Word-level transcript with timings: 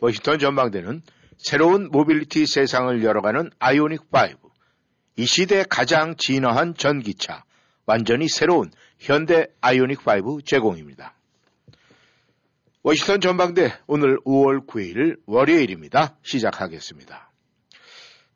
워싱턴 0.00 0.38
전망대는 0.38 1.02
새로운 1.38 1.90
모빌리티 1.90 2.46
세상을 2.46 3.02
열어가는 3.02 3.50
아이오닉 3.58 4.02
5. 4.12 4.50
이 5.16 5.26
시대의 5.26 5.66
가장 5.68 6.16
진화한 6.16 6.74
전기차. 6.74 7.44
완전히 7.86 8.28
새로운 8.28 8.70
현대 8.98 9.46
아이오닉 9.60 10.00
5 10.06 10.42
제공입니다. 10.42 11.14
워싱턴 12.82 13.20
전망대 13.20 13.72
오늘 13.86 14.18
5월 14.20 14.66
9일 14.66 15.18
월요일입니다. 15.26 16.16
시작하겠습니다. 16.22 17.30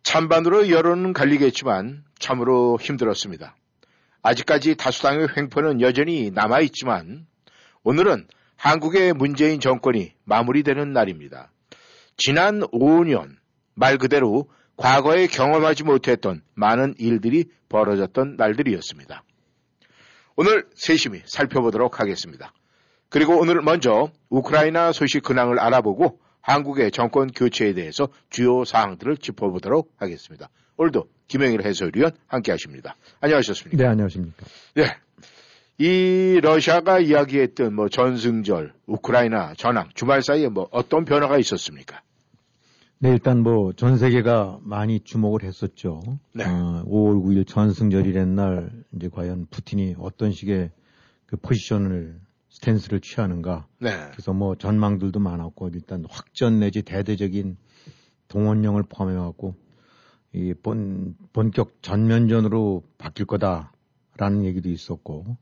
찬반으로 0.03 0.71
여론은 0.71 1.13
갈리겠지만 1.13 2.05
참으로 2.19 2.79
힘들었습니다. 2.81 3.57
아직까지 4.23 4.77
다수당의 4.77 5.29
횡포는 5.37 5.81
여전히 5.81 6.31
남아있지만 6.31 7.27
오늘은 7.83 8.27
한국의 8.59 9.13
문재인 9.15 9.61
정권이 9.61 10.13
마무리되는 10.25 10.93
날입니다. 10.93 11.51
지난 12.17 12.61
5년 12.61 13.37
말 13.75 13.99
그대로 13.99 14.51
과거에 14.77 15.29
경험하지 15.29 15.85
못했던 15.85 16.43
많은 16.55 16.95
일들이 16.99 17.47
벌어졌던 17.69 18.37
날들이었습니다. 18.37 19.23
오늘 20.37 20.67
세심히 20.75 21.23
살펴보도록 21.25 22.01
하겠습니다. 22.01 22.53
그리고 23.09 23.39
오늘 23.39 23.63
먼저 23.63 24.11
우크라이나 24.29 24.93
소식 24.93 25.23
근황을 25.23 25.59
알아보고 25.59 26.21
한국의 26.41 26.91
정권 26.91 27.29
교체에 27.29 27.75
대해서 27.75 28.09
주요 28.29 28.65
사항들을 28.65 29.19
짚어보도록 29.19 29.95
하겠습니다. 29.97 30.49
오늘도 30.77 31.09
김영일 31.29 31.65
해설위원 31.65 32.13
함께 32.27 32.53
하십니다. 32.53 32.97
안녕하셨습니까? 33.21 33.83
네, 33.83 33.89
안녕하십니까. 33.89 34.47
네. 34.75 34.85
이 35.81 36.41
러시아가 36.43 36.99
이야기했던 36.99 37.73
뭐 37.73 37.89
전승절, 37.89 38.73
우크라이나 38.87 39.55
전황, 39.57 39.89
주말 39.95 40.23
사이에 40.23 40.49
뭐 40.49 40.69
어떤 40.73 41.05
변화가 41.05 41.39
있었습니까? 41.39 42.03
네, 42.99 43.11
일단 43.11 43.45
뭐 43.45 43.73
전 43.75 43.97
세계가 43.97 44.59
많이 44.63 44.99
주목을 44.99 45.45
했었죠. 45.45 46.01
네. 46.35 46.45
어, 46.45 46.83
5월 46.85 47.23
9일 47.23 47.47
전승절이란 47.47 48.35
날 48.35 48.71
이제 48.97 49.09
과연 49.09 49.47
푸틴이 49.51 49.95
어떤 50.01 50.33
식의 50.33 50.73
그 51.27 51.37
포지션을 51.37 52.19
스탠스를 52.49 53.01
취하는가. 53.01 53.69
네. 53.79 53.91
그래서 54.11 54.33
뭐 54.33 54.57
전망들도 54.57 55.21
많았고 55.21 55.69
일단 55.75 56.05
확전 56.11 56.59
내지 56.59 56.83
대대적인 56.83 57.57
동원령을 58.27 58.83
포함해 58.89 59.17
갖고 59.17 59.55
이 60.33 60.55
본, 60.61 61.15
본격 61.33 61.81
전면전으로 61.83 62.83
바뀔 62.99 63.27
거다라는 63.27 64.45
얘기도 64.45 64.71
있었고 64.71 65.37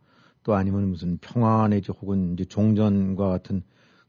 또 0.46 0.54
아니면 0.54 0.88
무슨 0.90 1.18
평화 1.20 1.66
내지 1.66 1.90
혹은 1.90 2.34
이제 2.34 2.44
종전과 2.44 3.28
같은 3.28 3.64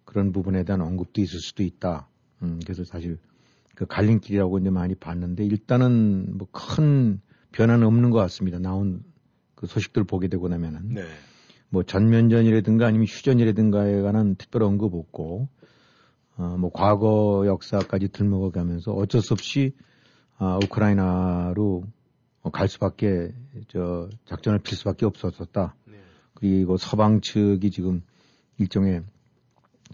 그런 0.06 0.32
부분에 0.32 0.64
대한 0.66 0.82
언급도 0.82 1.20
있을 1.20 1.40
수도 1.40 1.64
있다. 1.64 2.08
음, 2.44 2.60
그래서 2.64 2.84
사실 2.84 3.18
그 3.74 3.88
갈림길이라고 3.88 4.60
이제 4.60 4.70
많이 4.70 4.94
봤는데 4.94 5.44
일단은 5.44 6.38
뭐 6.38 6.48
큰 6.52 7.20
변화는 7.54 7.88
없는 7.88 8.12
것 8.12 8.20
같습니다. 8.20 8.60
나온 8.60 9.04
그 9.56 9.66
소식들 9.66 10.04
보게 10.04 10.28
되고 10.28 10.48
나면은. 10.48 10.90
네. 10.90 11.06
뭐 11.70 11.82
전면전이라든가 11.82 12.86
아니면 12.86 13.08
휴전이라든가에 13.08 14.02
관한 14.04 14.36
특별 14.36 14.62
언급 14.62 14.94
없고 14.94 15.50
어, 16.38 16.56
뭐 16.60 16.70
과거 16.72 17.46
역사까지 17.48 18.10
들먹어 18.10 18.52
가면서 18.52 18.92
어쩔 18.92 19.22
수 19.22 19.34
없이 19.34 19.74
아, 20.38 20.60
우크라이나로 20.64 21.84
갈 22.54 22.68
수밖에 22.68 23.34
저 23.70 24.08
작전을 24.26 24.60
필 24.60 24.78
수밖에 24.78 25.08
없었었다. 25.08 25.74
네. 26.42 26.50
그리고 26.50 26.78
서방 26.78 27.22
측이 27.22 27.72
지금 27.72 28.02
일종의 28.58 29.04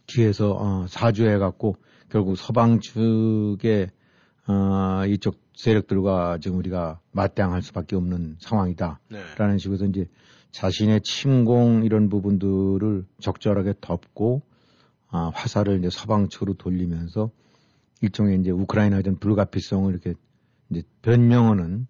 뒤에서 0.08 0.54
어, 0.54 0.88
사주해 0.88 1.38
갖고 1.38 1.78
결국 2.10 2.38
서방 2.38 2.80
측의 2.80 3.90
어, 4.48 5.06
이쪽 5.08 5.42
세력들과 5.56 6.40
지금 6.40 6.58
우리가 6.58 7.00
맞대항할 7.12 7.62
수밖에 7.62 7.96
없는 7.96 8.38
상황이다라는 8.40 8.98
네. 9.10 9.58
식으로 9.58 9.86
이제 9.86 10.08
자신의 10.52 11.02
침공 11.02 11.84
이런 11.84 12.10
부분들을 12.10 13.06
적절하게 13.20 13.76
덮고 13.82 14.42
아, 15.10 15.32
화살을 15.34 15.78
이제 15.80 15.90
서방 15.92 16.30
측으로 16.30 16.56
돌리면서 16.56 17.30
일종의 18.02 18.40
이제 18.40 18.52
우크라이나에 18.52 19.02
대한 19.04 19.18
불가피성을 19.18 19.92
이렇게 19.92 20.14
이제 20.70 20.84
변명하는 21.02 21.88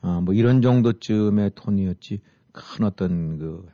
아, 0.00 0.20
뭐 0.20 0.34
이런 0.34 0.62
정도쯤의 0.62 1.52
톤이었지 1.54 2.20
큰 2.52 2.84
어떤 2.84 3.38
그, 3.38 3.66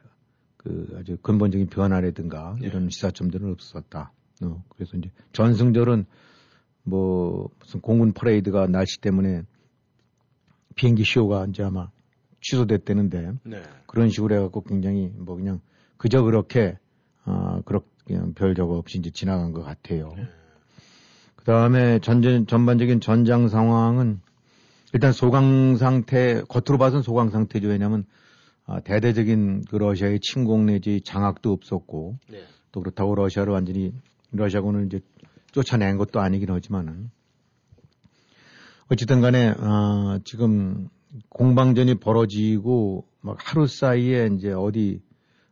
그 0.68 0.96
아주 0.98 1.16
근본적인 1.22 1.68
변화라든가 1.68 2.56
네. 2.60 2.66
이런 2.66 2.90
시사점들은 2.90 3.50
없었다. 3.52 4.12
어, 4.42 4.62
그래서 4.68 4.98
이제 4.98 5.10
전승절은 5.32 6.04
뭐 6.82 7.48
무슨 7.58 7.80
공군 7.80 8.12
퍼레이드가 8.12 8.66
날씨 8.66 9.00
때문에 9.00 9.44
비행기 10.74 11.04
쇼가 11.04 11.46
이제 11.46 11.62
아마 11.62 11.90
취소됐다는데 12.42 13.32
네. 13.44 13.62
그런 13.86 14.10
식으로 14.10 14.34
해갖고 14.34 14.62
굉장히 14.64 15.10
뭐 15.16 15.36
그냥 15.36 15.60
그저 15.96 16.22
그렇게 16.22 16.78
아 17.24 17.62
그렇 17.64 17.82
그냥 18.04 18.34
별 18.34 18.54
저거 18.54 18.76
없이 18.76 18.98
이제 18.98 19.10
지나간 19.10 19.52
것 19.52 19.62
같아요. 19.62 20.10
그 21.34 21.44
다음에 21.44 21.98
전전 22.00 22.46
전반적인 22.46 23.00
전장 23.00 23.48
상황은 23.48 24.20
일단 24.92 25.12
소강 25.12 25.76
상태 25.76 26.42
겉으로 26.46 26.76
봐서는 26.78 27.02
소강 27.02 27.30
상태죠. 27.30 27.68
왜냐하면 27.68 28.04
아, 28.04 28.27
대대적인 28.84 29.64
그 29.68 29.76
러시아의 29.76 30.20
침공 30.20 30.66
내지 30.66 31.00
장악도 31.00 31.52
없었고 31.52 32.18
네. 32.30 32.42
또 32.72 32.80
그렇다고 32.80 33.14
러시아를 33.14 33.52
완전히 33.52 33.92
러시아군을 34.32 34.86
이제 34.86 35.00
쫓아낸 35.52 35.96
것도 35.96 36.20
아니긴 36.20 36.50
하지만은 36.50 37.10
어쨌든 38.90 39.20
간에 39.20 39.54
아, 39.58 40.18
지금 40.24 40.88
공방전이 41.30 41.96
벌어지고 41.96 43.06
막 43.20 43.36
하루 43.40 43.66
사이에 43.66 44.30
이제 44.36 44.52
어디 44.52 45.00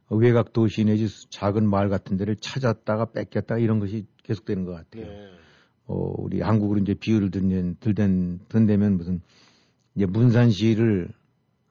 외곽 0.09 0.53
도시 0.53 0.85
내지 0.85 1.09
작은 1.31 1.69
마을 1.69 1.89
같은 1.89 2.17
데를 2.17 2.37
찾았다가 2.37 3.13
뺏겼다 3.13 3.59
이런 3.59 3.79
것이 3.79 4.07
계속되는 4.23 4.65
것 4.65 4.73
같아요. 4.73 5.07
네. 5.07 5.31
어, 5.87 6.15
우리 6.19 6.41
한국으로 6.41 6.81
이제 6.81 6.95
비유를 6.95 7.31
들면, 7.31 7.77
들den, 7.81 8.41
든다면 8.49 8.97
무슨 8.97 9.21
이제 9.95 10.07
문산시를 10.07 11.09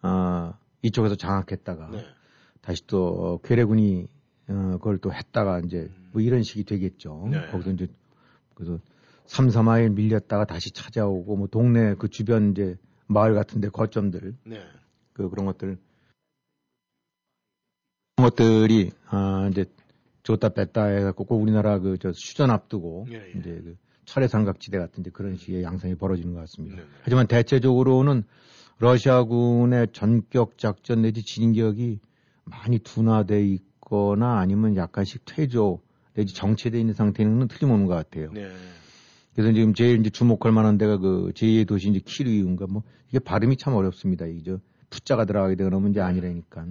아, 0.01 0.53
이쪽에서 0.85 1.15
장악했다가 1.15 1.89
네. 1.91 2.05
다시 2.61 2.85
또 2.87 3.07
어, 3.07 3.37
괴뢰군이 3.41 4.07
어, 4.47 4.53
그걸 4.77 4.99
또 4.99 5.11
했다가 5.11 5.59
이제 5.65 5.89
뭐 6.11 6.21
이런 6.21 6.43
식이 6.43 6.63
되겠죠. 6.63 7.27
네. 7.31 7.47
거기서 7.51 7.71
이제 7.71 7.87
그래서 8.53 8.79
3, 9.25 9.47
4마일 9.47 9.91
밀렸다가 9.93 10.45
다시 10.45 10.71
찾아오고 10.71 11.35
뭐 11.35 11.47
동네 11.47 11.95
그 11.95 12.07
주변 12.09 12.51
이제 12.51 12.77
마을 13.07 13.33
같은 13.33 13.61
데 13.61 13.69
거점들 13.69 14.35
네. 14.43 14.61
그 15.13 15.29
그런 15.29 15.45
것들 15.45 15.77
그런 18.15 18.29
것들이 18.29 18.91
아 19.07 19.47
이제 19.51 19.65
줬다 20.23 20.49
뺐다 20.49 20.85
해갖고 20.85 21.25
꼭 21.25 21.41
우리나라 21.41 21.79
그 21.79 21.97
저 21.99 22.11
수전 22.13 22.51
앞두고 22.51 23.07
예, 23.11 23.15
예. 23.15 23.39
이제 23.39 23.61
그 23.63 23.75
철의 24.05 24.29
삼각지대 24.29 24.77
같은 24.77 25.01
이제 25.01 25.09
그런 25.11 25.35
식의 25.35 25.63
양상이 25.63 25.95
벌어지는 25.95 26.33
것 26.33 26.39
같습니다. 26.41 26.77
네, 26.77 26.83
네. 26.83 26.87
하지만 27.01 27.27
대체적으로는 27.27 28.23
러시아군의 28.79 29.87
전격 29.93 30.57
작전 30.57 31.01
내지 31.01 31.23
진격이 31.23 31.99
많이 32.43 32.79
둔화돼 32.79 33.45
있거나 33.45 34.39
아니면 34.39 34.75
약간씩 34.75 35.23
퇴조 35.25 35.81
내지 36.13 36.33
정체돼 36.33 36.79
있는 36.79 36.93
상태는 36.93 37.47
틀림없는 37.47 37.87
것 37.87 37.95
같아요. 37.95 38.31
네. 38.31 38.49
그래서 39.33 39.51
지금 39.51 39.73
제일 39.73 39.99
이제 39.99 40.09
주목할 40.09 40.51
만한 40.53 40.77
데가 40.77 40.97
그 40.97 41.31
제2의 41.35 41.67
도시 41.67 41.89
이제 41.89 41.99
키르이인가 42.03 42.67
뭐 42.67 42.83
이게 43.09 43.19
발음이 43.19 43.57
참 43.57 43.73
어렵습니다. 43.73 44.25
이제 44.25 44.57
푸자가 44.89 45.25
들어가게 45.25 45.55
되거나 45.55 45.87
이제 45.89 45.99
아니라니까. 45.99 46.65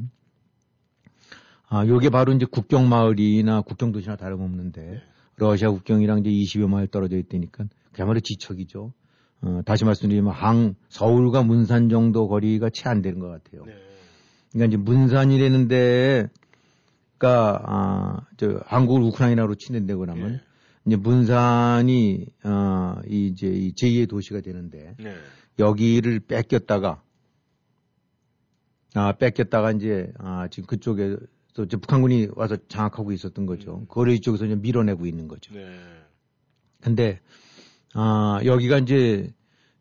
아, 1.68 1.86
요게 1.86 2.10
바로 2.10 2.32
이제 2.32 2.46
국경 2.50 2.88
마을이나 2.88 3.62
국경 3.62 3.92
도시나 3.92 4.16
다름없는데 4.16 5.02
러시아 5.36 5.70
국경이랑 5.70 6.20
이제 6.20 6.30
20여 6.30 6.68
마일 6.68 6.86
떨어져 6.86 7.16
있다니까 7.16 7.64
그야말로 7.92 8.20
지척이죠. 8.20 8.92
어, 9.44 9.60
다시 9.64 9.84
말씀드리면 9.84 10.32
항 10.32 10.74
서울과 10.88 11.42
문산 11.42 11.88
정도 11.90 12.28
거리가 12.28 12.70
채 12.70 12.88
안 12.88 13.02
되는 13.02 13.18
것 13.18 13.28
같아요. 13.28 13.64
네. 13.66 13.74
그러니까 14.52 14.68
이제 14.68 14.76
문산이라는 14.76 15.68
데가 15.68 16.30
아, 17.64 18.20
저 18.36 18.60
한국을 18.66 19.02
우크라이나로 19.02 19.56
치는 19.56 19.86
데고 19.86 20.06
나면 20.06 20.40
이제 20.86 20.96
문산이 20.96 22.26
어 22.44 22.96
이제 23.08 23.48
이 23.48 23.72
제2의 23.72 24.08
도시가 24.08 24.40
되는데 24.40 24.94
네. 24.98 25.14
여기를 25.58 26.20
뺏겼다가 26.20 27.02
아 28.94 29.12
뺏겼다가 29.12 29.72
이제 29.72 30.12
아 30.18 30.48
지금 30.48 30.66
그쪽에 30.66 31.16
또 31.54 31.64
이제 31.64 31.76
북한군이 31.76 32.28
와서 32.34 32.56
장악하고 32.68 33.12
있었던 33.12 33.46
거죠. 33.46 33.78
음. 33.80 33.86
그걸 33.88 34.10
이쪽에서 34.10 34.46
이제 34.46 34.54
밀어내고 34.56 35.06
있는 35.06 35.26
거죠. 35.28 35.52
네. 35.54 35.66
근데 36.80 37.20
아 37.94 38.40
여기가 38.44 38.78
이제 38.78 39.32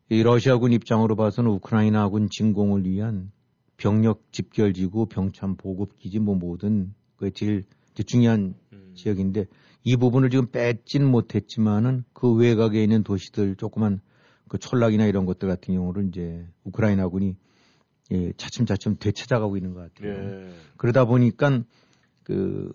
이 0.08 0.22
러시아군 0.22 0.72
입장으로 0.72 1.16
봐서는 1.16 1.50
우크라이나군 1.50 2.28
진공을 2.30 2.86
위한 2.86 3.32
병력 3.76 4.32
집결지구, 4.32 5.06
병참 5.06 5.56
보급기지 5.56 6.20
뭐 6.20 6.36
모든 6.36 6.94
그 7.16 7.32
제일 7.32 7.64
중요한 8.06 8.54
음. 8.72 8.92
지역인데 8.94 9.46
이 9.82 9.96
부분을 9.96 10.30
지금 10.30 10.46
뺏진 10.46 11.04
못했지만은 11.04 12.04
그 12.12 12.32
외곽에 12.32 12.82
있는 12.82 13.02
도시들 13.02 13.56
조그만 13.56 14.00
그 14.48 14.58
촌락이나 14.58 15.06
이런 15.06 15.26
것들 15.26 15.48
같은 15.48 15.74
경우를 15.74 16.08
이제 16.08 16.46
우크라이나군이 16.62 17.34
예, 18.12 18.32
차츰차츰 18.36 18.96
되찾아가고 19.00 19.56
있는 19.56 19.74
것 19.74 19.92
같아요. 19.92 20.12
네. 20.16 20.50
그러다 20.76 21.06
보니까 21.06 21.62
그 22.22 22.72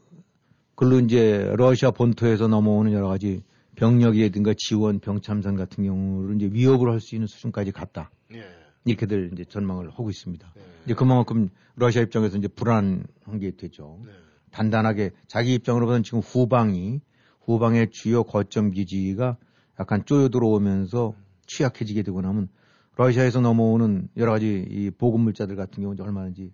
글로 0.76 1.00
이제 1.00 1.50
러시아 1.56 1.92
본토에서 1.92 2.48
넘어오는 2.48 2.92
여러 2.92 3.08
가지 3.08 3.44
병력이라든가 3.76 4.54
지원, 4.58 5.00
병참선 5.00 5.56
같은 5.56 5.84
경우를 5.84 6.36
이제 6.36 6.50
위협을 6.52 6.92
할 6.92 7.00
수 7.00 7.16
있는 7.16 7.28
수준까지 7.28 7.72
갔다. 7.72 8.12
네. 8.30 8.44
이렇게들 8.86 9.32
이제 9.34 9.46
전망을 9.46 9.90
하고 9.92 10.10
있습니다. 10.10 10.54
네. 10.56 10.62
이제 10.86 10.94
그만큼 10.94 11.50
러시아 11.76 12.02
입장에서 12.02 12.38
이제 12.38 12.48
불안한 12.48 13.40
게 13.40 13.56
되죠. 13.56 14.00
네. 14.06 14.12
단단하게 14.52 15.12
자기 15.28 15.54
입장으로 15.54 15.86
보면 15.86 16.04
지금 16.04 16.20
후방이 16.20 17.02
후방의 17.42 17.92
주요 17.92 18.24
거점 18.24 18.72
기지가 18.72 19.38
약간 19.80 20.06
쪼여 20.06 20.30
들어오면서 20.30 21.14
취약해지게 21.46 22.04
되고 22.04 22.22
나면 22.22 22.50
러시아에서 22.96 23.42
넘어오는 23.42 24.10
여러 24.18 24.32
가지 24.32 24.66
이 24.70 24.90
보급 24.92 25.22
물자들 25.22 25.56
같은 25.56 25.82
경우 25.82 25.94
이제 25.94 26.04
얼마든지 26.04 26.52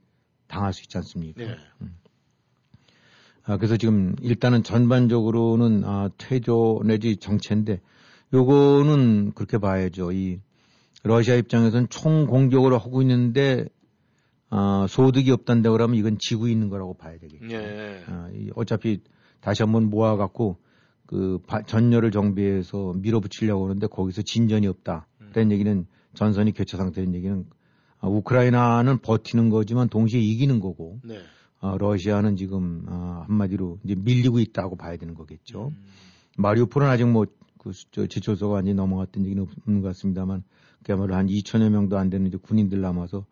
당할 0.48 0.74
수 0.74 0.84
있지 0.84 0.98
않습니까? 0.98 1.44
네. 1.44 1.56
아, 3.46 3.58
그래서 3.58 3.78
지금 3.78 4.16
일단은 4.22 4.64
전반적으로는 4.64 5.84
아, 5.86 6.10
퇴조 6.18 6.82
내지 6.86 7.18
정체인데 7.18 7.80
요거는 8.34 9.34
그렇게 9.34 9.58
봐야죠. 9.58 10.12
이 10.12 10.40
러시아 11.04 11.36
입장에서는 11.36 11.88
총 11.90 12.26
공격을 12.26 12.74
하고 12.74 13.02
있는데 13.02 13.68
아, 14.50 14.86
소득이 14.90 15.32
없단다 15.32 15.72
그러면 15.72 15.96
이건 15.98 16.18
지고 16.20 16.48
있는 16.48 16.70
거라고 16.70 16.96
봐야 16.96 17.18
되겠죠. 17.20 17.46
네. 17.48 18.04
아, 18.08 18.30
이 18.34 18.50
어차피 18.56 19.02
다시 19.42 19.62
한번 19.64 19.90
모아갖고 19.90 20.58
그 21.06 21.40
바- 21.46 21.62
전열을 21.62 22.10
정비해서 22.12 22.94
밀어붙이려고 22.96 23.66
하는데 23.66 23.86
거기서 23.88 24.24
진전이 24.24 24.66
없다. 24.68 25.08
그런 25.34 25.52
얘기는 25.52 25.86
전선이 26.16 26.54
교체 26.54 26.78
상태인 26.78 27.14
얘기는 27.14 27.46
아, 28.00 28.08
우크라이나는 28.08 29.00
버티는 29.00 29.50
거지만 29.50 29.88
동시에 29.90 30.20
이기는 30.20 30.60
거고 30.60 31.00
네. 31.04 31.20
아, 31.66 31.78
러시아는 31.80 32.36
지금 32.36 32.86
아, 32.88 33.24
한마디로 33.28 33.80
이제 33.84 33.96
밀리고 33.96 34.40
있다고 34.40 34.76
봐야 34.76 34.98
되는 34.98 35.16
거겠죠. 35.16 35.70
음. 35.70 35.84
마리우폴은 36.38 36.88
아직 36.88 37.08
뭐, 37.08 37.26
그, 37.58 37.72
저, 37.92 38.06
지초소가 38.06 38.56
완전히 38.56 38.76
넘어갔던 38.76 39.26
얘기는 39.26 39.42
없는 39.42 39.82
것 39.82 39.88
같습니다만, 39.90 40.44
그야말로 40.84 41.16
한 41.16 41.28
2천여 41.28 41.70
명도 41.70 41.98
안 41.98 42.12
되는 42.12 42.28
이제 42.28 42.38
군인들 42.38 42.82
남아서, 42.82 43.26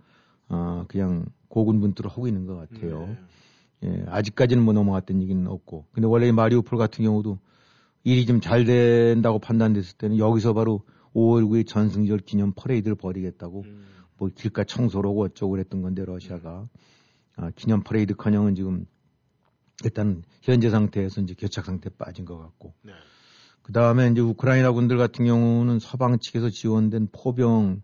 아, 0.48 0.86
그냥 0.88 1.26
고군분투를 1.50 2.10
하고 2.10 2.28
있는 2.28 2.48
것 2.48 2.56
같아요. 2.56 3.16
네. 3.82 3.90
예, 3.90 4.06
아직까지는 4.08 4.64
뭐 4.64 4.74
넘어갔던 4.74 5.22
얘기는 5.22 5.46
없고. 5.46 5.86
근데 5.92 6.08
원래 6.08 6.28
이 6.28 6.32
마리우폴 6.32 6.78
같은 6.80 7.04
경우도 7.04 7.38
일이 8.04 8.26
좀 8.26 8.40
잘 8.40 8.66
된다고 8.66 9.40
판단됐을 9.40 9.98
때는 9.98 10.18
여기서 10.18 10.54
바로 10.54 10.82
5월 11.14 11.46
9일 11.46 11.68
전승절 11.68 12.20
기념 12.20 12.54
퍼레이드를 12.56 12.96
벌이겠다고 12.96 13.64
음. 13.66 13.86
뭐 14.18 14.30
길가 14.34 14.64
하고 14.64 15.24
어쩌고 15.24 15.52
그랬던 15.52 15.82
건데 15.82 16.04
러시아가 16.06 16.68
아, 17.36 17.52
기념 17.56 17.82
퍼레이드 17.84 18.16
커녕은 18.16 18.56
지금 18.56 18.86
일단 19.84 20.24
현재 20.42 20.70
상태에서 20.70 21.22
이제 21.22 21.34
교착 21.38 21.66
상태 21.66 21.90
에 21.90 21.94
빠진 21.98 22.26
것 22.26 22.38
같고 22.38 22.74
네. 22.84 22.94
그 23.64 23.72
다음에 23.72 24.10
이제 24.10 24.22
우크라이나 24.22 24.72
군들 24.72 24.98
같은 24.98 25.26
경우는 25.26 25.80
서방 25.80 26.20
측에서 26.20 26.50
지원된 26.50 27.10
포병 27.12 27.82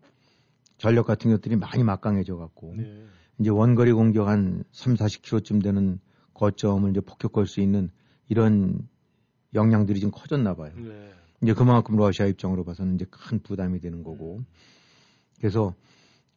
전력 0.77 1.07
같은 1.07 1.31
것들이 1.31 1.55
많이 1.55 1.83
막강해져 1.83 2.37
갖고 2.37 2.73
네. 2.77 3.05
이제 3.39 3.49
원거리 3.49 3.91
공격 3.91 4.27
한 4.27 4.63
3, 4.71 4.95
40km쯤 4.95 5.63
되는 5.63 5.99
거점을 6.33 6.89
이제 6.89 7.01
폭격할 7.01 7.47
수 7.47 7.61
있는 7.61 7.89
이런 8.27 8.87
역량들이 9.53 9.99
좀 9.99 10.11
커졌나 10.11 10.55
봐요. 10.55 10.73
네. 10.77 11.11
이제 11.41 11.53
그만큼 11.53 11.95
러시아 11.95 12.25
입장으로 12.25 12.63
봐서는 12.63 12.95
이제 12.95 13.05
큰 13.09 13.41
부담이 13.41 13.79
되는 13.79 14.03
거고. 14.03 14.41
그래서 15.37 15.73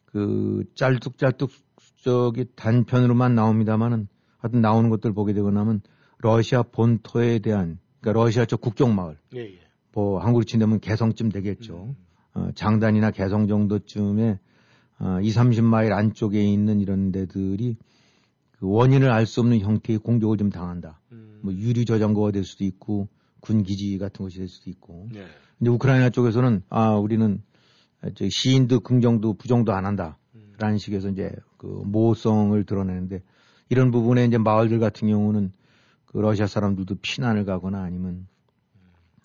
그 0.05 0.63
짤뚝짤뚝 0.75 1.51
저기 2.03 2.45
단편으로만 2.55 3.33
나옵니다만은 3.33 4.09
하여튼 4.37 4.59
나오는 4.59 4.89
것들 4.89 5.13
보게 5.13 5.31
되고 5.31 5.51
나면 5.51 5.81
러시아 6.17 6.61
본토에 6.61 7.39
대한 7.39 7.79
그러니까 8.01 8.21
러시아 8.21 8.45
쪽 8.45 8.59
국경 8.59 8.93
마을 8.93 9.17
예, 9.35 9.39
예. 9.39 9.59
뭐 9.93 10.19
한국으로 10.19 10.43
친다면 10.43 10.81
개성쯤 10.81 11.29
되겠죠. 11.29 11.95
어, 12.33 12.49
장단이나 12.55 13.11
개성 13.11 13.47
정도쯤에 13.47 14.37
어, 14.99 15.19
2, 15.21 15.29
30마일 15.29 15.93
안쪽에 15.93 16.43
있는 16.43 16.81
이런 16.81 17.13
데들이 17.13 17.77
그 18.51 18.67
원인을 18.69 19.09
알 19.09 19.25
수 19.25 19.39
없는 19.39 19.59
형태의 19.59 19.99
공격을 19.99 20.35
좀 20.35 20.49
당한다. 20.49 20.99
음. 21.13 21.39
뭐 21.41 21.53
유리 21.53 21.85
저장고가 21.85 22.31
될 22.31 22.43
수도 22.43 22.65
있고 22.65 23.07
군 23.39 23.63
기지 23.63 23.97
같은 23.97 24.25
것이 24.25 24.39
될 24.39 24.49
수도 24.49 24.69
있고. 24.69 25.07
네. 25.13 25.23
이제 25.61 25.69
우크라이나 25.69 26.09
쪽에서는 26.09 26.63
아 26.69 26.95
우리는 26.95 27.41
저 28.15 28.27
시인도 28.29 28.81
긍정도 28.81 29.35
부정도 29.35 29.71
안 29.71 29.85
한다. 29.85 30.17
음. 30.53 30.57
라는 30.59 30.77
식에서 30.77 31.09
이제 31.09 31.31
그 31.57 31.67
모성을 31.85 32.63
드러내는데 32.63 33.21
이런 33.69 33.91
부분에 33.91 34.25
이제 34.25 34.37
마을들 34.37 34.79
같은 34.79 35.07
경우는 35.07 35.51
그 36.05 36.17
러시아 36.19 36.47
사람들도 36.47 36.95
피난을 37.01 37.45
가거나 37.45 37.81
아니면 37.81 38.27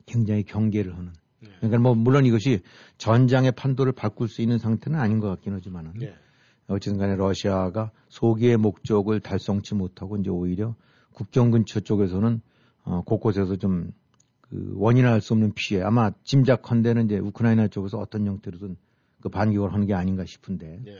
굉장히 0.06 0.42
경계를 0.42 0.96
하는. 0.96 1.12
네. 1.40 1.50
그러니까 1.58 1.78
뭐 1.78 1.94
물론 1.94 2.24
이것이 2.24 2.60
전장의 2.96 3.52
판도를 3.52 3.92
바꿀 3.92 4.28
수 4.28 4.42
있는 4.42 4.58
상태는 4.58 4.98
아닌 4.98 5.20
것 5.20 5.28
같긴 5.28 5.54
하지만은 5.54 5.92
네. 5.98 6.14
어쨌든 6.66 6.98
간에 6.98 7.16
러시아가 7.16 7.90
소기의 8.08 8.56
목적을 8.56 9.20
달성치 9.20 9.74
못하고 9.74 10.16
이제 10.16 10.30
오히려 10.30 10.74
국경 11.12 11.50
근처 11.50 11.80
쪽에서는 11.80 12.40
어, 12.84 13.02
곳곳에서 13.04 13.56
좀 13.56 13.92
그 14.50 14.72
원인을 14.76 15.08
알 15.08 15.20
수 15.20 15.34
없는 15.34 15.52
피해 15.54 15.82
아마 15.82 16.10
짐작컨대는 16.24 17.06
이제 17.06 17.18
우크라이나 17.18 17.68
쪽에서 17.68 17.98
어떤 17.98 18.26
형태로든 18.26 18.76
그 19.20 19.28
반격을 19.28 19.72
하는 19.72 19.86
게 19.86 19.94
아닌가 19.94 20.24
싶은데 20.24 20.80
네. 20.84 20.98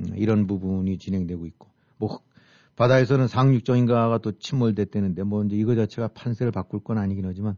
음, 0.00 0.12
이런 0.16 0.46
부분이 0.46 0.98
진행되고 0.98 1.46
있고 1.46 1.68
뭐 1.98 2.20
바다에서는 2.76 3.28
상륙정인가가 3.28 4.18
또 4.18 4.32
침몰됐다는데 4.32 5.22
뭐 5.22 5.44
이제 5.44 5.56
이거 5.56 5.74
자체가 5.74 6.08
판세를 6.08 6.52
바꿀 6.52 6.80
건 6.80 6.98
아니긴 6.98 7.24
하지만 7.24 7.56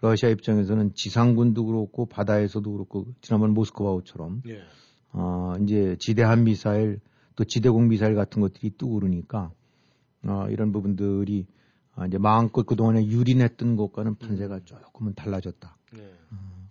러시아 0.00 0.28
입장에서는 0.28 0.94
지상군도 0.94 1.66
그렇고 1.66 2.06
바다에서도 2.06 2.70
그렇고 2.70 3.06
지난번 3.20 3.54
모스크바우처럼 3.54 4.42
네. 4.44 4.60
어, 5.12 5.54
이제 5.62 5.96
지대한 5.98 6.44
미사일 6.44 7.00
또 7.34 7.44
지대공 7.44 7.88
미사일 7.88 8.14
같은 8.14 8.42
것들이 8.42 8.70
뜨고 8.76 8.94
그러니까 8.94 9.50
어, 10.24 10.46
이런 10.50 10.72
부분들이 10.72 11.46
어, 11.94 12.04
이제 12.06 12.18
마음껏 12.18 12.66
그동안에 12.66 13.06
유린했던 13.06 13.76
것과는 13.76 14.16
판세가 14.16 14.60
조금은 14.64 15.14
달라졌다. 15.14 15.76
네. 15.94 16.10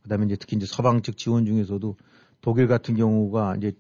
그 0.04 0.10
다음에 0.10 0.26
이제 0.26 0.36
특히 0.36 0.56
이제 0.58 0.68
서방 0.68 1.02
측 1.02 1.18
지원 1.18 1.46
중에서도 1.46 1.96
독일 2.42 2.68
같은 2.68 2.96
경우가 2.96 3.56
이제 3.56 3.74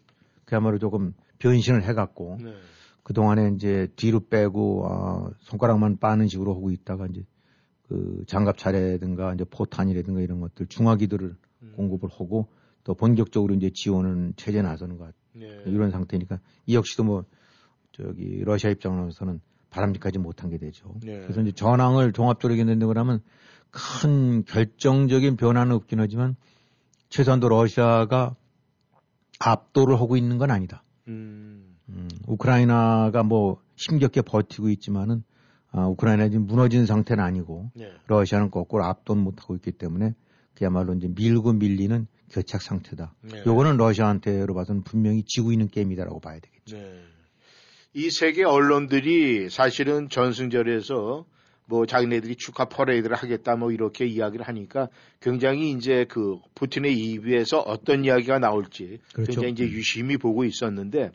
그야말로 0.46 0.80
조금 0.80 1.13
변신을 1.39 1.84
해갖고 1.84 2.38
네. 2.42 2.54
그 3.04 3.13
동안에 3.13 3.54
이제 3.56 3.88
뒤로 3.96 4.27
빼고 4.27 4.86
어, 4.86 5.30
손가락만 5.42 5.98
빠는 5.98 6.27
식으로 6.27 6.56
하고 6.56 6.72
있다가 6.72 7.08
이제 7.08 7.24
그 7.84 8.24
장갑 8.27 8.58
차례든가 8.58 9.36
이제 9.36 9.46
포탄이라든가 9.46 10.22
이런 10.22 10.39
것들 10.39 10.68
중화기들을 10.68 11.36
음. 11.62 11.74
공급을 11.75 12.10
하고 12.10 12.48
또 12.84 12.94
본격적으로 12.96 13.54
이제 13.54 13.70
지원은 13.72 14.34
체제에 14.38 14.62
나서는 14.62 14.98
것. 14.98 15.13
네. 15.34 15.63
이런 15.65 15.92
상태니까 15.92 16.39
이 16.65 16.75
역시도 16.75 17.04
뭐 17.04 17.25
저기 17.92 18.42
러시아 18.44 18.72
입장으로서는 18.72 19.42
바람직하지 19.70 20.20
못한 20.20 20.50
게 20.50 20.58
되죠. 20.58 20.96
네. 21.04 21.20
그래서 21.20 21.42
이제 21.42 21.51
전황을 21.51 22.13
종합적으로 22.13 22.54
얘기했는데 22.54 22.86
그러면 22.86 23.22
큰 23.70 24.46
결정적인 24.46 25.36
변화는 25.36 25.75
없긴 25.75 26.00
하지만 26.00 26.36
최소한도 27.10 27.50
러시아가 27.50 28.36
압도를 29.39 30.00
하고 30.00 30.15
있는 30.15 30.38
건 30.38 30.50
아니다. 30.51 30.85
음. 31.07 31.75
음, 31.89 32.09
우크라이나가 32.27 33.24
뭐 33.24 33.62
힘겹게 33.75 34.21
버티고 34.21 34.69
있지만은 34.69 35.24
아, 35.71 35.88
우크라이나 35.88 36.29
지금 36.29 36.45
무너진 36.45 36.85
상태는 36.85 37.24
아니고 37.24 37.71
네. 37.75 37.91
러시아는 38.07 38.50
거꾸로 38.50 38.85
압도는 38.85 39.21
못하고 39.24 39.55
있기 39.55 39.74
때문에 39.74 40.13
그야말로 40.55 40.93
이제 40.93 41.09
밀고 41.13 41.53
밀리는 41.53 42.07
교착 42.29 42.62
상태다. 42.62 43.13
네. 43.21 43.43
요거는 43.45 43.77
러시아한테로 43.77 44.53
봐서는 44.53 44.83
분명히 44.83 45.24
지고 45.24 45.51
있는 45.51 45.67
게임이다라고 45.67 46.21
봐야 46.21 46.39
되겠죠. 46.39 46.77
네. 46.77 47.01
이 47.93 48.09
세계 48.09 48.43
언론들이 48.43 49.50
사실은 49.50 50.09
전승절에서 50.09 51.25
뭐 51.67 51.86
자기네들이 51.86 52.36
축하 52.36 52.65
퍼레이드를 52.65 53.15
하겠다 53.15 53.55
뭐 53.55 53.72
이렇게 53.72 54.05
이야기를 54.05 54.48
하니까 54.48 54.89
굉장히 55.19 55.72
이제 55.72 56.05
그 56.07 56.38
푸틴의 56.53 56.95
입에서 56.95 57.60
어떤 57.60 58.05
이야기가 58.05 58.39
나올지 58.39 59.00
그렇죠. 59.13 59.31
굉장히 59.31 59.53
이제 59.53 59.63
유심히 59.63 60.17
보고 60.17 60.43
있었는데 60.43 61.12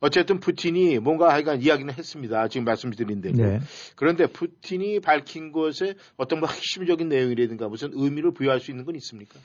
어쨌든 0.00 0.40
푸틴이 0.40 0.98
뭔가 0.98 1.32
하여간 1.32 1.62
이야기는 1.62 1.94
했습니다. 1.94 2.48
지금 2.48 2.64
말씀드린 2.64 3.20
대로. 3.20 3.36
네. 3.36 3.60
그런데 3.94 4.26
푸틴이 4.26 5.00
밝힌 5.00 5.52
것에 5.52 5.94
어떤 6.16 6.40
뭐 6.40 6.48
핵심적인 6.48 7.08
내용이라든가 7.08 7.68
무슨 7.68 7.90
의미를 7.92 8.32
부여할 8.32 8.60
수 8.60 8.70
있는 8.70 8.84
건 8.84 8.96
있습니까? 8.96 9.38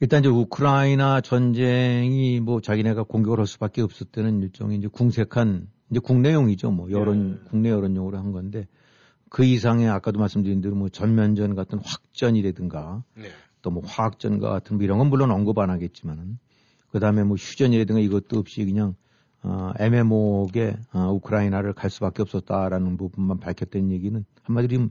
일단 0.00 0.20
이제 0.20 0.28
우크라이나 0.28 1.20
전쟁이 1.20 2.40
뭐 2.40 2.60
자기네가 2.60 3.04
공격을 3.04 3.38
할 3.38 3.46
수밖에 3.46 3.82
없을 3.82 4.06
때는 4.06 4.42
일종의 4.42 4.78
이제 4.78 4.88
궁색한 4.88 5.68
이제 5.90 6.00
국내용이죠. 6.00 6.70
뭐 6.70 6.90
여론 6.90 7.32
네. 7.32 7.38
국내 7.50 7.70
여론용으로 7.70 8.18
한 8.18 8.32
건데 8.32 8.66
그 9.34 9.44
이상의 9.44 9.88
아까도 9.88 10.20
말씀드린 10.20 10.60
대로 10.60 10.76
뭐 10.76 10.88
전면전 10.88 11.56
같은 11.56 11.80
확전이라든가 11.84 13.02
네. 13.16 13.30
또뭐 13.62 13.82
화학전과 13.84 14.48
같은 14.48 14.76
뭐 14.76 14.84
이런 14.84 14.98
건 14.98 15.08
물론 15.08 15.32
언급 15.32 15.58
안 15.58 15.70
하겠지만은 15.70 16.38
그 16.92 17.00
다음에 17.00 17.24
뭐 17.24 17.36
휴전이라든가 17.36 18.00
이것도 18.00 18.38
없이 18.38 18.64
그냥 18.64 18.94
어, 19.42 19.72
애매모호하게 19.80 20.76
어, 20.92 21.10
우크라이나를 21.14 21.72
갈 21.72 21.90
수밖에 21.90 22.22
없었다라는 22.22 22.96
부분만 22.96 23.40
밝혔던 23.40 23.90
얘기는 23.90 24.24
한마디로 24.44 24.90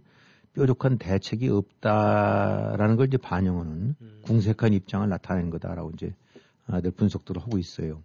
뾰족한 0.55 0.97
대책이 0.97 1.47
없다라는 1.47 2.97
걸 2.97 3.07
이제 3.07 3.15
반영하는 3.15 3.95
궁색한 4.23 4.73
입장을 4.73 5.07
나타낸 5.07 5.51
거다라고 5.51 5.91
이제 5.91 6.13
아, 6.67 6.81
늘 6.81 6.91
분석들을 6.91 7.41
하고 7.41 7.57
있어요. 7.59 8.03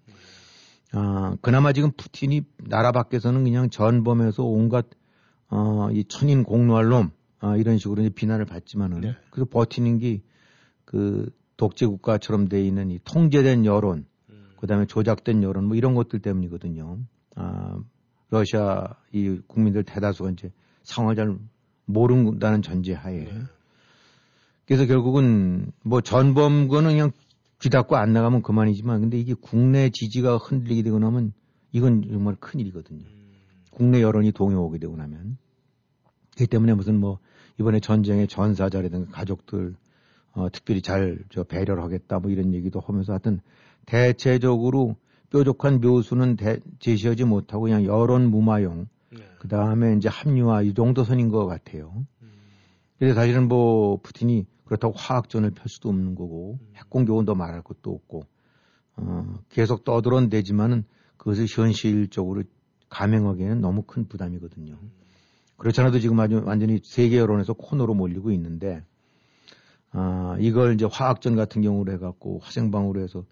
아, 0.92 1.36
그나마 1.40 1.72
지금 1.72 1.90
푸틴이 1.90 2.42
나라 2.58 2.92
밖에서는 2.92 3.42
그냥 3.42 3.70
전범에서 3.70 4.44
온갖 4.44 4.86
어, 5.50 5.88
이 5.92 6.04
천인 6.04 6.44
공노할 6.44 6.86
놈 6.86 7.10
아, 7.40 7.56
이런 7.56 7.78
식으로 7.78 8.02
이제 8.02 8.10
비난을 8.10 8.44
받지만은 8.44 9.00
네. 9.00 9.16
그 9.30 9.44
버티는 9.44 9.98
게 9.98 10.20
그 10.88 11.30
독재 11.58 11.84
국가처럼 11.84 12.48
돼 12.48 12.64
있는 12.64 12.90
이 12.90 12.98
통제된 13.04 13.66
여론, 13.66 14.06
그다음에 14.56 14.86
조작된 14.86 15.42
여론 15.42 15.66
뭐 15.66 15.76
이런 15.76 15.94
것들 15.94 16.20
때문이거든요. 16.20 16.98
아, 17.34 17.78
러시아 18.30 18.94
이 19.12 19.38
국민들 19.46 19.84
대다수가 19.84 20.30
이제 20.30 20.50
상황을 20.84 21.14
잘 21.14 21.36
모른다는 21.84 22.62
전제하에 22.62 23.18
네. 23.18 23.42
그래서 24.64 24.86
결국은 24.86 25.72
뭐 25.82 26.00
전범거는 26.00 26.90
그냥 26.92 27.10
귀 27.60 27.68
닫고 27.68 27.96
안 27.96 28.14
나가면 28.14 28.40
그만이지만 28.40 29.02
근데 29.02 29.18
이게 29.18 29.34
국내 29.34 29.90
지지가 29.90 30.38
흔들리게 30.38 30.82
되고 30.82 30.98
나면 30.98 31.34
이건 31.72 32.08
정말 32.08 32.34
큰일이거든요. 32.36 33.04
국내 33.78 34.02
여론이 34.02 34.32
동요오게 34.32 34.78
되고 34.78 34.96
나면 34.96 35.38
그렇기 36.34 36.50
때문에 36.50 36.74
무슨 36.74 36.98
뭐 36.98 37.20
이번에 37.60 37.78
전쟁의 37.80 38.26
전사자라든가 38.28 39.10
가족들 39.12 39.76
어, 40.32 40.48
특별히 40.52 40.82
잘 40.82 41.18
저 41.30 41.44
배려를 41.44 41.82
하겠다 41.84 42.18
뭐 42.18 42.30
이런 42.30 42.54
얘기도 42.54 42.80
하면서 42.80 43.12
하여튼 43.12 43.40
대체적으로 43.86 44.96
뾰족한 45.30 45.80
묘수는 45.80 46.36
대- 46.36 46.60
제시하지 46.80 47.24
못하고 47.24 47.64
그냥 47.64 47.84
여론 47.84 48.30
무마용 48.30 48.88
네. 49.10 49.20
그 49.38 49.46
다음에 49.48 49.94
이제 49.96 50.08
합리화 50.08 50.62
이 50.62 50.74
정도 50.74 51.04
선인 51.04 51.28
것 51.28 51.46
같아요. 51.46 52.04
그래서 52.98 53.14
사실은 53.14 53.46
뭐 53.48 53.98
푸틴이 54.02 54.44
그렇다고 54.64 54.94
화학전을 54.96 55.52
펼 55.52 55.68
수도 55.68 55.88
없는 55.88 56.14
거고 56.16 56.58
핵공격은 56.74 57.24
더 57.26 57.34
말할 57.34 57.62
것도 57.62 57.92
없고 57.92 58.24
어, 58.96 59.34
계속 59.50 59.84
떠들어대지만은 59.84 60.84
그것을 61.16 61.46
현실적으로 61.48 62.42
감행하기에는 62.88 63.60
너무 63.60 63.82
큰 63.82 64.06
부담이거든요. 64.08 64.78
그렇잖아도 65.56 65.98
지금 65.98 66.18
아주 66.20 66.42
완전히 66.44 66.80
세계 66.82 67.18
여론에서 67.18 67.52
코너로 67.52 67.94
몰리고 67.94 68.30
있는데 68.32 68.82
아, 69.90 70.36
이걸 70.40 70.74
이제 70.74 70.86
화학전 70.90 71.36
같은 71.36 71.62
경우로 71.62 71.92
해갖고 71.92 72.38
화생방으로 72.42 73.00
해서 73.00 73.24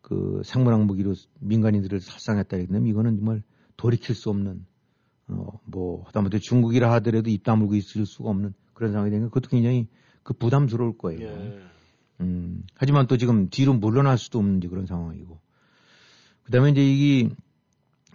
그 0.00 0.42
생물학 0.44 0.84
무기로 0.84 1.14
민간인들을 1.40 2.00
살상했다 2.00 2.56
이러면 2.56 2.86
이거는 2.86 3.16
정말 3.16 3.42
돌이킬 3.76 4.14
수 4.14 4.30
없는 4.30 4.66
어, 5.28 5.60
뭐 5.64 6.04
하다못해 6.06 6.38
중국이라 6.38 6.92
하더라도 6.94 7.30
입 7.30 7.44
다물고 7.44 7.76
있을 7.76 8.04
수가 8.06 8.30
없는 8.30 8.54
그런 8.74 8.92
상황이 8.92 9.10
되니까 9.10 9.28
그것도 9.28 9.48
굉장히 9.48 9.86
그 10.22 10.34
부담스러울 10.34 10.98
거예요. 10.98 11.20
예. 11.20 11.60
음, 12.20 12.64
하지만 12.74 13.06
또 13.06 13.16
지금 13.16 13.48
뒤로 13.48 13.72
물러날 13.72 14.18
수도 14.18 14.38
없는 14.38 14.58
이제 14.58 14.68
그런 14.68 14.86
상황이고. 14.86 15.38
그 16.42 16.52
다음에 16.52 16.70
이제 16.70 16.82
이게 16.82 17.34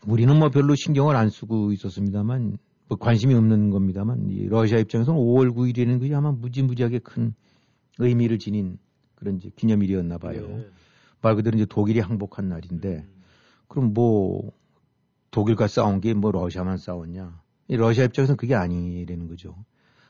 우리는 0.07 0.37
뭐 0.37 0.49
별로 0.49 0.75
신경을 0.75 1.15
안 1.15 1.29
쓰고 1.29 1.71
있었습니다만 1.73 2.57
뭐 2.87 2.97
관심이 2.97 3.33
없는 3.33 3.71
겁니다만 3.71 4.29
이 4.29 4.47
러시아 4.47 4.79
입장에서는 4.79 5.19
5월 5.19 5.53
9일에는 5.55 5.99
그게 5.99 6.13
아마 6.13 6.31
무지무지하게 6.31 6.99
큰 6.99 7.33
의미를 7.97 8.37
지닌 8.37 8.77
그런 9.15 9.37
이제 9.37 9.49
기념일이었나 9.55 10.17
봐요. 10.17 10.45
예. 10.49 10.67
말 11.21 11.35
그대로 11.35 11.55
이제 11.55 11.65
독일이 11.65 11.99
항복한 11.99 12.49
날인데 12.49 13.07
그럼 13.67 13.93
뭐 13.93 14.51
독일과 15.31 15.67
싸운 15.67 16.01
게 16.01 16.13
뭐 16.13 16.31
러시아만 16.31 16.77
싸웠냐? 16.77 17.41
이 17.67 17.75
러시아 17.75 18.05
입장에서는 18.05 18.37
그게 18.37 18.53
아니라는 18.53 19.27
거죠. 19.27 19.55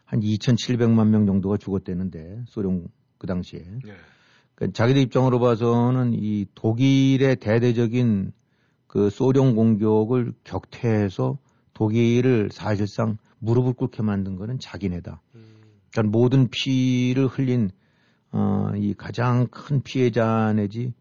한 0.03 0.19
2,700만 0.19 1.07
명 1.07 1.25
정도가 1.25 1.57
죽었대는데 1.57 2.43
소련 2.47 2.87
그 3.17 3.27
당시에 3.27 3.59
예. 3.59 3.93
그러니까 4.55 4.75
자기들 4.75 5.01
입장으로 5.03 5.39
봐서는 5.39 6.13
이 6.13 6.45
독일의 6.53 7.37
대대적인 7.37 8.33
그 8.95 9.09
소련 9.09 9.55
공격을 9.55 10.31
격퇴해서 10.45 11.37
독일을 11.73 12.47
사실상 12.53 13.17
무릎을 13.39 13.73
꿇게 13.73 14.01
만든 14.03 14.37
거는 14.37 14.57
자기네다. 14.57 15.21
그러니까 15.91 16.17
모든 16.17 16.47
피를 16.47 17.27
흘린 17.27 17.71
어, 18.31 18.71
이 18.77 18.93
가장 18.93 19.47
큰 19.47 19.81
피해자 19.81 20.53
내지 20.53 20.93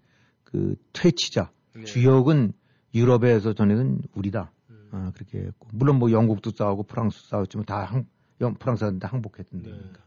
그 0.42 0.74
퇴치자 0.92 1.52
네. 1.76 1.84
주역은 1.84 2.54
유럽에서 2.96 3.52
전에는 3.52 4.00
우리다. 4.12 4.50
아, 4.90 5.12
그렇게 5.14 5.38
했고 5.38 5.68
물론 5.72 6.00
뭐 6.00 6.10
영국도 6.10 6.50
싸우고 6.50 6.82
프랑스 6.84 7.28
싸웠지만 7.28 7.64
다 7.64 7.84
항, 7.84 8.06
영, 8.40 8.54
프랑스한테 8.54 9.06
항복했던 9.06 9.62
네. 9.62 9.70
데니까. 9.70 10.00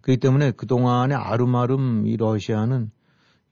그렇기 0.00 0.18
때문에 0.18 0.50
그 0.50 0.66
동안에 0.66 1.14
아름아름 1.14 2.04
이 2.08 2.16
러시아는 2.16 2.90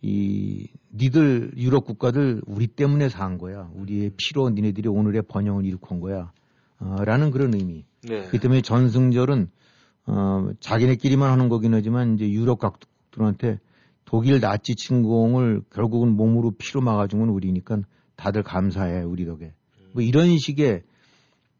이 0.02 0.68
니들 0.94 1.52
유럽 1.56 1.84
국가들 1.84 2.42
우리 2.46 2.66
때문에 2.66 3.08
산 3.08 3.38
거야. 3.38 3.70
우리의 3.74 4.12
피로 4.16 4.48
니네들이 4.50 4.88
오늘의 4.88 5.22
번영을 5.22 5.64
일으킨 5.64 6.00
거야. 6.00 6.32
어, 6.78 6.96
라는 7.04 7.30
그런 7.30 7.54
의미. 7.54 7.84
네. 8.02 8.20
그렇기 8.20 8.38
때문에 8.38 8.62
전승절은 8.62 9.50
어, 10.06 10.50
자기네끼리만 10.60 11.30
하는 11.30 11.48
거긴 11.48 11.74
하지만 11.74 12.14
이제 12.14 12.28
유럽 12.30 12.58
각국들한테 12.58 13.58
독일 14.04 14.40
나치 14.40 14.74
침공을 14.74 15.62
결국은 15.70 16.16
몸으로 16.16 16.52
피로 16.52 16.80
막아준 16.80 17.20
건 17.20 17.28
우리니까 17.28 17.80
다들 18.16 18.42
감사해 18.42 19.02
우리 19.02 19.26
덕에. 19.26 19.52
뭐 19.92 20.02
이런 20.02 20.36
식의 20.38 20.82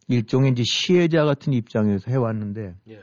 일종의 0.09 0.53
이제 0.53 0.63
시혜자 0.65 1.25
같은 1.25 1.53
입장에서 1.53 2.11
해왔는데 2.11 2.75
예. 2.89 3.01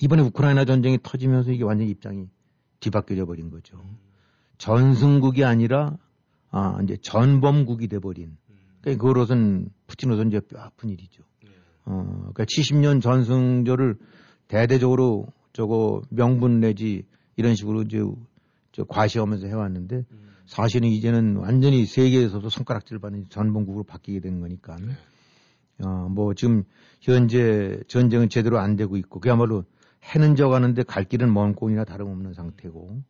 이번에 0.00 0.22
우크라이나 0.22 0.64
전쟁이 0.64 0.98
터지면서 1.02 1.52
이게 1.52 1.64
완전 1.64 1.86
히 1.86 1.90
입장이 1.90 2.28
뒤바뀌어져 2.80 3.24
버린 3.24 3.50
거죠. 3.50 3.82
전승국이 4.58 5.44
아니라 5.44 5.96
아 6.50 6.78
이제 6.82 6.96
전범국이 6.96 7.88
돼 7.88 7.98
버린. 7.98 8.36
그러니까 8.80 9.02
그것은 9.04 9.70
푸틴으로서는 9.86 10.30
이제 10.30 10.40
뼈 10.40 10.60
아픈 10.60 10.90
일이죠. 10.90 11.22
어, 11.84 12.04
그러니까 12.18 12.44
70년 12.44 13.00
전승절을 13.00 13.96
대대적으로 14.48 15.26
저거 15.52 16.02
명분 16.10 16.60
내지 16.60 17.04
이런 17.36 17.54
식으로 17.54 17.82
이제 17.82 18.02
저 18.72 18.84
과시하면서 18.84 19.46
해왔는데 19.46 20.04
사실은 20.46 20.88
이제는 20.88 21.36
완전히 21.36 21.86
세계에서도 21.86 22.48
손가락질 22.48 22.98
받는 22.98 23.26
전범국으로 23.28 23.84
바뀌게 23.84 24.20
된 24.20 24.40
거니까. 24.40 24.76
어, 25.84 26.08
뭐 26.10 26.34
지금 26.34 26.64
현재 27.00 27.80
전쟁은 27.88 28.28
제대로 28.28 28.58
안 28.58 28.76
되고 28.76 28.96
있고 28.96 29.20
그야말로 29.20 29.64
해는 30.04 30.36
져가는데 30.36 30.82
갈 30.82 31.04
길은 31.04 31.32
먼 31.32 31.54
꼴이나 31.54 31.84
다름없는 31.84 32.34
상태고 32.34 33.02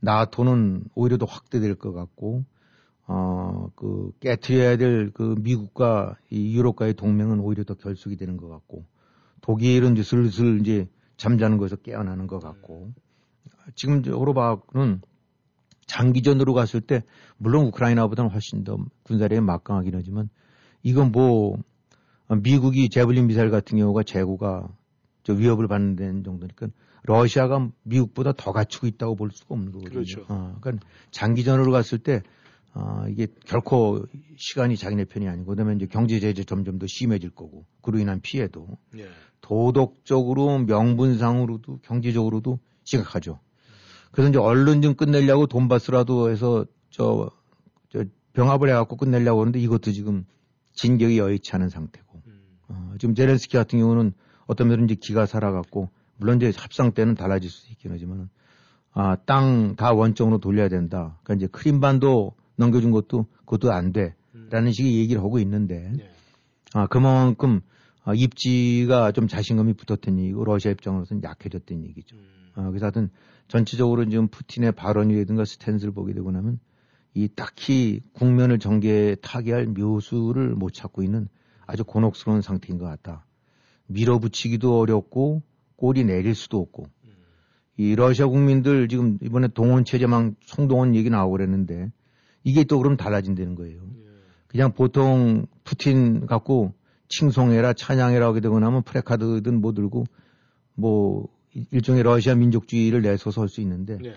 나토는 0.00 0.84
오히려 0.94 1.18
더 1.18 1.26
확대될 1.26 1.74
것 1.76 1.92
같고 1.92 2.44
어, 3.06 3.70
그 3.74 4.12
깨트려야 4.20 4.76
될 4.76 5.10
그 5.12 5.34
미국과 5.40 6.16
이 6.30 6.54
유럽과의 6.56 6.94
동맹은 6.94 7.40
오히려 7.40 7.64
더 7.64 7.74
결속이 7.74 8.16
되는 8.16 8.36
것 8.36 8.48
같고 8.48 8.84
독일은 9.40 9.92
이제 9.92 10.02
슬슬 10.02 10.60
이제 10.60 10.88
잠자는 11.16 11.58
거에서 11.58 11.76
깨어나는 11.76 12.26
것 12.26 12.38
같고. 12.38 12.92
지금 13.74 14.00
이제 14.00 14.10
오로바는 14.10 15.02
장기전으로 15.86 16.54
갔을 16.54 16.80
때 16.80 17.02
물론 17.36 17.66
우크라이나보다는 17.66 18.30
훨씬 18.30 18.64
더 18.64 18.78
군사력이 19.04 19.40
막강하긴 19.40 19.94
하지만 19.94 20.28
이건 20.82 21.12
뭐 21.12 21.58
미국이 22.42 22.88
제블린 22.88 23.26
미사일 23.26 23.50
같은 23.50 23.78
경우가 23.78 24.02
재고가 24.02 24.68
저 25.22 25.32
위협을 25.32 25.66
받는 25.66 25.96
데는 25.96 26.24
정도니까 26.24 26.68
러시아가 27.04 27.70
미국보다 27.82 28.32
더 28.32 28.52
갖추고 28.52 28.86
있다고 28.86 29.16
볼 29.16 29.30
수가 29.32 29.54
없는 29.54 29.72
거거든요. 29.72 29.92
그렇죠. 29.92 30.24
어, 30.28 30.56
그러니까 30.60 30.86
장기전으로 31.10 31.72
갔을 31.72 31.98
때 31.98 32.22
아, 32.72 33.06
이게 33.08 33.26
결코 33.44 34.04
시간이 34.36 34.76
자기네 34.76 35.06
편이 35.06 35.28
아니고 35.28 35.50
그다음에 35.50 35.74
이제 35.74 35.86
경제 35.86 36.20
제재 36.20 36.44
점점 36.44 36.78
더 36.78 36.86
심해질 36.86 37.30
거고 37.30 37.64
그로 37.82 37.98
인한 37.98 38.20
피해도 38.20 38.68
예. 38.98 39.08
도덕적으로 39.40 40.58
명분상으로도 40.58 41.80
경제적으로도 41.82 42.58
심각하죠. 42.84 43.40
그래서 44.12 44.30
이제 44.30 44.38
얼른 44.38 44.82
좀 44.82 44.94
끝내려고 44.94 45.46
돈바스라도 45.46 46.30
해서 46.30 46.66
저, 46.90 47.30
저 47.90 48.04
병합을 48.32 48.68
해갖고 48.68 48.96
끝내려고 48.96 49.40
하는데 49.40 49.58
이것도 49.58 49.92
지금 49.92 50.24
진격이 50.72 51.18
여의치 51.18 51.54
않은 51.54 51.68
상태고. 51.68 52.22
음. 52.26 52.40
어, 52.68 52.94
지금 52.98 53.14
제렌스키 53.14 53.56
같은 53.56 53.78
경우는 53.78 54.12
어떤 54.46 54.68
면은 54.68 54.84
이제 54.84 54.94
기가 54.94 55.26
살아갖고 55.26 55.90
물론 56.18 56.36
이제 56.36 56.52
합상 56.56 56.92
때는 56.92 57.14
달라질 57.14 57.50
수 57.50 57.70
있긴 57.72 57.92
하지만 57.92 58.28
아, 58.92 59.16
땅 59.16 59.76
다 59.76 59.92
원점으로 59.92 60.38
돌려야 60.38 60.68
된다. 60.68 61.18
그러니까 61.22 61.34
이제 61.34 61.46
크림반도 61.50 62.34
넘겨준 62.56 62.90
것도 62.90 63.26
그것도 63.46 63.72
안 63.72 63.92
돼. 63.92 64.14
라는 64.50 64.72
식의 64.72 64.96
얘기를 64.96 65.22
하고 65.22 65.38
있는데 65.40 65.92
예. 65.98 66.10
아, 66.74 66.86
그만큼 66.86 67.60
아, 68.04 68.12
입지가 68.14 69.12
좀 69.12 69.28
자신감이 69.28 69.74
붙었던 69.74 70.18
얘기고 70.18 70.44
러시아 70.44 70.70
입장으로서는 70.72 71.22
약해졌던 71.22 71.84
얘기죠. 71.84 72.16
음. 72.16 72.50
아, 72.54 72.68
그래서 72.68 72.86
하여튼 72.86 73.10
전체적으로 73.48 74.08
지금 74.08 74.28
푸틴의 74.28 74.72
발언이라든가 74.72 75.44
스탠스를 75.44 75.92
보게 75.92 76.14
되고 76.14 76.30
나면 76.30 76.58
이 77.14 77.28
딱히 77.34 78.00
국면을 78.12 78.58
전개 78.58 79.16
타개할 79.22 79.66
묘수를 79.66 80.54
못 80.54 80.72
찾고 80.72 81.02
있는 81.02 81.28
아주 81.66 81.84
곤혹스러운 81.84 82.40
상태인 82.40 82.78
것 82.78 82.86
같다. 82.86 83.26
밀어붙이기도 83.86 84.78
어렵고 84.78 85.42
꼬리 85.78 86.04
내릴 86.04 86.34
수도 86.34 86.58
없고 86.58 86.86
이 87.76 87.94
러시아 87.94 88.26
국민들 88.26 88.88
지금 88.88 89.16
이번에 89.22 89.46
동원 89.48 89.84
체제망 89.84 90.34
총동원 90.40 90.96
얘기 90.96 91.08
나오고 91.08 91.32
그랬는데 91.32 91.92
이게 92.42 92.64
또 92.64 92.78
그럼 92.78 92.96
달라진다는 92.96 93.54
거예요. 93.54 93.80
그냥 94.48 94.72
보통 94.72 95.46
푸틴 95.62 96.26
갖고 96.26 96.72
칭송해라 97.08 97.74
찬양해라 97.74 98.26
하게 98.26 98.40
되고 98.40 98.58
나면 98.58 98.82
프레카드든 98.82 99.60
뭐 99.60 99.72
들고 99.72 100.04
뭐 100.74 101.28
일종의 101.70 102.02
러시아 102.02 102.34
민족주의를 102.34 103.02
내서서 103.02 103.42
할 103.42 103.48
수 103.48 103.60
있는데 103.60 103.98
예. 104.04 104.14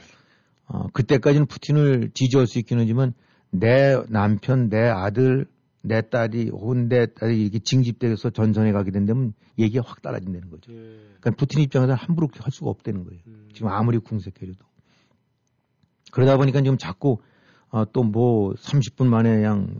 어, 0.66 0.88
그때까지는 0.94 1.46
푸틴을 1.46 2.12
지지할 2.16 2.48
수 2.48 2.58
있긴 2.58 2.80
하지만 2.80 3.14
내 3.52 4.02
남편, 4.08 4.70
내 4.70 4.88
아들, 4.88 5.46
내 5.82 6.02
딸이 6.02 6.50
혹은 6.50 6.88
내 6.88 7.08
딸이 7.08 7.42
이렇게 7.42 7.60
징집돼서 7.60 8.30
전선에 8.30 8.72
가게 8.72 8.92
된다면 8.92 9.34
얘기가 9.58 9.84
확 9.86 10.02
달라진다는 10.02 10.50
거죠. 10.50 10.72
예. 10.72 10.76
그러니까 11.20 11.32
푸틴 11.32 11.62
입장에서는 11.62 11.96
함부로 11.96 12.28
그렇게 12.28 12.44
할 12.44 12.52
수가 12.52 12.70
없다는 12.70 13.04
거예요. 13.04 13.22
음. 13.28 13.50
지금 13.54 13.70
아무리 13.70 13.98
궁색해져도. 13.98 14.66
그러다 16.12 16.38
보니까 16.38 16.62
지금 16.62 16.78
자꾸 16.78 17.20
어, 17.70 17.86
또뭐 17.92 18.54
30분 18.54 19.08
만에 19.08 19.36
그냥 19.36 19.80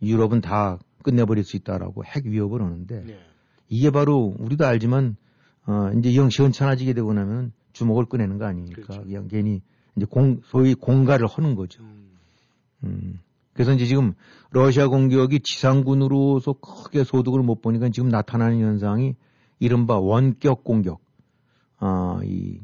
유럽은 0.00 0.40
다 0.40 0.78
끝내버릴 1.02 1.44
수 1.44 1.56
있다라고 1.56 2.04
핵 2.04 2.24
위협을 2.24 2.62
하는데 2.62 3.04
예. 3.08 3.18
이게 3.68 3.90
바로 3.90 4.34
우리도 4.38 4.64
알지만 4.64 5.16
어, 5.66 5.90
이제 5.98 6.14
영 6.16 6.30
시원찮아지게 6.30 6.94
되고 6.94 7.12
나면 7.12 7.52
주먹을 7.72 8.06
꺼내는 8.06 8.38
거 8.38 8.46
아니니까 8.46 8.82
그렇죠. 8.82 9.02
그냥 9.02 9.28
괜히 9.28 9.60
이제 9.96 10.06
공, 10.06 10.40
소위 10.44 10.74
공갈을 10.74 11.26
하는 11.26 11.54
거죠. 11.54 11.82
음. 11.82 12.10
음. 12.84 13.20
그래서 13.52 13.72
이제 13.72 13.86
지금 13.86 14.14
러시아 14.50 14.88
공격이 14.88 15.40
지상군으로서 15.40 16.54
크게 16.54 17.04
소득을 17.04 17.42
못 17.42 17.60
보니까 17.60 17.88
지금 17.90 18.08
나타나는 18.08 18.60
현상이 18.60 19.14
이른바 19.58 19.98
원격 19.98 20.64
공격, 20.64 21.00
아, 21.78 22.20
이, 22.24 22.60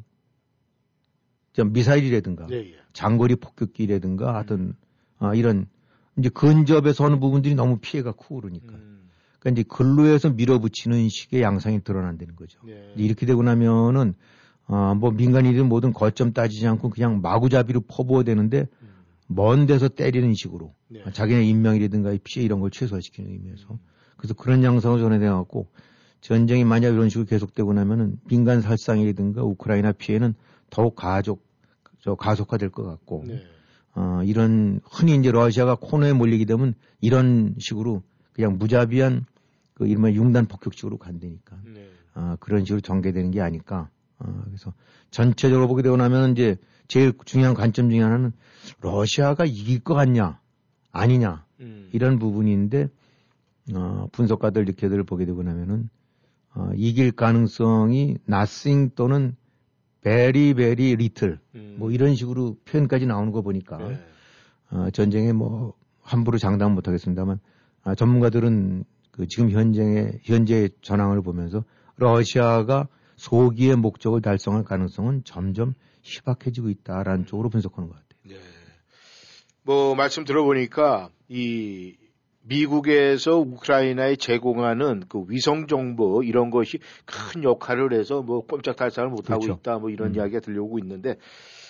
좀 1.52 1.72
미사일이라든가 1.72 2.46
예, 2.50 2.56
예. 2.56 2.74
장거리 2.92 3.36
폭격기라든가 3.36 4.34
하여튼 4.34 4.74
아, 5.18 5.34
이런 5.34 5.66
이제 6.16 6.28
근접에서 6.28 7.04
하는 7.04 7.20
부분들이 7.20 7.54
너무 7.54 7.78
피해가 7.78 8.12
크고 8.12 8.40
그러니까. 8.40 8.74
음. 8.74 9.08
그러니까 9.38 9.60
이제 9.60 9.68
근로에서 9.68 10.30
밀어붙이는 10.30 11.08
식의 11.08 11.42
양상이 11.42 11.82
드러난다는 11.82 12.34
거죠. 12.34 12.58
예. 12.68 12.92
이렇게 12.96 13.26
되고 13.26 13.42
나면은 13.42 14.14
아, 14.66 14.94
뭐 14.94 15.10
민간인이든 15.10 15.68
뭐든 15.68 15.92
거점 15.92 16.32
따지지 16.32 16.66
않고 16.66 16.90
그냥 16.90 17.20
마구잡이로 17.22 17.82
퍼부어야 17.88 18.24
되는데 18.24 18.66
음. 18.82 18.87
먼 19.28 19.66
데서 19.66 19.88
때리는 19.88 20.34
식으로 20.34 20.74
네. 20.88 21.02
아, 21.04 21.12
자기네 21.12 21.44
인명이라든가 21.44 22.12
이 22.12 22.18
피해 22.18 22.44
이런 22.44 22.60
걸 22.60 22.70
최소화시키는 22.70 23.30
의미에서 23.30 23.78
그래서 24.16 24.34
그런 24.34 24.64
양상을 24.64 24.98
전해내 24.98 25.28
갖고 25.28 25.68
전쟁이 26.20 26.64
만약 26.64 26.88
이런 26.88 27.08
식으로 27.08 27.26
계속되고 27.26 27.72
나면은 27.72 28.18
민간 28.26 28.60
살상이라든가 28.60 29.44
우크라이나 29.44 29.92
피해는 29.92 30.34
더욱 30.70 30.96
가족 30.96 31.46
저 32.00 32.14
가속화될 32.14 32.70
것 32.70 32.84
같고 32.84 33.24
네. 33.26 33.42
어, 33.94 34.22
이런 34.24 34.80
흔히 34.84 35.14
이제 35.16 35.30
러시아가 35.30 35.76
코너에 35.76 36.12
몰리게 36.12 36.44
되면 36.46 36.74
이런 37.00 37.54
식으로 37.58 38.02
그냥 38.32 38.56
무자비한 38.58 39.26
그 39.74 39.86
이른바 39.86 40.10
융단 40.10 40.46
폭격식으로 40.46 40.98
간다니까 40.98 41.60
네. 41.64 41.88
아, 42.14 42.36
그런 42.40 42.64
식으로 42.64 42.80
전개되는 42.80 43.30
게 43.30 43.40
아닐까. 43.40 43.90
아, 44.18 44.42
그래서 44.46 44.72
전체적으로 45.10 45.68
보게 45.68 45.82
되고 45.82 45.96
나면 45.96 46.32
이제 46.32 46.56
제일 46.88 47.12
중요한 47.24 47.54
관점 47.54 47.90
중에 47.90 48.00
하나는 48.00 48.32
러시아가 48.80 49.44
이길 49.44 49.80
것 49.80 49.94
같냐, 49.94 50.40
아니냐, 50.90 51.44
음. 51.60 51.88
이런 51.92 52.18
부분인데, 52.18 52.88
어, 53.74 54.08
분석가들 54.12 54.62
이렇게들 54.62 55.04
보게 55.04 55.24
되고 55.24 55.42
나면은, 55.42 55.88
어, 56.54 56.70
이길 56.74 57.12
가능성이 57.12 58.16
nothing 58.28 58.94
또는 58.94 59.36
very, 60.02 60.54
very 60.54 60.92
little, 60.92 61.38
음. 61.54 61.76
뭐 61.78 61.90
이런 61.90 62.14
식으로 62.14 62.56
표현까지 62.64 63.06
나오는 63.06 63.32
거 63.32 63.42
보니까, 63.42 63.78
네. 63.78 64.00
어, 64.70 64.90
전쟁에 64.90 65.32
뭐 65.32 65.74
함부로 66.00 66.38
장담 66.38 66.74
못 66.74 66.88
하겠습니다만 66.88 67.38
아, 67.84 67.94
전문가들은 67.94 68.84
그 69.10 69.26
지금 69.28 69.50
현장의 69.50 70.20
현재 70.22 70.68
전황을 70.82 71.22
보면서 71.22 71.64
러시아가 71.96 72.88
소기의 73.18 73.76
목적을 73.76 74.22
달성할 74.22 74.64
가능성은 74.64 75.24
점점 75.24 75.74
희박해지고 76.02 76.70
있다라는 76.70 77.26
쪽으로 77.26 77.50
분석하는 77.50 77.88
것 77.90 77.96
같아요. 77.96 78.38
네. 78.38 78.40
뭐 79.64 79.94
말씀 79.94 80.24
들어보니까 80.24 81.10
이 81.28 81.96
미국에서 82.42 83.38
우크라이나에 83.38 84.16
제공하는 84.16 85.02
그 85.08 85.24
위성 85.28 85.66
정보 85.66 86.22
이런 86.22 86.50
것이 86.50 86.78
큰 87.04 87.44
역할을 87.44 87.92
해서 87.92 88.22
뭐 88.22 88.46
꼼짝 88.46 88.76
달싹을 88.76 89.10
못 89.10 89.28
하고 89.30 89.40
그렇죠. 89.42 89.58
있다 89.60 89.78
뭐 89.78 89.90
이런 89.90 90.10
음. 90.10 90.14
이야기가 90.14 90.40
들려오고 90.40 90.78
있는데 90.78 91.16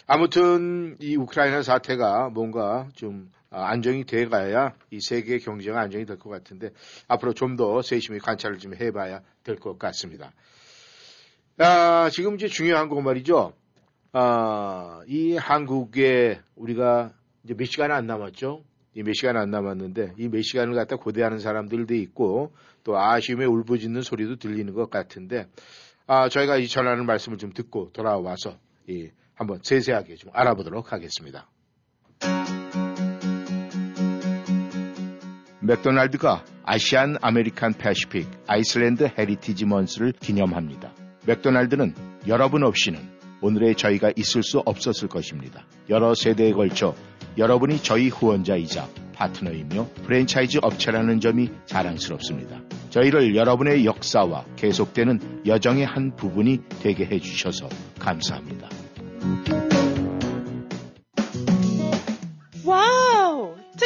아무튼 0.06 0.96
이 1.00 1.16
우크라이나 1.16 1.62
사태가 1.62 2.28
뭔가 2.30 2.88
좀 2.94 3.30
아, 3.50 3.64
안정이 3.70 4.04
돼 4.04 4.26
가야 4.28 4.74
이 4.90 5.00
세계 5.00 5.38
경제가 5.38 5.80
안정이 5.80 6.04
될 6.04 6.18
것 6.18 6.30
같은데 6.30 6.70
앞으로 7.08 7.32
좀 7.32 7.56
더 7.56 7.82
세심히 7.82 8.18
관찰을 8.20 8.58
좀 8.58 8.74
해봐야 8.74 9.22
될 9.42 9.56
것 9.56 9.78
같습니다. 9.78 10.32
아, 11.58 12.08
지금 12.10 12.34
이제 12.36 12.46
중요한 12.48 12.88
거 12.88 13.00
말이죠. 13.00 13.52
아, 14.12 15.00
이 15.06 15.36
한국에 15.36 16.40
우리가 16.56 17.12
이제 17.44 17.54
몇 17.54 17.64
시간 17.66 17.90
안 17.90 18.06
남았죠. 18.06 18.64
이 18.94 19.02
몇 19.02 19.12
시간 19.14 19.36
안 19.36 19.50
남았는데 19.50 20.14
이 20.18 20.28
몇 20.28 20.42
시간을 20.42 20.74
갖다 20.74 20.96
고대하는 20.96 21.38
사람들도 21.38 21.94
있고 21.94 22.52
또 22.84 22.98
아쉬움에 22.98 23.44
울부짖는 23.44 24.02
소리도 24.02 24.36
들리는 24.36 24.72
것 24.72 24.90
같은데 24.90 25.46
아, 26.06 26.28
저희가 26.28 26.56
이 26.56 26.66
전하는 26.68 27.06
말씀을 27.06 27.38
좀 27.38 27.52
듣고 27.52 27.90
돌아와서 27.92 28.58
이 28.88 29.10
한번 29.34 29.60
세세하게 29.62 30.16
좀 30.16 30.30
알아보도록 30.32 30.92
하겠습니다. 30.92 31.48
맥도날드가 35.60 36.44
Asian 36.64 37.16
American 37.20 37.74
Pacific 37.74 38.28
Islander 38.46 39.10
Heritage 39.18 39.66
Month를 39.66 40.12
기념합니다. 40.12 40.92
맥도날드는 41.28 41.94
여러분 42.26 42.64
없이는 42.64 42.98
오늘의 43.42 43.74
저희가 43.76 44.12
있을 44.16 44.42
수 44.42 44.60
없었을 44.60 45.08
것입니다. 45.08 45.66
여러 45.90 46.14
세대에 46.14 46.52
걸쳐 46.52 46.94
여러분이 47.36 47.82
저희 47.82 48.08
후원자이자 48.08 48.88
파트너이며 49.14 49.88
프랜차이즈 50.04 50.58
업체라는 50.62 51.20
점이 51.20 51.50
자랑스럽습니다. 51.66 52.60
저희를 52.88 53.36
여러분의 53.36 53.84
역사와 53.84 54.46
계속되는 54.56 55.42
여정의 55.46 55.84
한 55.84 56.16
부분이 56.16 56.62
되게 56.80 57.04
해주셔서 57.04 57.68
감사합니다. 57.98 58.68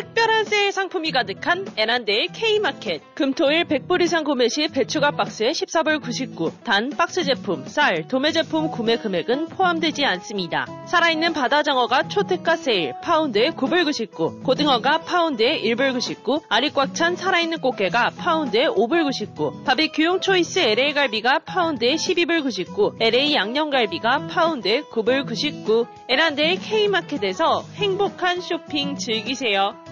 특별한 0.03 0.47
세일 0.47 0.73
상품이 0.73 1.13
가득한 1.13 1.65
애난데일 1.77 2.29
K마켓. 2.33 3.15
금토일 3.15 3.65
100불 3.67 4.03
이상 4.03 4.25
구매 4.25 4.49
시 4.49 4.67
배추가 4.67 5.13
박스에 5.13 5.53
14불 5.53 6.03
99. 6.03 6.51
단 6.65 6.91
박스 6.91 7.23
제품, 7.23 7.65
쌀, 7.69 8.09
도매 8.09 8.33
제품 8.33 8.69
구매 8.73 8.97
금액은 8.97 9.47
포함되지 9.51 10.05
않습니다. 10.05 10.67
살아있는 10.87 11.33
바다 11.33 11.63
장어가 11.63 12.09
초특가 12.09 12.57
세일, 12.57 12.95
파운드에 13.01 13.51
9불 13.51 13.85
99. 13.85 14.43
고등어가 14.43 14.99
파운드에 15.03 15.63
1불 15.63 15.93
99. 15.93 16.41
알이 16.49 16.71
꽉 16.71 16.93
찬 16.95 17.15
살아있는 17.15 17.61
꽃게가 17.61 18.11
파운드에 18.19 18.67
5불 18.67 19.05
99. 19.05 19.63
바비큐용 19.65 20.21
choice 20.21 20.59
LA 20.59 20.95
갈비가 20.95 21.39
파운드에 21.47 21.95
12불 21.95 22.43
99. 22.43 22.97
LA 23.01 23.35
양념갈비가 23.35 24.27
파운드에 24.27 24.83
9불 24.83 25.27
99. 25.29 25.87
에란데의 26.09 26.57
K마켓에서 26.59 27.65
행복한 27.77 28.41
쇼핑 28.41 28.97
즐기세요. 28.97 29.92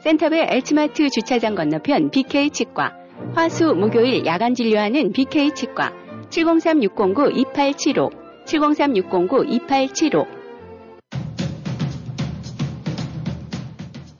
센터빌 0.00 0.46
H마트 0.48 1.10
주차장 1.10 1.54
건너편 1.54 2.10
BK 2.10 2.48
치과. 2.50 2.96
화수 3.34 3.74
목요일 3.74 4.24
야간 4.24 4.54
진료하는 4.54 5.12
BK 5.12 5.52
치과. 5.52 5.92
703-609-2875. 6.30 8.08
703-609-2875. 8.46 10.39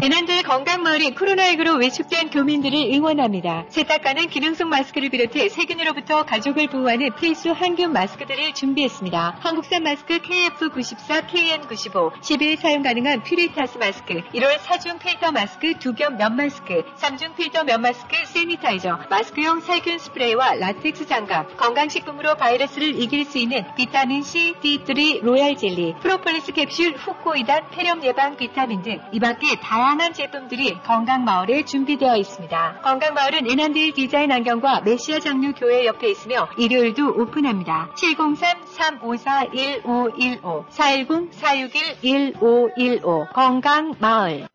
대난도의 0.00 0.42
건강마을이 0.42 1.14
코로나19로 1.14 1.80
위축된 1.80 2.30
교민들을 2.30 2.76
응원합니다. 2.92 3.66
세탁 3.68 3.88
가능한 3.88 4.28
기능성 4.28 4.68
마스크를 4.68 5.10
비롯해 5.10 5.48
세균으로부터 5.48 6.24
가족을 6.24 6.66
보호하는 6.66 7.14
필수 7.14 7.52
항균 7.52 7.92
마스크들을 7.92 8.52
준비했습니다. 8.54 9.38
한국산 9.40 9.84
마스크 9.84 10.18
KF94, 10.18 11.28
KN95, 11.28 12.20
10일 12.20 12.56
사용 12.58 12.82
가능한 12.82 13.22
퓨리타스 13.22 13.78
마스크, 13.78 14.14
일회용 14.34 14.56
4중 14.58 14.98
필터 14.98 15.30
마스크, 15.30 15.72
2겹 15.74 16.16
면 16.16 16.34
마스크, 16.34 16.82
3중 16.96 17.36
필터 17.36 17.62
면 17.62 17.80
마스크, 17.80 18.16
sanitizer, 18.26 18.98
마스크용 19.08 19.60
살균 19.60 19.98
스프레이와 19.98 20.54
라텍스 20.54 21.06
장갑, 21.06 21.56
건강식품으로 21.56 22.34
바이러스를 22.34 23.00
이길 23.00 23.24
수 23.24 23.38
있는 23.38 23.64
비타민C, 23.76 24.54
D3 24.62 25.22
로얄 25.22 25.56
젤리, 25.56 25.94
프로폴리스 26.00 26.52
캡슐, 26.52 26.96
후코이단, 26.96 27.70
폐렴 27.70 28.02
예방 28.02 28.36
비타민 28.36 28.82
등 28.82 29.00
이 29.12 29.20
밖에 29.20 29.56
다양한 29.62 30.12
제품들이 30.12 30.78
건강마을에 30.82 31.64
준비되어 31.64 32.16
있습니다. 32.16 32.80
건강마을은 32.82 33.50
애난데일 33.50 33.94
디자인 33.94 34.30
안경과 34.32 34.80
메시아 34.80 35.20
장로교회 35.20 35.86
옆에 35.86 36.10
있으며 36.10 36.48
일요일도 36.58 37.20
오픈합니다. 37.20 37.90
703-354-1515 37.94 40.66
410-461-1515 40.68 43.32
건강마을 43.32 44.48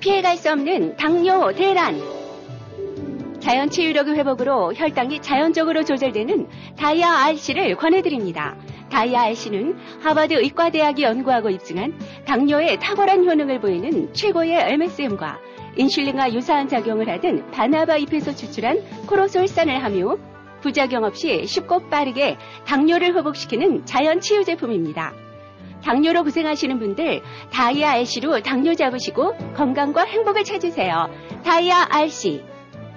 피해갈 0.00 0.36
수 0.36 0.50
없는 0.50 0.96
당뇨 0.96 1.52
대란. 1.52 2.21
자연 3.42 3.70
치유력의 3.70 4.14
회복으로 4.14 4.72
혈당이 4.72 5.20
자연적으로 5.20 5.82
조절되는 5.82 6.46
다이아 6.76 7.24
RC를 7.24 7.74
권해드립니다. 7.74 8.56
다이아 8.88 9.22
RC는 9.22 9.76
하버드 10.00 10.34
의과대학이 10.34 11.02
연구하고 11.02 11.50
입증한 11.50 11.98
당뇨에 12.24 12.76
탁월한 12.76 13.24
효능을 13.24 13.60
보이는 13.60 14.14
최고의 14.14 14.72
MSM과 14.74 15.40
인슐린과 15.76 16.34
유사한 16.34 16.68
작용을 16.68 17.08
하던 17.10 17.50
바나바 17.50 17.96
잎에서 17.96 18.32
추출한 18.32 18.80
코로솔산을 19.08 19.82
함유, 19.82 20.20
부작용 20.60 21.02
없이 21.02 21.44
쉽고 21.44 21.88
빠르게 21.88 22.36
당뇨를 22.64 23.16
회복시키는 23.16 23.86
자연 23.86 24.20
치유 24.20 24.44
제품입니다. 24.44 25.14
당뇨로 25.82 26.22
고생하시는 26.22 26.78
분들 26.78 27.22
다이아 27.50 27.94
RC로 27.94 28.40
당뇨 28.42 28.74
잡으시고 28.74 29.34
건강과 29.54 30.04
행복을 30.04 30.44
찾으세요. 30.44 31.10
다이아 31.42 31.88
RC 31.90 32.51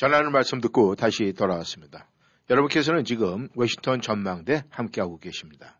전하는 0.00 0.32
말씀 0.32 0.62
듣고 0.62 0.94
다시 0.94 1.34
돌아왔습니다. 1.34 2.08
여러분께서는 2.48 3.04
지금 3.04 3.50
워싱턴 3.54 4.00
전망대 4.00 4.64
함께하고 4.70 5.18
계십니다. 5.18 5.78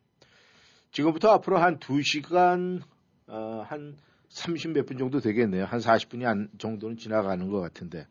지금부터 0.92 1.30
앞으로 1.30 1.56
한 1.56 1.78
2시간, 1.78 2.82
어, 3.28 3.64
한 3.66 3.96
30몇 4.28 4.86
분 4.86 4.98
정도 4.98 5.20
되겠네요. 5.20 5.64
한 5.64 5.80
40분이 5.80 6.26
안, 6.26 6.50
정도는 6.58 6.98
지나가는 6.98 7.48
것 7.48 7.60
같은데. 7.60 8.06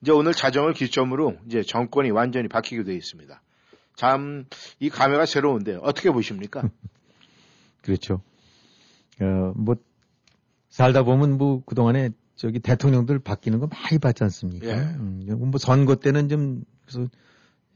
이제 0.00 0.12
오늘 0.12 0.32
자정을 0.32 0.74
기점으로 0.74 1.38
이제 1.46 1.62
정권이 1.62 2.12
완전히 2.12 2.46
바뀌게 2.46 2.84
되어 2.84 2.94
있습니다. 2.94 3.42
참, 3.96 4.44
이 4.78 4.88
감회가 4.88 5.26
새로운데 5.26 5.76
어떻게 5.82 6.12
보십니까? 6.12 6.62
그렇죠. 7.82 8.22
어, 9.20 9.52
뭐, 9.56 9.74
살다 10.68 11.02
보면 11.02 11.36
뭐, 11.36 11.64
그동안에 11.64 12.10
저기 12.38 12.58
대통령들 12.60 13.18
바뀌는 13.18 13.58
거 13.58 13.66
많이 13.66 13.98
봤지 13.98 14.24
않습니까? 14.24 14.66
예. 14.66 14.72
음, 14.72 15.26
뭐 15.28 15.58
선거 15.58 15.96
때는 15.96 16.28
좀, 16.30 16.64
그래서 16.86 17.08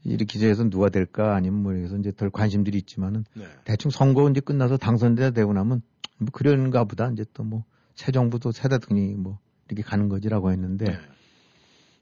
이렇게 0.03 0.39
저해서 0.39 0.67
누가 0.69 0.89
될까 0.89 1.35
아니면 1.35 1.61
뭐 1.61 1.73
해서 1.73 1.97
이제 1.97 2.11
덜 2.11 2.31
관심들이 2.31 2.77
있지만은 2.79 3.25
네. 3.35 3.45
대충 3.65 3.91
선거 3.91 4.27
이제 4.29 4.39
끝나서 4.39 4.77
당선자 4.77 5.29
되고 5.31 5.53
나면 5.53 5.81
뭐 6.17 6.29
그런가 6.33 6.83
보다 6.85 7.09
이제 7.11 7.23
또 7.33 7.43
뭐 7.43 7.63
새 7.95 8.11
정부도 8.11 8.51
새 8.51 8.69
대통령이 8.69 9.15
뭐 9.15 9.39
이렇게 9.67 9.83
가는 9.83 10.09
거지라고 10.09 10.51
했는데 10.51 10.85
네. 10.85 10.97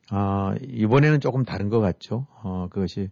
아, 0.09 0.55
이번에는 0.61 1.19
조금 1.19 1.43
다른 1.43 1.69
것 1.69 1.79
같죠. 1.79 2.27
어, 2.43 2.67
그것이 2.69 3.09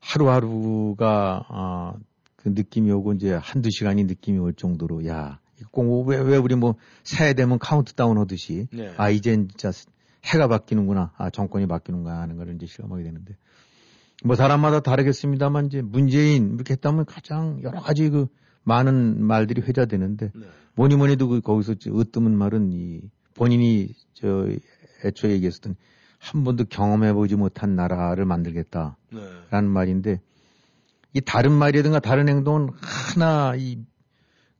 하루하루가, 0.00 1.44
아, 1.48 1.94
그 2.36 2.48
느낌이 2.48 2.90
오고 2.90 3.12
이제 3.12 3.32
한두 3.32 3.70
시간이 3.70 4.04
느낌이 4.04 4.38
올 4.38 4.52
정도로, 4.52 5.06
야, 5.06 5.38
꼭 5.70 6.06
왜, 6.06 6.18
왜 6.18 6.36
우리 6.36 6.54
뭐 6.54 6.76
새해 7.04 7.34
되면 7.34 7.58
카운트다운 7.58 8.18
하듯이, 8.18 8.68
네. 8.72 8.92
아, 8.96 9.10
이젠 9.10 9.48
진짜 9.48 9.70
해가 10.24 10.48
바뀌는구나, 10.48 11.12
아, 11.16 11.30
정권이 11.30 11.66
바뀌는구나 11.66 12.20
하는 12.20 12.36
걸 12.36 12.54
이제 12.54 12.66
실감하게 12.66 13.04
되는데, 13.04 13.36
뭐 14.24 14.36
사람마다 14.36 14.80
다르겠습니다만 14.80 15.66
이제 15.66 15.82
문재인 15.82 16.54
이렇게 16.54 16.74
했다면 16.74 17.06
가장 17.06 17.60
여러 17.62 17.80
가지 17.80 18.08
그 18.08 18.26
많은 18.64 19.22
말들이 19.22 19.62
회자되는데, 19.62 20.32
네. 20.34 20.46
뭐니 20.74 20.96
뭐니 20.96 21.12
해도 21.12 21.28
그 21.28 21.40
거기서 21.40 21.74
저 21.74 21.90
으뜸은 21.90 22.36
말은 22.36 22.72
이 22.72 23.00
본인이 23.34 23.94
저 24.14 24.48
애초에 25.04 25.32
얘기했었던 25.32 25.76
한 26.18 26.44
번도 26.44 26.66
경험해보지 26.66 27.36
못한 27.36 27.74
나라를 27.74 28.24
만들겠다라는 28.24 28.94
네. 29.50 29.60
말인데 29.62 30.20
이 31.14 31.20
다른 31.20 31.52
말이라든가 31.52 31.98
다른 31.98 32.28
행동은 32.28 32.70
하나 32.80 33.54
이 33.56 33.78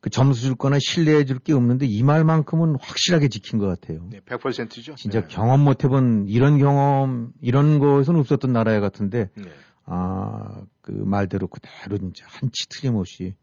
그 0.03 0.11
점수 0.11 0.43
줄 0.43 0.55
거나 0.57 0.79
신뢰해 0.81 1.25
줄 1.25 1.39
게 1.39 1.53
없는데 1.55 1.87
이 1.87 2.03
말만큼은 2.03 2.77
확실하게 2.81 3.29
지킨 3.29 3.59
것 3.59 3.67
같아요. 3.67 4.07
네, 4.11 4.21
100%죠. 4.21 4.95
진짜 4.97 5.21
네. 5.21 5.27
경험 5.29 5.61
못 5.65 5.85
해본 5.85 6.27
이런 6.29 6.59
경험 6.59 7.33
이런 7.41 7.79
것은 7.79 8.17
없었던 8.17 8.53
나라 8.53 8.79
같은데 8.81 9.31
네. 9.37 9.45
아 9.87 10.63
그 10.83 10.91
말대로 10.91 11.47
그대로 11.47 11.97
진짜 11.99 12.25
한치 12.29 12.69
틀림없이 12.69 13.35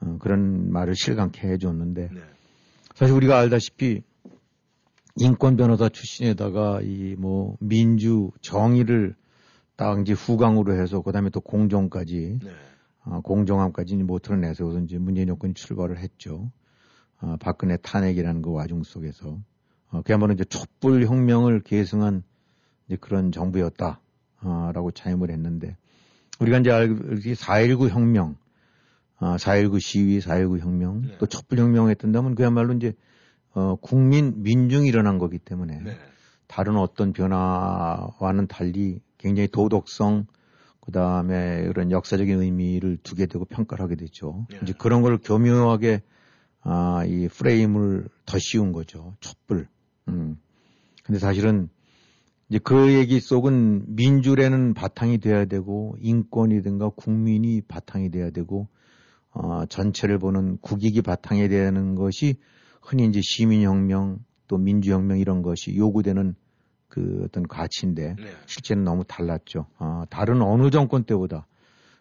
어, 0.00 0.18
그런 0.20 0.70
말을 0.70 0.94
실감케 0.94 1.48
해줬는데 1.48 2.10
네. 2.12 2.20
사실 2.94 3.14
우리가 3.14 3.38
알다시피 3.38 4.02
인권 5.16 5.56
변호사 5.56 5.88
출신에다가 5.88 6.80
이 6.82 7.16
뭐 7.18 7.56
민주 7.60 8.30
정의를 8.40 9.14
딱 9.76 10.00
이제 10.00 10.12
후광으로 10.12 10.74
해서 10.74 11.00
그다음에 11.02 11.30
또 11.30 11.40
공정까지 11.40 12.38
네. 12.42 12.50
어, 12.50 12.54
공정함까지 13.22 13.96
못 13.96 14.22
드러내서 14.22 14.78
이제 14.80 14.98
문재인 14.98 15.26
정권이 15.26 15.54
출발을 15.54 15.98
했죠. 15.98 16.50
어, 17.20 17.36
박근혜 17.40 17.76
탄핵이라는 17.76 18.42
그 18.42 18.52
와중 18.52 18.82
속에서 18.82 19.38
어, 19.90 20.02
그야말로 20.02 20.32
이제 20.32 20.44
촛불 20.44 21.04
혁명을 21.04 21.60
계승한 21.60 22.22
이제 22.86 22.96
그런 22.96 23.30
정부였다라고 23.30 24.90
자임을 24.94 25.30
했는데 25.30 25.76
우리가 26.40 26.58
이제 26.58 26.70
알기 26.70 27.34
4.19 27.34 27.90
혁명, 27.90 28.36
어, 29.18 29.36
4.19 29.36 29.80
시위, 29.80 30.18
4.19 30.18 30.60
혁명, 30.60 31.02
네. 31.02 31.18
또 31.18 31.26
촛불 31.26 31.58
혁명 31.58 31.88
했던 31.90 32.10
다면 32.10 32.34
그야말로 32.34 32.72
이제 32.74 32.94
어, 33.54 33.76
국민 33.76 34.42
민중이 34.42 34.88
일어난 34.88 35.18
거기 35.18 35.38
때문에 35.38 35.80
네. 35.80 35.96
다른 36.48 36.76
어떤 36.76 37.12
변화와는 37.12 38.46
달리 38.48 39.00
굉장히 39.18 39.48
도덕성, 39.48 40.26
그 40.82 40.90
다음에 40.90 41.64
이런 41.68 41.92
역사적인 41.92 42.42
의미를 42.42 42.98
두게 43.04 43.26
되고 43.26 43.44
평가를 43.44 43.84
하게 43.84 43.94
됐죠. 43.94 44.48
예. 44.52 44.58
이제 44.62 44.72
그런 44.76 45.00
걸 45.02 45.16
교묘하게, 45.16 46.02
아, 46.60 47.04
이 47.06 47.28
프레임을 47.28 48.08
더 48.26 48.38
씌운 48.40 48.72
거죠. 48.72 49.14
촛불. 49.20 49.68
음. 50.08 50.40
근데 51.04 51.20
사실은 51.20 51.68
이제 52.48 52.58
그 52.58 52.94
얘기 52.94 53.20
속은 53.20 53.94
민주라는 53.94 54.74
바탕이 54.74 55.18
돼야 55.18 55.44
되고, 55.44 55.96
인권이든가 56.00 56.90
국민이 56.96 57.60
바탕이 57.60 58.10
돼야 58.10 58.30
되고, 58.30 58.66
어, 59.30 59.64
전체를 59.66 60.18
보는 60.18 60.58
국익이 60.62 61.02
바탕이 61.02 61.48
되는 61.48 61.94
것이 61.94 62.34
흔히 62.80 63.06
이제 63.06 63.20
시민혁명 63.22 64.18
또 64.48 64.58
민주혁명 64.58 65.20
이런 65.20 65.42
것이 65.42 65.76
요구되는 65.76 66.34
그 66.92 67.22
어떤 67.24 67.48
가치인데 67.48 68.16
네. 68.18 68.24
실제는 68.44 68.84
너무 68.84 69.02
달랐죠. 69.04 69.64
어, 69.78 70.04
다른 70.10 70.42
어느 70.42 70.68
정권 70.70 71.04
때보다 71.04 71.46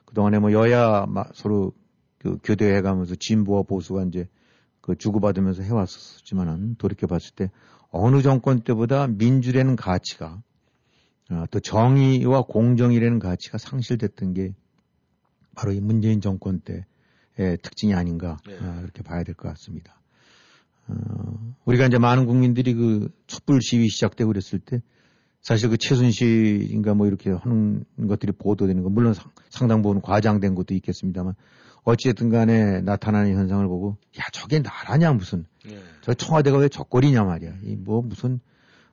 그동안에 0.04 0.40
뭐 0.40 0.52
여야 0.52 1.06
마- 1.06 1.24
서로 1.34 1.72
그 2.18 2.38
교대해 2.44 2.82
가면서 2.82 3.16
진보와 3.16 3.64
보수가 3.64 4.04
이제 4.10 4.28
그 4.82 4.98
주고받으면서 4.98 5.64
해왔었지만은 5.64 6.76
돌이켜 6.76 7.08
봤을 7.08 7.34
때 7.36 7.50
어느 7.90 8.22
정권 8.22 8.60
때보다 8.64 9.08
민주라는 9.08 9.78
가치가 9.78 10.42
어, 11.30 11.46
또 11.52 11.62
정의와 11.62 12.42
공정이라는 12.42 13.20
가치가 13.20 13.58
상실됐던 13.58 14.34
게 14.34 14.54
바로 15.56 15.72
이 15.72 15.80
문재인 15.80 16.20
정권 16.20 16.60
때의 16.60 17.58
특징이 17.64 17.94
아닌가 17.94 18.38
네. 18.46 18.58
어, 18.60 18.80
이렇게 18.84 19.04
봐야 19.04 19.24
될 19.24 19.36
것 19.36 19.48
같습니다. 19.48 20.01
어, 20.88 21.56
우리가 21.66 21.86
이제 21.86 21.98
많은 21.98 22.26
국민들이 22.26 22.74
그 22.74 23.10
촛불 23.28 23.62
시위 23.62 23.88
시작되고 23.90 24.28
그랬을 24.28 24.60
때 24.60 24.82
사실 25.42 25.70
그 25.70 25.78
최순실인가 25.78 26.94
뭐 26.94 27.08
이렇게 27.08 27.32
하는 27.32 27.84
것들이 28.08 28.32
보도되는 28.34 28.84
거 28.84 28.90
물론 28.90 29.14
상, 29.14 29.32
상당 29.50 29.82
부분 29.82 30.02
과장된 30.02 30.56
것도 30.56 30.74
있겠습니다만 30.76 31.34
어찌됐든 31.84 32.30
간에 32.30 32.82
나타나는 32.82 33.34
현상을 33.36 33.68
보고 33.68 33.98
야 34.20 34.24
저게 34.32 34.60
나라냐 34.60 35.14
무슨 35.14 35.46
네. 35.66 35.80
저 36.02 36.14
청와대가 36.14 36.58
왜 36.58 36.70
적거리냐 36.70 37.24
말이야 37.24 37.54
이 37.64 37.76
뭐 37.76 38.02
무슨 38.02 38.40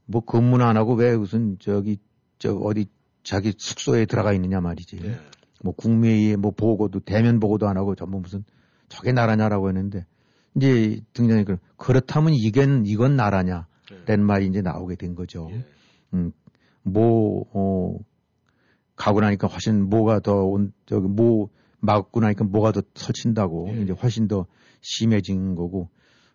뭐 0.07 0.23
근무는 0.23 0.65
안 0.65 0.77
하고 0.79 0.95
왜 0.95 1.17
무슨 1.17 1.59
저기 1.61 1.99
저 2.39 2.55
어디 2.55 2.87
자기 3.23 3.53
숙소에 3.57 4.07
들어가 4.07 4.33
있느냐 4.33 4.61
말이지 4.61 4.97
네. 4.97 5.19
뭐 5.63 5.75
국무회의에 5.75 6.37
뭐 6.37 6.51
보고도 6.51 7.01
대면 7.01 7.41
보고도 7.41 7.69
안 7.69 7.77
하고 7.77 7.95
전부 7.95 8.19
무슨 8.19 8.43
저게 8.89 9.13
나라냐라고 9.13 9.69
했는데 9.69 10.07
이제 10.57 11.01
등장이 11.13 11.45
그 11.45 11.59
그렇다면 11.77 12.35
이건 12.35 12.87
이건 12.87 13.17
나라냐 13.17 13.67
네. 13.91 13.97
라는 14.07 14.25
말이 14.25 14.47
이제 14.47 14.61
나오게 14.61 14.97
된 14.97 15.15
거죠. 15.15 15.49
예. 15.53 15.65
음, 16.15 16.33
뭐, 16.83 17.45
어, 17.53 17.99
가고 18.97 19.21
나니까 19.21 19.47
훨씬 19.47 19.89
뭐가 19.89 20.21
더 20.21 20.45
온, 20.45 20.73
저기 20.87 21.07
뭐 21.07 21.49
막고 21.81 22.21
나니까 22.21 22.45
뭐가 22.45 22.73
더 22.73 22.83
설친다고 22.95 23.69
예. 23.71 23.83
이제 23.83 23.93
훨씬 23.93 24.29
더 24.29 24.47
심해진 24.81 25.55
거고, 25.55 25.89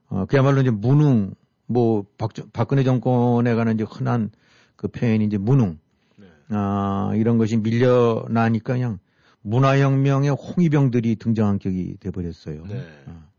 어, 0.07 0.25
그야말로 0.25 0.61
이제 0.61 0.71
무능, 0.71 1.33
뭐 1.65 2.05
박, 2.17 2.31
박근혜 2.53 2.83
정권에 2.83 3.53
관한 3.55 3.75
이제 3.75 3.85
흔한 3.87 4.31
그 4.75 4.87
표현이 4.87 5.25
이제 5.25 5.37
무능, 5.37 5.79
네. 6.17 6.27
아, 6.49 7.11
이런 7.15 7.37
것이 7.37 7.57
밀려나니까 7.57 8.73
그냥 8.73 8.99
문화혁명의 9.41 10.29
홍위병들이 10.31 11.17
등장한 11.17 11.59
격이 11.59 11.97
돼버렸어요. 11.99 12.65
네. 12.65 12.83
어. 13.07 13.32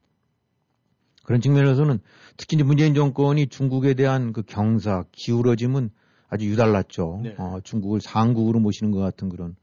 그런 1.24 1.40
측면에서는 1.40 1.98
특히 2.36 2.56
이제 2.56 2.64
문재인 2.64 2.94
정권이 2.94 3.48
중국에 3.48 3.94
대한 3.94 4.32
그 4.32 4.42
경사, 4.42 5.04
기울어짐은 5.10 5.90
아주 6.28 6.46
유달났죠. 6.46 7.20
네. 7.22 7.34
어, 7.38 7.58
중국을 7.62 8.00
상국으로 8.00 8.60
모시는 8.60 8.92
것 8.92 8.98
같은 8.98 9.28
그런, 9.28 9.56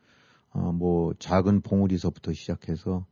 어, 0.52 0.72
뭐, 0.72 1.14
작은 1.20 1.62
봉우리서부터 1.62 2.34
시작해서, 2.34 3.06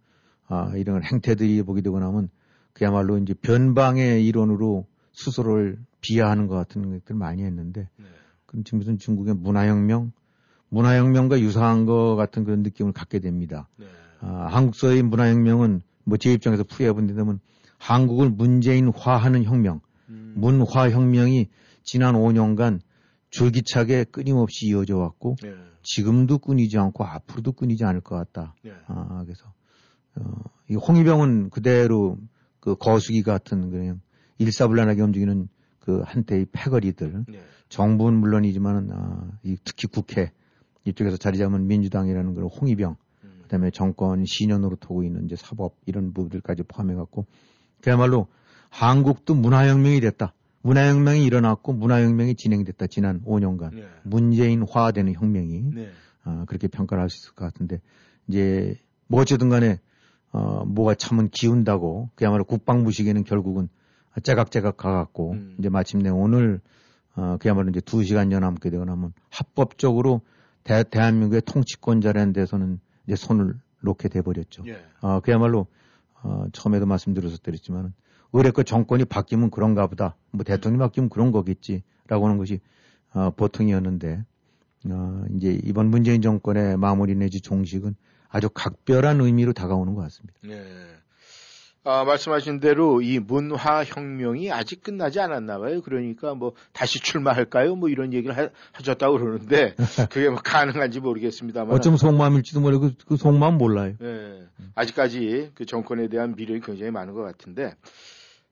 아, 0.48 0.72
이런 0.76 1.04
행태들이 1.04 1.62
보게 1.64 1.82
되고 1.82 2.00
나면 2.00 2.30
그야말로 2.74 3.18
이제 3.18 3.34
변방의 3.34 4.26
이론으로 4.26 4.88
스스로를 5.14 5.80
비하하는 6.02 6.48
것 6.48 6.56
같은 6.56 7.00
것들 7.00 7.16
많이 7.16 7.44
했는데, 7.44 7.90
네. 7.98 8.06
그런 8.46 8.64
측면에서는 8.64 8.98
중국의 8.98 9.36
문화혁명, 9.36 10.12
문화혁명과 10.70 11.40
유사한 11.40 11.86
것 11.86 12.16
같은 12.16 12.44
그런 12.46 12.64
느낌을 12.64 12.94
갖게 12.94 13.20
됩니다. 13.20 13.68
네. 13.78 13.86
아, 14.22 14.48
한국서의 14.50 15.04
문화혁명은 15.04 15.82
뭐 16.06 16.18
제 16.18 16.34
입장에서 16.34 16.64
풀이해 16.64 16.92
본다면 16.94 17.40
한국을 17.80 18.30
문재인화하는 18.30 19.46
혁명, 19.46 19.82
음. 20.10 20.34
문화혁명이 20.38 21.48
지난 21.84 22.14
5년간 22.14 22.82
줄기차게 23.32 24.04
끊임없이 24.06 24.68
이어져 24.68 24.98
왔고 24.98 25.36
네. 25.42 25.54
지금도 25.82 26.40
끊이지 26.40 26.78
않고 26.78 27.04
앞으로도 27.04 27.54
끊이지 27.54 27.84
않을 27.86 28.02
것 28.02 28.16
같다. 28.16 28.54
네. 28.64 28.72
아, 28.86 29.24
그래서 29.24 29.52
어, 30.16 30.44
이 30.70 30.76
홍위병은 30.76 31.50
그대로 31.50 32.18
그 32.60 32.76
거수기 32.76 33.24
같은 33.24 33.72
그냥 33.72 34.02
일사불란하게 34.38 35.02
움직이는 35.02 35.48
그 35.80 36.02
한때의 36.06 36.48
패거리들 36.52 37.26
네. 37.28 37.40
정부는 37.70 38.20
물론이지만은 38.20 38.90
아, 38.92 39.32
이 39.44 39.58
특히 39.64 39.88
국회 39.88 40.32
이쪽에서 40.86 41.18
자리 41.18 41.38
잡은 41.38 41.68
민주당이라는 41.68 42.34
그런 42.34 42.50
홍위병 42.50 42.96
음. 43.24 43.40
그다음에 43.44 43.72
정권 43.72 44.26
신현으로 44.26 44.76
두고 44.78 45.04
있는 45.04 45.26
이제 45.26 45.36
사법 45.36 45.78
이런 45.86 46.14
부분들까지 46.14 46.64
포함해 46.64 46.96
갖고 46.96 47.26
그야말로 47.82 48.28
한국도 48.70 49.36
문화혁명이 49.36 50.00
됐다. 50.02 50.34
문화혁명이 50.62 51.24
일어났고 51.24 51.74
문화혁명이 51.74 52.36
진행됐다. 52.36 52.88
지난 52.88 53.22
5년간 53.24 53.74
네. 53.74 53.88
문재인화되는 54.04 55.14
혁명이 55.14 55.62
네. 55.74 55.90
아, 56.24 56.46
그렇게 56.48 56.68
평가를 56.68 57.02
할 57.02 57.10
수 57.10 57.18
있을 57.18 57.36
것 57.36 57.46
같은데 57.46 57.82
이제 58.28 58.76
뭐 59.08 59.22
어쨌든 59.22 59.50
간에 59.50 59.80
어, 60.32 60.64
뭐가 60.66 60.96
참은 60.96 61.30
기운다고 61.30 62.10
그야말로 62.16 62.44
국방부식에는 62.44 63.24
결국은 63.24 63.70
째각째각 64.22 64.78
가갖고 64.78 65.32
음. 65.32 65.56
이제 65.60 65.70
마침내 65.70 66.10
오늘 66.10 66.62
어, 67.16 67.38
그야말로 67.40 67.70
이제 67.70 67.82
두 67.82 68.04
시간 68.04 68.30
전 68.30 68.42
남게 68.42 68.70
되고 68.70 68.86
나면 68.86 69.14
합법적으로 69.30 70.22
대, 70.64 70.84
대한민국의 70.84 71.42
통치권자라는 71.46 72.34
데서는 72.34 72.80
이제 73.08 73.16
손을 73.16 73.56
놓게 73.82 74.10
돼버렸죠. 74.10 74.64
예. 74.68 74.78
어, 75.02 75.20
그야말로 75.22 75.68
어, 76.24 76.46
처음에도 76.52 76.86
말씀드렸었지만 76.86 77.94
의뢰껏 78.34 78.66
정권이 78.66 79.06
바뀌면 79.06 79.52
그런가 79.52 79.88
보다. 79.88 80.16
뭐 80.32 80.44
대통령이 80.44 80.80
바뀌면 80.80 81.10
그런 81.10 81.32
거겠지라고 81.32 82.26
하는 82.26 82.38
것이 82.38 82.60
어, 83.14 83.32
보통이었는데 83.32 84.24
어, 84.86 85.24
이제 85.36 85.60
이번 85.64 85.88
문재인 85.90 86.22
정권의 86.22 86.78
마무리 86.78 87.16
내지 87.16 87.42
종식은 87.42 87.96
아주 88.30 88.50
각별한 88.50 89.22
의미로 89.22 89.54
다가오는 89.54 89.96
것 89.96 90.02
같습니다. 90.04 90.40
네. 90.44 90.64
아, 91.84 92.04
말씀하신 92.04 92.60
대로 92.60 93.02
이 93.02 93.20
문화혁명이 93.20 94.52
아직 94.52 94.84
끝나지 94.84 95.20
않았나 95.20 95.60
봐요. 95.60 95.82
그러니까 95.82 96.34
뭐 96.36 96.54
다시 96.74 97.00
출마할까요? 97.00 97.76
뭐 97.76 97.90
이런 97.90 98.14
얘기를 98.14 98.38
하, 98.38 98.50
하셨다고 98.74 99.18
그러는데 99.18 99.76
그게 100.12 100.30
뭐 100.30 100.40
가능한지 100.44 101.00
모르겠습니다만. 101.00 101.74
어쩜 101.74 101.96
속마음일지도 101.96 102.60
모르고 102.60 102.90
그, 102.90 103.06
그 103.08 103.18
속마음 103.18 103.58
몰라요. 103.58 103.94
예, 104.02 104.44
아직까지 104.76 105.52
그 105.56 105.66
정권에 105.66 106.10
대한 106.10 106.36
미련이 106.36 106.62
굉장히 106.62 106.92
많은 106.92 107.14
것 107.14 107.22
같은데, 107.22 107.76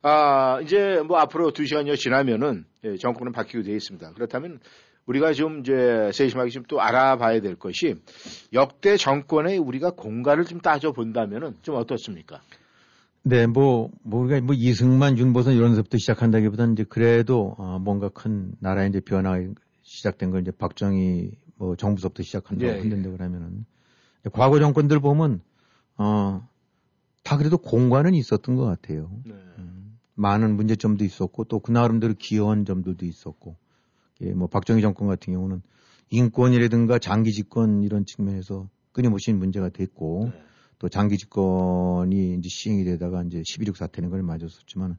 아, 0.01 0.61
이제 0.63 1.01
뭐 1.05 1.17
앞으로 1.17 1.51
두 1.51 1.65
시간여 1.65 1.95
지나면은 1.95 2.65
예, 2.85 2.95
정권은 2.95 3.33
바뀌게 3.33 3.63
되어 3.63 3.75
있습니다. 3.75 4.13
그렇다면 4.13 4.59
우리가 5.05 5.33
좀 5.33 5.59
이제 5.59 6.11
세심하게 6.13 6.49
좀 6.49 6.63
또 6.67 6.81
알아봐야 6.81 7.39
될 7.41 7.55
것이 7.55 7.95
역대 8.53 8.97
정권의 8.97 9.57
우리가 9.57 9.91
공과를 9.91 10.45
좀 10.45 10.59
따져 10.59 10.91
본다면은 10.91 11.55
좀 11.61 11.75
어떻습니까? 11.75 12.41
네, 13.27 13.45
뭐, 13.45 13.91
뭐, 14.03 14.21
우리가 14.21 14.39
뭐 14.45 14.55
이승만, 14.55 15.17
윤보선 15.17 15.53
이런 15.53 15.75
데부터 15.75 15.97
시작한다기보다는 15.97 16.73
이제 16.73 16.85
그래도, 16.87 17.55
어, 17.57 17.77
뭔가 17.77 18.07
큰 18.07 18.53
나라의 18.59 18.89
이제 18.89 19.01
변화 19.01 19.37
시작된 19.81 20.31
걸 20.31 20.41
이제 20.41 20.51
박정희 20.51 21.31
뭐 21.57 21.75
정부서부터 21.75 22.23
시작한다고 22.23 22.71
예, 22.71 22.75
예. 22.77 22.79
한다고 22.79 23.17
그러면은 23.17 23.65
과거 24.31 24.59
정권들 24.59 25.01
보면, 25.01 25.41
어, 25.97 26.47
다 27.23 27.37
그래도 27.37 27.57
공과는 27.57 28.13
있었던 28.13 28.55
것 28.55 28.63
같아요. 28.63 29.11
네. 29.25 29.33
음, 29.57 29.97
많은 30.15 30.55
문제점도 30.55 31.03
있었고 31.03 31.43
또 31.45 31.59
그 31.59 31.71
나름대로 31.71 32.13
귀여운 32.17 32.63
점들도 32.63 33.05
있었고, 33.05 33.57
예, 34.21 34.31
뭐 34.31 34.47
박정희 34.47 34.81
정권 34.81 35.09
같은 35.09 35.33
경우는 35.33 35.61
인권이라든가 36.11 36.99
장기 36.99 37.33
집권 37.33 37.83
이런 37.83 38.05
측면에서 38.05 38.69
끊임없이 38.93 39.33
문제가 39.33 39.67
됐고 39.67 40.31
네. 40.31 40.46
또 40.79 40.89
장기 40.89 41.17
집권이 41.17 42.35
이제 42.35 42.49
시행이 42.49 42.83
되다가 42.83 43.23
이제 43.23 43.41
11.6 43.41 43.75
사태는 43.75 44.09
걸 44.09 44.21
맞았었지만 44.23 44.97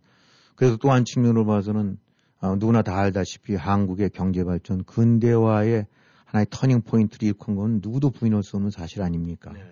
그래서 0.56 0.76
또 0.76 0.90
한 0.90 1.04
측면으로 1.04 1.46
봐서는 1.46 1.98
어, 2.40 2.56
누구나 2.56 2.82
다 2.82 2.96
알다시피 2.98 3.54
한국의 3.54 4.10
경제 4.10 4.44
발전 4.44 4.84
근대화의 4.84 5.86
하나의 6.24 6.46
터닝 6.50 6.82
포인트를 6.82 7.28
일컫은 7.28 7.56
건 7.56 7.80
누구도 7.82 8.10
부인할 8.10 8.42
수 8.42 8.56
없는 8.56 8.70
사실 8.70 9.02
아닙니까? 9.02 9.52
네. 9.52 9.62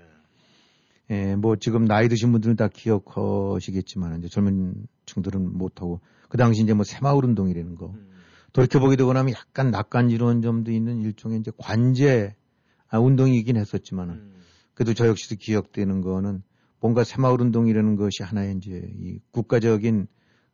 예, 1.11 1.37
뭐 1.37 1.55
지금 1.57 1.85
나이 1.85 2.09
드신 2.09 2.33
분들은 2.33 2.57
다 2.57 2.69
기억하시겠지만 2.69 4.19
이제 4.19 4.29
젊은 4.29 4.87
층들은 5.07 5.57
못하고 5.57 6.01
그 6.29 6.37
당시 6.37 6.63
이제 6.63 6.75
뭐 6.75 6.85
새마을 6.85 7.25
운동이라는 7.25 7.77
거 7.77 7.87
음. 7.87 8.11
돌이켜 8.53 8.81
보게 8.81 8.97
되고 8.97 9.13
나면 9.13 9.35
약간 9.35 9.71
낯간지러운 9.71 10.43
점도 10.43 10.73
있는 10.73 11.03
일종의 11.03 11.39
이제 11.41 11.53
관제 11.59 12.35
아, 12.89 12.99
운동이긴 12.99 13.57
했었지만은 13.57 14.15
음. 14.15 14.35
그래도 14.77 14.93
저 14.93 15.09
역시도 15.09 15.37
기억되는 15.37 16.03
거는 16.03 16.43
뭔가 16.81 17.03
새마을 17.03 17.41
운동이라는 17.41 17.97
것이 17.97 18.23
하나의 18.23 18.57
이제 18.59 18.87
이 19.01 19.19
국가적인 19.31 20.07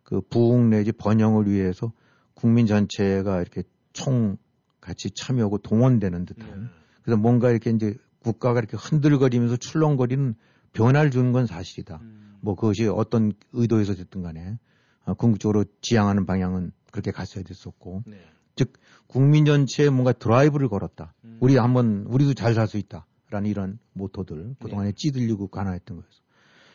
그 0.05 0.21
부흥 0.21 0.71
내지 0.71 0.93
번영을 0.93 1.51
위해서 1.51 1.93
국민 2.33 2.67
전체가 2.67 3.41
이렇게 3.41 3.65
총 3.93 4.37
같이 4.81 5.11
참여하고 5.11 5.59
동원되는 5.59 6.25
듯한 6.25 6.61
네. 6.63 6.67
그래서 7.03 7.21
뭔가 7.21 7.51
이렇게 7.51 7.71
이제 7.71 7.97
국가가 8.21 8.61
이렇게 8.61 8.77
흔들거리면서 8.77 9.57
출렁거리는 9.57 10.37
변화를 10.73 11.11
주는 11.11 11.33
건 11.33 11.47
사실이다. 11.47 11.99
음. 12.01 12.39
뭐 12.41 12.55
그것이 12.55 12.87
어떤 12.87 13.33
의도에서 13.53 13.95
됐든 13.95 14.23
간에 14.23 14.57
어, 15.05 15.15
궁극적으로 15.15 15.65
지향하는 15.81 16.27
방향은 16.27 16.71
그렇게 16.93 17.11
갔어야 17.11 17.43
됐었고 17.43 18.05
네. 18.07 18.19
즉 18.55 18.73
국민 19.09 19.45
전체에 19.45 19.91
뭔가 19.91 20.13
드라이브를 20.13 20.69
걸었다. 20.69 21.13
음. 21.25 21.39
우리 21.41 21.57
한번 21.57 22.05
우리도 22.07 22.35
잘 22.35 22.55
살 22.55 22.69
수 22.69 22.79
있다 22.79 23.07
라는 23.33 23.49
이런 23.49 23.79
모토들 23.95 24.57
그동안에 24.61 24.93
찌들리고 24.93 25.49
가나했던 25.49 25.97
거였어. 25.97 26.21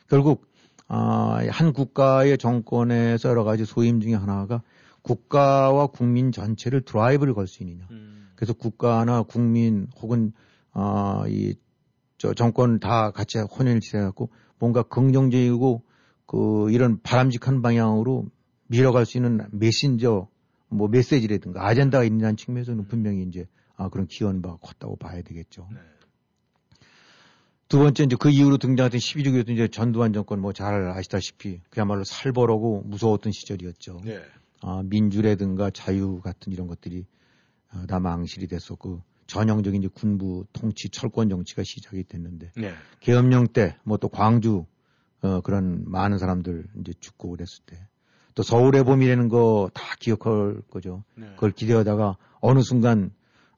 결국 0.09 0.47
아, 0.87 1.45
한 1.49 1.71
국가의 1.71 2.37
정권에서 2.37 3.29
여러 3.29 3.43
가지 3.43 3.63
소임 3.63 4.01
중에 4.01 4.15
하나가 4.15 4.63
국가와 5.03 5.87
국민 5.87 6.31
전체를 6.31 6.81
드라이브를 6.81 7.33
걸 7.35 7.45
수 7.47 7.61
있느냐. 7.63 7.85
음. 7.91 8.29
그래서 8.35 8.53
국가나 8.53 9.21
국민 9.23 9.87
혹은 10.01 10.33
아, 10.71 11.25
이, 11.27 11.55
저 12.17 12.33
정권 12.33 12.79
다 12.79 13.11
같이 13.11 13.37
혼연을 13.37 13.79
지내갖고 13.81 14.29
뭔가 14.57 14.81
긍정적이고 14.81 15.83
그 16.25 16.71
이런 16.71 16.99
바람직한 17.01 17.61
방향으로 17.61 18.25
밀어갈 18.67 19.05
수 19.05 19.17
있는 19.17 19.47
메신저 19.51 20.27
뭐 20.69 20.87
메시지라든가 20.87 21.65
아젠다가 21.65 22.03
있는 22.03 22.35
측면에서는 22.35 22.87
분명히 22.87 23.23
이제 23.23 23.47
아, 23.75 23.89
그런 23.89 24.07
기원 24.07 24.41
바가 24.41 24.57
컸다고 24.57 24.95
봐야 24.95 25.21
되겠죠. 25.21 25.67
네. 25.71 25.77
두 27.67 27.79
번째 27.79 28.03
이제 28.03 28.15
그 28.19 28.29
이후로 28.29 28.57
등장했던 28.57 28.99
12.6이었던 28.99 29.49
이제 29.49 29.67
전두환 29.67 30.13
정권 30.13 30.39
뭐 30.41 30.53
잘 30.53 30.87
아시다시피 30.89 31.61
그야말로 31.69 32.03
살벌하고 32.05 32.83
무서웠던 32.85 33.31
시절이었죠. 33.33 34.01
네. 34.05 34.21
아, 34.61 34.81
민주라든가 34.85 35.69
자유 35.69 36.19
같은 36.21 36.53
이런 36.53 36.67
것들이 36.67 37.05
아, 37.69 37.85
다 37.87 37.99
망실이 37.99 38.47
됐었고 38.47 39.01
전형적인 39.27 39.83
이제 39.83 39.89
군부 39.93 40.45
통치 40.53 40.89
철권 40.89 41.27
정치가 41.29 41.63
시작이 41.63 42.05
됐는데 42.05 42.51
네. 42.55 42.73
계엄령 43.01 43.47
때 43.47 43.75
뭐 43.83 43.97
또 43.97 44.07
광주 44.07 44.65
어, 45.21 45.41
그런 45.41 45.83
많은 45.87 46.17
사람들 46.19 46.65
이제 46.79 46.93
죽고 46.99 47.31
그랬을 47.31 47.63
때 47.65 47.77
또 48.35 48.43
서울의 48.43 48.83
봄이라는 48.83 49.29
거 49.29 49.69
다 49.73 49.81
기억할 49.99 50.61
거죠. 50.69 51.03
네. 51.15 51.25
그걸 51.33 51.51
기대하다가 51.51 52.17
어느 52.39 52.61
순간 52.61 53.09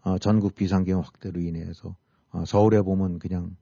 어, 0.02 0.18
전국 0.18 0.56
비상계엄 0.56 1.02
확대로 1.02 1.42
인해서 1.42 1.96
어, 2.32 2.46
서울의 2.46 2.84
봄은 2.84 3.20
그냥 3.20 3.58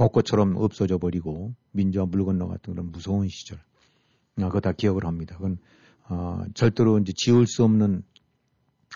벚꽃처럼 0.00 0.56
없어져 0.56 0.96
버리고 0.96 1.54
민주화 1.72 2.06
물 2.06 2.24
건너갔던 2.24 2.74
그런 2.74 2.90
무서운 2.90 3.28
시절. 3.28 3.58
아, 4.38 4.46
그거 4.46 4.60
다 4.60 4.72
기억을 4.72 5.04
합니다. 5.04 5.36
그건 5.36 5.58
어, 6.08 6.42
절대로 6.54 6.98
이제 6.98 7.12
지울 7.14 7.46
수 7.46 7.64
없는 7.64 8.02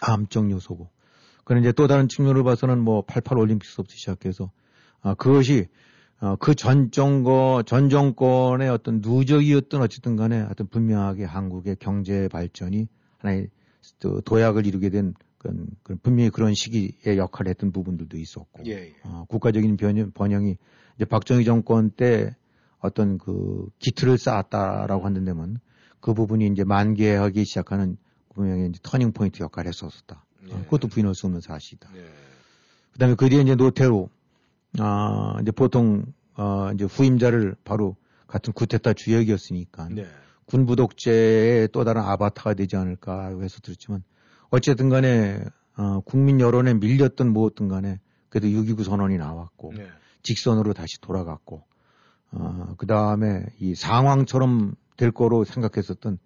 암적 0.01 0.51
요소고. 0.51 0.89
그런 1.45 1.63
이제 1.63 1.73
또 1.73 1.87
다른 1.89 2.09
측면으로 2.09 2.43
봐서는 2.43 2.81
뭐 2.81 3.03
88 3.03 3.37
올림픽서부터 3.37 3.95
시작해서 3.95 4.51
아, 5.03 5.13
그것이 5.13 5.67
어, 6.23 6.37
그전 6.37 6.91
정권, 6.91 7.67
전 7.67 7.91
정권의 7.91 8.71
어떤 8.71 9.03
누적이었던 9.03 9.83
어쨌든 9.83 10.17
간에 10.17 10.41
하여튼 10.41 10.69
분명하게 10.69 11.25
한국의 11.25 11.77
경제 11.81 12.29
발전이 12.29 12.89
하나의 13.19 13.51
또 14.01 14.23
도약을 14.23 14.67
이루게 14.67 14.89
된 14.89 15.13
그런, 15.45 15.67
그런 15.83 15.99
분명히 16.03 16.31
그런 16.31 16.55
시기에 16.55 17.19
역할을 17.19 17.51
했던 17.51 17.71
부분들도 17.71 18.17
있었고. 18.17 18.63
예, 18.67 18.73
예. 18.73 18.95
어, 19.05 19.27
국가적인 19.29 19.77
변형, 19.77 20.13
번영이 20.13 20.57
이제 20.97 21.05
박정희 21.05 21.45
정권 21.45 21.91
때 21.91 22.35
어떤 22.79 23.19
그 23.19 23.69
기틀을 23.79 24.17
쌓았다라고 24.17 25.05
하는 25.05 25.25
데면 25.25 25.59
그 26.01 26.15
부분이 26.15 26.47
이제 26.47 26.65
만개하기 26.65 27.45
시작하는 27.45 27.99
분명히 28.35 28.71
이제 28.71 28.81
터닝 28.83 29.13
포인트 29.13 29.43
역할을 29.43 29.69
했었다. 29.69 30.25
어, 30.51 30.59
예. 30.59 30.65
그것도 30.65 30.89
부인할 30.89 31.15
수 31.15 31.27
없는 31.27 31.43
사실이다. 31.43 31.91
네. 31.93 32.01
그 32.93 32.99
다음에 32.99 33.15
그 33.15 33.29
뒤에 33.29 33.43
이제 33.43 33.55
노태우, 33.55 34.09
아, 34.79 35.37
이제 35.43 35.51
보통, 35.51 36.07
어, 36.37 36.71
이제 36.73 36.85
후임자를 36.85 37.57
바로 37.65 37.97
같은 38.27 38.53
구테타 38.55 38.95
주역이었으니까. 38.95 39.89
네. 39.91 40.07
군부 40.47 40.77
독재의 40.77 41.69
또 41.73 41.85
다른 41.85 42.03
아바타가 42.03 42.55
되지 42.55 42.77
않을까 42.77 43.39
해서 43.41 43.61
들었지만 43.61 44.03
어쨌든 44.55 44.89
간에, 44.89 45.45
어, 45.77 46.01
국민 46.01 46.39
여론에 46.39 46.75
밀렸던 46.75 47.33
무엇든 47.33 47.67
간에 47.67 47.99
그래도 48.29 48.47
6.29 48.47 48.85
선언이 48.85 49.19
나왔고 49.19 49.73
네. 49.77 49.89
직선으로 50.23 50.75
다시 50.75 51.01
돌아갔고, 51.01 51.65
어, 52.31 52.75
그 52.79 52.87
다음에 52.87 53.47
이 53.59 53.75
상황처럼 53.75 54.77
될 54.97 55.11
거로 55.11 55.43
생각했었던 55.43 56.19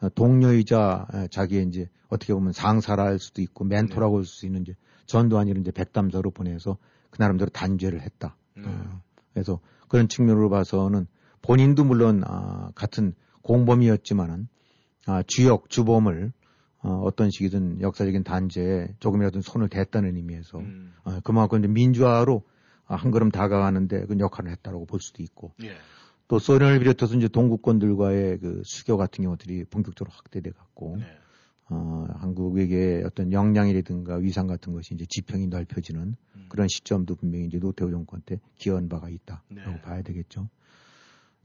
어, 0.00 0.08
동료이자 0.08 1.06
에, 1.14 1.28
자기의 1.28 1.66
이제 1.68 1.88
어떻게 2.08 2.34
보면 2.34 2.52
상사라 2.52 3.04
할 3.04 3.20
수도 3.20 3.40
있고 3.40 3.64
멘토라고 3.64 4.16
할수 4.16 4.46
있는 4.46 4.62
이제 4.62 4.74
전두환이를 5.06 5.60
이제 5.60 5.70
백담서로 5.70 6.32
보내서 6.32 6.78
그 7.10 7.22
나름대로 7.22 7.50
단죄를 7.50 8.02
했다. 8.02 8.36
네. 8.56 8.64
어, 8.66 9.00
그래서 9.32 9.60
그런 9.86 10.08
측면으로 10.08 10.50
봐서는 10.50 11.06
본인도 11.40 11.84
물론 11.84 12.24
아, 12.26 12.72
같은 12.74 13.14
공범이었지만은 13.42 14.48
아, 15.06 15.22
주역 15.24 15.70
주범을 15.70 16.32
어, 16.86 17.02
어떤 17.02 17.30
식이든 17.30 17.80
역사적인 17.80 18.22
단죄에 18.22 18.94
조금이라도 19.00 19.40
손을 19.40 19.68
댔다는 19.68 20.16
의미에서 20.16 20.58
음. 20.58 20.94
어, 21.02 21.18
그만큼 21.24 21.58
이제 21.58 21.66
민주화로 21.66 22.44
아, 22.86 22.94
한 22.94 23.10
걸음 23.10 23.32
다가가는데 23.32 24.06
그 24.06 24.16
역할을 24.16 24.52
했다라고 24.52 24.86
볼 24.86 25.00
수도 25.00 25.20
있고 25.24 25.52
예. 25.64 25.72
또 26.28 26.38
소련을 26.38 26.78
비롯해서 26.78 27.16
이제 27.16 27.26
동구권들과의 27.26 28.38
그 28.38 28.62
수교 28.64 28.96
같은 28.96 29.24
경우들이 29.24 29.64
본격적으로 29.64 30.14
확대돼 30.14 30.50
갖고 30.50 30.96
네. 30.98 31.06
어, 31.70 32.06
한국에게 32.18 33.02
어떤 33.04 33.32
역량이라든가 33.32 34.16
위상 34.16 34.46
같은 34.46 34.72
것이 34.72 34.94
이제 34.94 35.04
지평이 35.08 35.48
넓혀지는 35.48 36.14
음. 36.36 36.46
그런 36.48 36.68
시점도 36.68 37.16
분명히 37.16 37.46
이제 37.46 37.58
노태우 37.58 37.90
정권 37.90 38.20
때 38.20 38.38
기여한 38.54 38.88
바가 38.88 39.08
있다라고 39.08 39.42
네. 39.50 39.80
봐야 39.82 40.02
되겠죠. 40.02 40.48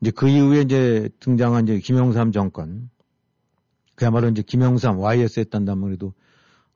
이제 0.02 0.12
그 0.12 0.30
이후에 0.30 0.62
이제 0.62 1.10
등장한 1.20 1.64
이제 1.64 1.80
김영삼 1.80 2.32
정권 2.32 2.92
그야말로 4.02 4.30
이제 4.30 4.42
김영삼 4.42 4.98
YS 5.00 5.42
했단다면 5.42 5.84
그래도 5.84 6.14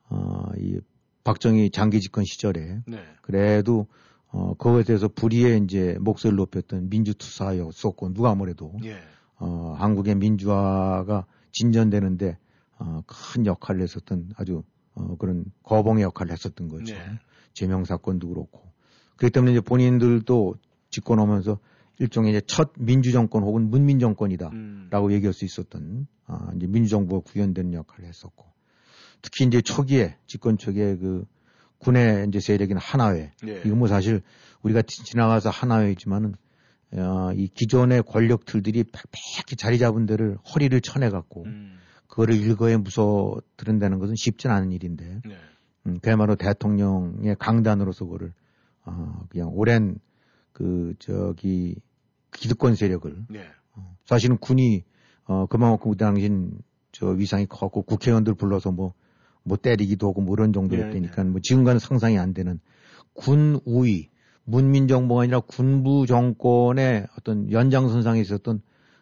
어, 0.09 0.45
이 0.59 0.79
박정희 1.23 1.71
장기 1.71 1.99
집권 1.99 2.23
시절에 2.23 2.83
네. 2.85 2.99
그래도 3.23 3.87
어, 4.27 4.53
그거에 4.53 4.83
대해서 4.83 5.07
불의의 5.07 5.63
이제 5.63 5.97
목소리를 5.99 6.37
높였던 6.37 6.89
민주투사였었고 6.89 8.13
누가 8.13 8.35
뭐래도 8.35 8.73
예. 8.83 8.97
어, 9.39 9.75
한국의 9.79 10.13
민주화가 10.17 11.25
진전되는데 11.51 12.37
어, 12.77 13.01
큰 13.07 13.47
역할을 13.47 13.81
했었던 13.81 14.29
아주 14.37 14.61
어, 14.93 15.15
그런 15.17 15.45
거봉의 15.63 16.03
역할을 16.03 16.31
했었던 16.31 16.69
거죠. 16.69 16.93
네. 16.93 16.99
제명 17.53 17.85
사건도 17.85 18.29
그렇고. 18.29 18.71
그렇기 19.15 19.33
때문에 19.33 19.53
이제 19.53 19.61
본인들도 19.61 20.57
집권하면서 20.91 21.57
일종의 21.99 22.31
이제 22.31 22.41
첫 22.45 22.73
민주정권 22.77 23.43
혹은 23.43 23.69
문민정권이다라고 23.69 25.07
음. 25.07 25.11
얘기할 25.11 25.33
수 25.33 25.45
있었던 25.45 26.07
아, 26.27 26.51
이제 26.55 26.67
민주정부가 26.67 27.21
구현되는 27.21 27.73
역할을 27.73 28.07
했었고. 28.07 28.45
특히 29.21 29.45
이제 29.45 29.61
초기에 29.61 30.17
집권 30.27 30.57
초기에 30.57 30.97
그 30.97 31.25
군의 31.79 32.27
이제 32.27 32.39
세력인 32.39 32.77
하나회 32.77 33.31
예. 33.47 33.61
이거 33.65 33.75
뭐 33.75 33.87
사실 33.87 34.21
우리가 34.61 34.81
지- 34.81 35.03
지나가서 35.03 35.49
하나회지만은 35.49 36.35
어, 36.93 37.31
이 37.33 37.47
기존의 37.47 38.03
권력 38.03 38.45
틀들이 38.45 38.83
빽빽히 38.83 39.55
자리 39.57 39.77
잡은 39.77 40.05
데를 40.05 40.37
허리를 40.53 40.79
쳐내 40.81 41.09
갖고 41.09 41.43
음. 41.45 41.77
그거를 42.07 42.35
일거에 42.35 42.77
무서 42.77 43.35
들은다는 43.57 43.99
것은 43.99 44.15
쉽진 44.15 44.51
않은 44.51 44.71
일인데 44.71 45.21
네. 45.25 45.35
음, 45.87 45.99
그야말로 46.01 46.35
대통령의 46.35 47.35
강단으로서 47.37 48.05
그거를 48.05 48.33
어, 48.85 49.25
그냥 49.29 49.49
오랜 49.51 49.97
그 50.53 50.93
저기 50.99 51.75
기득권 52.37 52.75
세력을 52.75 53.25
네. 53.29 53.45
어, 53.73 53.97
사실은 54.05 54.37
군이 54.37 54.83
어, 55.25 55.45
그만큼 55.47 55.91
그 55.91 55.97
당신 55.97 56.57
저 56.91 57.07
위상이 57.07 57.45
컸고 57.45 57.83
국회의원들 57.83 58.35
불러서 58.35 58.71
뭐뭐 58.71 59.57
때리기도 59.61 60.09
하고 60.09 60.21
뭐 60.21 60.35
이런 60.35 60.53
정도로 60.53 60.83
네, 60.83 60.89
되니까 60.91 61.23
뭐 61.23 61.41
지금과는 61.41 61.79
상상이 61.79 62.17
안 62.17 62.33
되는 62.33 62.59
군 63.13 63.59
우위 63.65 64.09
문민 64.43 64.87
정부가 64.87 65.23
아니라 65.23 65.39
군부 65.39 66.05
정권의 66.05 67.07
어떤 67.17 67.51
연장선상에 67.51 68.21
있었던 68.21 68.61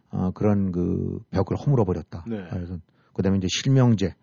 어, 0.10 0.32
그런 0.32 0.72
그 0.72 1.20
벽을 1.32 1.58
허물어 1.58 1.86
버렸다. 1.86 2.24
네. 2.28 2.48
그래서 2.50 2.78
그다음에 3.14 3.38
이제 3.38 3.48
실명제 3.50 4.16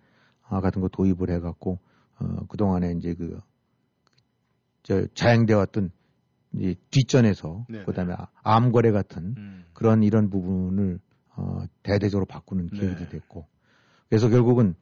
아, 0.49 0.61
같은 0.61 0.81
거 0.81 0.89
도입을 0.89 1.31
해갖고 1.31 1.79
어, 2.19 2.37
그 2.49 2.57
동안에 2.57 2.93
이제 2.93 3.15
그 3.15 3.39
저 4.83 5.07
자행돼 5.15 5.55
왔던 5.55 5.91
이 6.55 6.75
뒷전에서 6.91 7.67
네, 7.69 7.85
그다음에 7.85 8.15
암거래 8.43 8.91
같은 8.91 9.35
음. 9.37 9.65
그런 9.73 10.03
이런 10.03 10.31
부분을 10.31 10.99
어, 11.37 11.63
대대적으로 11.83 12.27
바꾸는 12.27 12.71
네. 12.73 12.81
계획이 12.81 13.09
됐고 13.09 13.47
그래서 14.09 14.29
결국은 14.29 14.75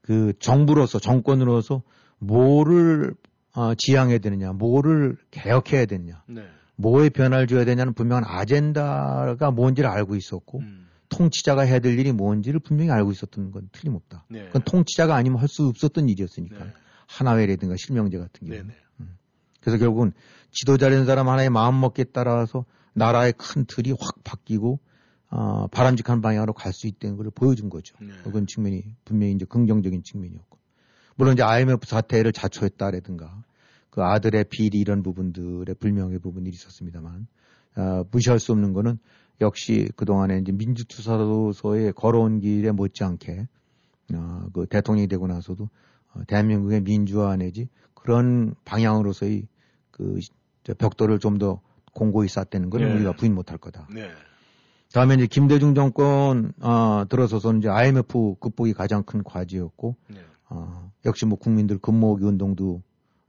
그 0.00 0.32
정부로서 0.38 0.98
정권으로서 0.98 1.82
뭐를 2.18 3.14
어, 3.54 3.74
지향해야 3.74 4.18
되느냐, 4.18 4.52
뭐를 4.52 5.16
개혁해야 5.30 5.86
되느냐, 5.86 6.22
네. 6.26 6.44
뭐에 6.76 7.08
변화를 7.08 7.46
줘야 7.46 7.64
되냐는 7.64 7.94
분명한 7.94 8.24
아젠다가 8.26 9.50
뭔지를 9.52 9.88
알고 9.88 10.16
있었고 10.16 10.58
음. 10.58 10.88
통치자가 11.08 11.62
해야 11.62 11.78
될 11.78 11.98
일이 11.98 12.12
뭔지를 12.12 12.58
분명히 12.58 12.90
알고 12.90 13.12
있었던 13.12 13.52
건 13.52 13.68
틀림없다. 13.70 14.24
네. 14.28 14.46
그건 14.46 14.62
통치자가 14.62 15.14
아니면 15.14 15.38
할 15.38 15.48
수 15.48 15.66
없었던 15.68 16.08
일이었으니까 16.08 16.64
네. 16.64 16.72
하나회라든가 17.06 17.76
실명제 17.78 18.18
같은 18.18 18.48
네. 18.48 18.56
경우. 18.56 18.68
네. 18.68 18.74
그래서 19.64 19.78
결국은 19.78 20.12
지도자된 20.50 21.06
사람 21.06 21.28
하나의 21.28 21.48
마음먹기에 21.50 22.06
따라서 22.12 22.66
나라의 22.92 23.32
큰 23.32 23.64
틀이 23.64 23.94
확 23.98 24.22
바뀌고 24.22 24.78
어, 25.30 25.66
바람직한 25.68 26.20
방향으로 26.20 26.52
갈 26.52 26.72
수 26.72 26.86
있다는 26.86 27.16
걸 27.16 27.30
보여준 27.34 27.70
거죠. 27.70 27.96
네. 28.00 28.08
그건 28.22 28.46
측면이 28.46 28.84
분명히 29.04 29.32
이제 29.32 29.44
긍정적인 29.46 30.02
측면이었고 30.04 30.58
물론 31.16 31.34
이제 31.34 31.42
IMF 31.42 31.86
사태를 31.86 32.32
자초했다라든가 32.32 33.42
그 33.90 34.02
아들의 34.02 34.44
비리 34.50 34.78
이런 34.78 35.02
부분들의 35.02 35.74
불명예 35.76 36.18
부분이 36.18 36.50
있었습니다만 36.50 37.26
어, 37.76 38.04
무시할 38.10 38.38
수 38.38 38.52
없는 38.52 38.74
거는 38.74 38.98
역시 39.40 39.88
그 39.96 40.04
동안에 40.04 40.38
이제 40.38 40.52
민주투사로서의 40.52 41.92
걸어온 41.94 42.40
길에 42.40 42.70
못지않게 42.70 43.48
어, 44.14 44.46
그 44.52 44.66
대통령이 44.66 45.08
되고 45.08 45.26
나서도 45.26 45.68
어, 46.12 46.20
대한민국의 46.26 46.82
민주화 46.82 47.36
내지 47.36 47.68
그런 47.94 48.54
방향으로서의 48.64 49.48
그저 49.94 50.74
벽돌을 50.78 51.18
좀 51.18 51.38
더 51.38 51.60
공고히 51.94 52.28
쌓다는 52.28 52.70
건 52.70 52.82
네. 52.82 52.92
우리가 52.92 53.12
부인 53.12 53.34
못할 53.34 53.56
거다. 53.56 53.88
네. 53.94 54.10
다음에 54.92 55.14
이제 55.14 55.26
김대중 55.26 55.74
정권 55.74 56.52
어, 56.60 57.04
들어서서 57.08 57.54
이제 57.54 57.68
IMF 57.68 58.36
극복이 58.40 58.74
가장 58.74 59.02
큰 59.02 59.22
과제였고 59.22 59.96
네. 60.08 60.20
어, 60.50 60.90
역시 61.04 61.24
뭐 61.24 61.38
국민들 61.38 61.78
금모으기 61.78 62.24
운동도 62.24 62.82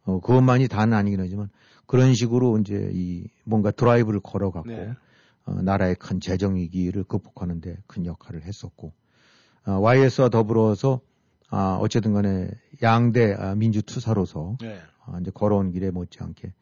어, 0.03 0.19
그것만이 0.19 0.67
다는 0.67 0.95
아니긴 0.95 1.19
하지만 1.19 1.49
그런 1.87 2.13
식으로 2.13 2.59
이제 2.59 2.91
이 2.93 3.27
뭔가 3.43 3.71
드라이브를 3.71 4.19
걸어갖고 4.19 4.69
네. 4.69 4.93
어, 5.45 5.61
나라의 5.61 5.95
큰 5.95 6.19
재정 6.19 6.55
위기를 6.55 7.03
극복하는데 7.03 7.77
큰 7.87 8.05
역할을 8.05 8.43
했었고 8.43 8.93
어, 9.65 9.71
YS와 9.71 10.29
더불어서 10.29 11.01
아, 11.49 11.77
어쨌든 11.79 12.13
간에 12.13 12.49
양대 12.81 13.33
아, 13.33 13.55
민주 13.55 13.81
투사로서 13.81 14.57
네. 14.61 14.79
어, 15.05 15.17
이제 15.21 15.31
걸어온 15.33 15.71
길에 15.71 15.91
못지않게 15.91 16.53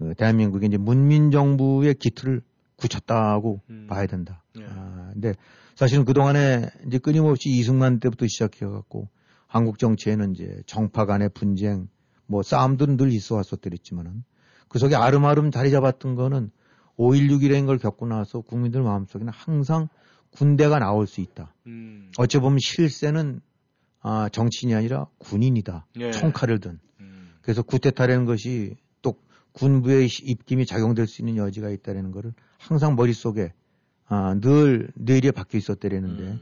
어, 0.00 0.12
대한민국의 0.16 0.68
이제 0.68 0.76
문민정부의 0.76 1.94
기틀을 1.94 2.42
굳혔다고 2.76 3.60
음. 3.70 3.86
봐야 3.88 4.06
된다. 4.06 4.42
네. 4.54 4.64
아, 4.68 5.10
근데 5.12 5.34
사실은 5.74 6.04
그동안에 6.04 6.68
이제 6.86 6.98
끊임없이 6.98 7.50
이승만 7.50 8.00
때부터 8.00 8.26
시작해갖고 8.26 9.08
한국 9.46 9.78
정치에는 9.78 10.32
이제 10.32 10.62
정파 10.66 11.04
간의 11.04 11.30
분쟁, 11.34 11.88
뭐 12.26 12.42
싸움들은 12.42 12.96
늘 12.96 13.12
있어 13.12 13.36
왔었더랬지만은 13.36 14.24
그 14.68 14.78
속에 14.78 14.96
아름아름 14.96 15.50
자리 15.50 15.70
잡았던 15.70 16.14
거는 16.14 16.50
5.16이라는 16.98 17.66
걸 17.66 17.78
겪고 17.78 18.06
나서 18.06 18.40
국민들 18.40 18.82
마음속에는 18.82 19.32
항상 19.32 19.88
군대가 20.30 20.78
나올 20.78 21.06
수 21.06 21.20
있다. 21.20 21.54
음. 21.66 22.10
어찌 22.16 22.38
보면 22.38 22.58
실세는 22.58 23.40
아, 24.00 24.28
정치인이 24.30 24.74
아니라 24.74 25.06
군인이다. 25.18 25.86
네. 25.96 26.10
총칼을 26.10 26.58
든. 26.58 26.80
음. 27.42 27.44
그래서 27.44 27.62
구테타라는 27.62 28.24
것이 28.24 28.76
또 29.02 29.14
군부의 29.52 30.08
입김이 30.22 30.66
작용될 30.66 31.06
수 31.06 31.22
있는 31.22 31.36
여지가 31.36 31.70
있다는 31.70 32.12
것을 32.12 32.32
항상 32.58 32.94
머릿속에 32.94 33.52
아, 34.06 34.34
늘 34.40 34.90
뇌리에 34.94 35.30
박혀 35.30 35.58
있었다라는데 35.58 36.22
음. 36.22 36.40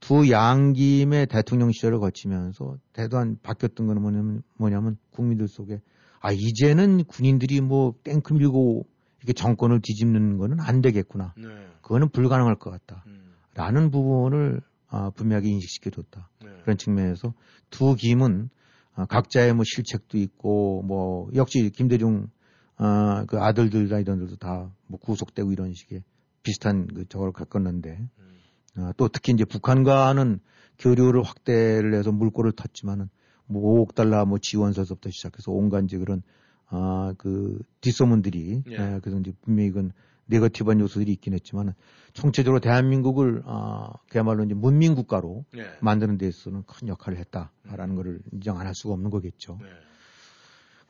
두 0.00 0.30
양김의 0.30 1.26
대통령 1.26 1.72
시절을 1.72 1.98
거치면서 1.98 2.76
대단 2.92 3.38
바뀌었던 3.42 3.86
거는 3.86 4.02
뭐냐면, 4.02 4.42
뭐냐면 4.58 4.96
국민들 5.10 5.48
속에 5.48 5.80
아 6.20 6.32
이제는 6.32 7.04
군인들이 7.04 7.60
뭐 7.60 7.94
탱크 8.04 8.34
밀고 8.34 8.86
이렇게 9.20 9.32
정권을 9.32 9.80
뒤집는 9.80 10.38
거는 10.38 10.60
안 10.60 10.82
되겠구나. 10.82 11.34
네. 11.36 11.48
그거는 11.80 12.10
불가능할 12.10 12.56
것 12.56 12.70
같다. 12.70 13.02
음. 13.06 13.32
라는 13.54 13.90
부분을 13.90 14.60
아, 14.88 15.10
분명하게 15.10 15.48
인식시켜줬다. 15.48 16.28
네. 16.44 16.50
그런 16.62 16.76
측면에서 16.76 17.32
두 17.70 17.96
김은 17.96 18.50
아, 18.50 18.55
각자의 19.04 19.54
뭐 19.54 19.64
실책도 19.66 20.16
있고 20.18 20.82
뭐 20.82 21.28
역시 21.34 21.70
김대중 21.70 22.28
아, 22.76 23.24
그 23.26 23.38
아들들이나 23.38 23.98
이런 24.00 24.18
들도 24.18 24.36
다 24.36 24.70
뭐 24.86 24.98
구속되고 25.00 25.52
이런 25.52 25.72
식의 25.74 26.02
비슷한 26.42 26.86
그 26.86 27.06
저걸 27.08 27.32
겪었는데 27.32 28.08
음. 28.18 28.36
아, 28.76 28.92
또 28.96 29.08
특히 29.08 29.32
이제 29.32 29.44
북한과는 29.44 30.40
교류를 30.78 31.22
확대를 31.22 31.94
해서 31.94 32.12
물꼬를 32.12 32.52
텄지만은 32.52 33.08
뭐 33.46 33.84
5억 33.84 33.94
달러 33.94 34.24
뭐 34.26 34.38
지원서서부터 34.38 35.10
시작해서 35.10 35.52
온갖 35.52 35.84
이제 35.84 35.98
그런 35.98 36.22
아, 36.68 37.14
그 37.18 37.58
뒷소문들이 37.80 38.62
예. 38.68 38.72
예, 38.72 39.00
그래서 39.00 39.18
이제 39.20 39.32
분명히 39.42 39.68
이건 39.68 39.92
네거티브한 40.26 40.80
요소들이 40.80 41.12
있긴 41.12 41.34
했지만은 41.34 41.72
총체적으로 42.12 42.60
대한민국을 42.60 43.42
아, 43.46 43.92
그야말로 44.08 44.44
이제 44.44 44.54
문민 44.54 44.94
국가로 44.94 45.44
네. 45.54 45.64
만드는 45.80 46.18
데 46.18 46.26
있어서는 46.28 46.64
큰 46.66 46.88
역할을 46.88 47.18
했다라는 47.18 47.94
것을 47.94 48.20
인정 48.32 48.58
안 48.58 48.66
할 48.66 48.74
수가 48.74 48.94
없는 48.94 49.10
거겠죠. 49.10 49.58
네. 49.60 49.68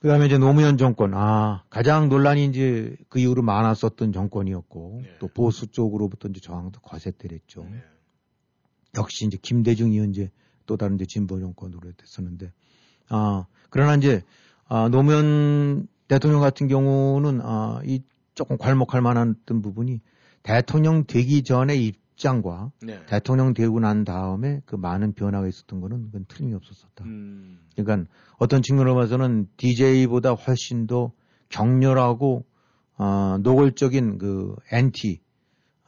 그 0.00 0.08
다음에 0.08 0.26
이제 0.26 0.38
노무현 0.38 0.76
정권, 0.78 1.14
아, 1.14 1.64
가장 1.70 2.08
논란이 2.08 2.44
이제 2.44 2.96
그 3.08 3.18
이후로 3.18 3.42
많았었던 3.42 4.12
정권이었고, 4.12 5.00
네. 5.02 5.16
또 5.18 5.26
보수 5.28 5.66
쪽으로부터 5.68 6.28
이제 6.28 6.40
저항도 6.40 6.80
거셌더랬죠. 6.80 7.66
네. 7.70 7.82
역시 8.96 9.26
이제 9.26 9.38
김대중이 9.40 10.08
이제 10.10 10.30
또 10.66 10.76
다른 10.76 10.96
이제 10.96 11.06
진보 11.06 11.40
정권으로 11.40 11.92
됐었는데, 11.96 12.52
아, 13.08 13.46
그러나 13.70 13.94
이제, 13.96 14.22
아, 14.68 14.88
노무현 14.88 15.88
대통령 16.08 16.40
같은 16.40 16.68
경우는, 16.68 17.40
아, 17.42 17.80
이 17.84 18.02
조금 18.36 18.58
괄목할 18.58 19.00
만한 19.00 19.34
어떤 19.42 19.62
부분이 19.62 20.00
대통령 20.44 21.04
되기 21.06 21.42
전의 21.42 21.84
입장과 21.84 22.70
네. 22.82 23.04
대통령 23.06 23.54
되고 23.54 23.80
난 23.80 24.04
다음에 24.04 24.60
그 24.66 24.76
많은 24.76 25.14
변화가 25.14 25.48
있었던 25.48 25.80
거는 25.80 26.04
그건 26.04 26.26
틀림이 26.28 26.54
없었었다. 26.54 27.04
음. 27.04 27.58
그러니까 27.74 28.08
어떤 28.36 28.62
측면으로 28.62 28.94
봐서는 28.94 29.48
DJ보다 29.56 30.34
훨씬 30.34 30.86
더 30.86 31.10
격렬하고 31.48 32.44
어, 32.98 33.38
노골적인 33.42 34.18
그 34.18 34.54
엔티 34.70 35.20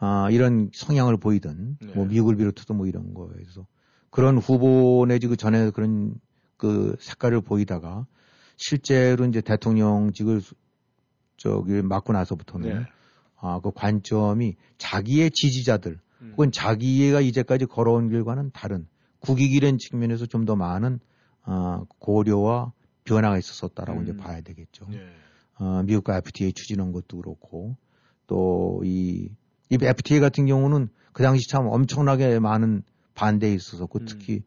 아, 0.01 0.29
이런 0.31 0.71
성향을 0.73 1.19
보이던 1.19 1.79
네. 1.81 1.93
뭐 1.95 2.07
미국을 2.07 2.37
비롯해서 2.37 2.73
뭐 2.73 2.87
이런 2.87 3.13
거에서 3.15 3.67
그런 4.11 4.39
후보 4.39 5.05
내지 5.07 5.27
그 5.27 5.37
전에 5.37 5.71
그런 5.71 6.15
그 6.57 6.97
색깔을 6.99 7.43
보이다가 7.43 8.07
실제로 8.57 9.27
이제 9.27 9.41
대통령직을 9.41 10.41
수- 10.41 10.55
저기 11.39 11.81
맡고 11.81 12.13
나서부터는 12.13 12.69
네. 12.69 12.87
아, 13.41 13.61
그 13.63 13.71
관점이 13.71 14.57
자기의 14.77 15.31
지지자들 15.31 15.99
음. 16.21 16.31
혹은 16.33 16.53
자기가 16.53 17.21
이제까지 17.21 17.67
걸어온 17.67 18.11
길과는 18.11 18.51
다른 18.53 18.87
국익이란 19.21 19.79
측면에서 19.79 20.27
좀 20.27 20.45
더 20.45 20.57
많은 20.57 21.01
아, 21.43 21.85
고려와 21.99 22.73
변화가 23.05 23.39
있었었다라고 23.39 24.01
음. 24.01 24.05
이제 24.05 24.17
봐야 24.17 24.43
되겠죠. 24.43 24.87
네. 24.91 25.01
어, 25.59 25.83
미국과 25.85 26.19
FTA 26.19 26.53
추진한 26.53 26.93
것도 26.93 27.19
그렇고 27.19 27.77
또이 28.27 29.31
이 29.71 29.79
FTA 29.81 30.21
같은 30.21 30.47
경우는 30.47 30.89
그 31.13 31.23
당시 31.23 31.49
참 31.49 31.67
엄청나게 31.67 32.39
많은 32.39 32.83
반대에 33.15 33.55
있었었고 33.55 34.01
음. 34.01 34.05
특히 34.07 34.43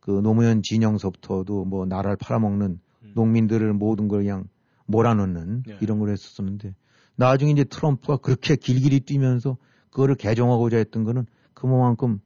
그 0.00 0.10
노무현 0.10 0.62
진영서부터도 0.62 1.64
뭐 1.64 1.86
나라를 1.86 2.16
팔아먹는 2.16 2.80
음. 3.02 3.12
농민들을 3.14 3.72
모든 3.72 4.08
걸 4.08 4.22
그냥 4.22 4.44
몰아넣는 4.86 5.64
네. 5.66 5.78
이런 5.80 5.98
걸 5.98 6.10
했었었는데 6.10 6.74
나중에 7.16 7.52
이제 7.52 7.64
트럼프가 7.64 8.18
그렇게 8.18 8.56
길길이 8.56 9.00
뛰면서 9.00 9.56
그거를 9.90 10.14
개정하고자 10.16 10.76
했던 10.76 11.04
거는 11.04 11.26
그만큼 11.52 12.20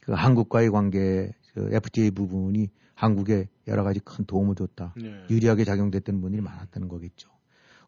그 0.00 0.12
한국과의 0.12 0.70
관계 0.70 1.32
그 1.54 1.70
FTA 1.72 2.10
부분이 2.12 2.68
한국에 2.94 3.48
여러 3.66 3.82
가지 3.82 4.00
큰 4.00 4.24
도움을 4.24 4.54
줬다. 4.54 4.94
네. 4.96 5.24
유리하게 5.30 5.64
작용됐던 5.64 6.20
분들이 6.20 6.42
많았다는 6.42 6.88
거겠죠. 6.88 7.30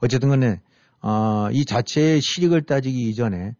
어쨌든 0.00 0.30
간에, 0.30 0.60
아, 1.00 1.50
이 1.52 1.64
자체의 1.64 2.20
실익을 2.20 2.62
따지기 2.62 3.10
이전에, 3.10 3.54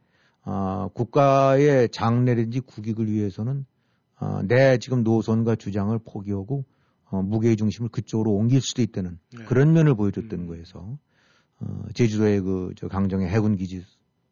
아, 0.45 0.89
국가의 0.95 1.91
장래든지 1.91 2.61
국익을 2.61 3.11
위해서는, 3.11 3.67
어, 4.19 4.41
내 4.45 4.79
지금 4.79 5.03
노선과 5.03 5.57
주장을 5.57 5.97
포기하고 5.99 6.65
어, 7.13 7.23
무게의 7.23 7.57
중심을 7.57 7.91
그쪽으로 7.91 8.33
옮길 8.33 8.63
수도 8.63 8.81
있다는 8.81 9.19
네. 9.37 9.45
그런 9.45 9.75
면을 9.75 9.95
보여줬던 9.95 10.41
음. 10.41 10.47
거에서 10.49 10.99
어, 11.61 11.85
제주도의 11.95 12.41
그 12.41 12.73
저 12.75 12.89
강정의 12.89 13.29
해군 13.29 13.57
기지 13.57 13.85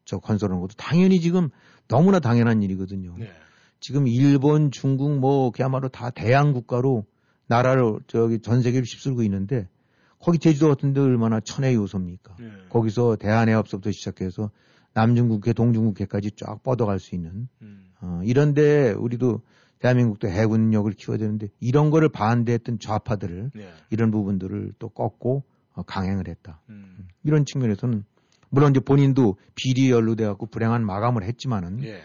저 0.03 0.17
건설하는 0.17 0.59
것도 0.61 0.73
당연히 0.77 1.21
지금 1.21 1.49
너무나 1.87 2.19
당연한 2.19 2.63
일이거든요. 2.63 3.15
네. 3.19 3.31
지금 3.79 4.07
일본, 4.07 4.71
중국 4.71 5.19
뭐 5.19 5.51
그야말로 5.51 5.89
다 5.89 6.09
대양 6.09 6.53
국가로 6.53 7.05
나라를 7.45 7.99
저기 8.07 8.39
전 8.39 8.63
세계를 8.63 8.83
휩쓸고 8.83 9.21
있는데 9.23 9.69
거기 10.17 10.39
제주도 10.39 10.67
같은 10.69 10.93
데 10.93 11.01
얼마나 11.01 11.39
천혜 11.39 11.75
요소입니까? 11.75 12.35
네. 12.39 12.49
거기서 12.69 13.17
대한해협서부터 13.17 13.91
시작해서 13.91 14.49
남중국해, 14.93 15.53
동중국해까지 15.53 16.31
쫙 16.31 16.63
뻗어갈 16.63 16.99
수 16.99 17.13
있는 17.13 17.47
음. 17.61 17.91
어, 18.01 18.21
이런데 18.23 18.91
우리도 18.91 19.41
대한민국도 19.81 20.29
해군력을 20.29 20.91
키워야 20.93 21.17
되는데 21.17 21.47
이런 21.59 21.89
거를 21.89 22.09
반대했던 22.09 22.79
좌파들을 22.79 23.51
네. 23.55 23.69
이런 23.89 24.11
부분들을 24.11 24.73
또 24.79 24.89
꺾고 24.89 25.43
어, 25.73 25.83
강행을 25.83 26.27
했다. 26.27 26.61
음. 26.69 27.07
이런 27.23 27.45
측면에서는 27.45 28.03
물론 28.49 28.71
이제 28.71 28.79
본인도 28.79 29.37
비리 29.55 29.89
연루돼 29.89 30.25
갖고 30.25 30.45
불행한 30.45 30.85
마감을 30.85 31.23
했지만은 31.23 31.83
예. 31.83 32.01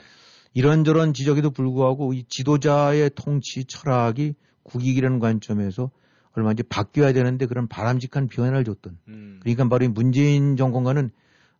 이런저런 0.55 1.13
지적에도 1.13 1.51
불구하고 1.51 2.15
이 2.15 2.25
지도자의 2.29 3.11
통치 3.15 3.65
철학이 3.65 4.35
국익이라는 4.63 5.19
관점에서 5.19 5.91
얼마 6.33 6.53
이제 6.53 6.63
바뀌어야 6.63 7.13
되는데 7.13 7.47
그런 7.47 7.67
바람직한 7.69 8.29
변화를 8.29 8.65
줬던 8.65 8.99
음. 9.09 9.41
그러니까 9.43 9.69
바로 9.69 9.85
이 9.85 9.89
문재인 9.89 10.57
정권과는 10.57 11.11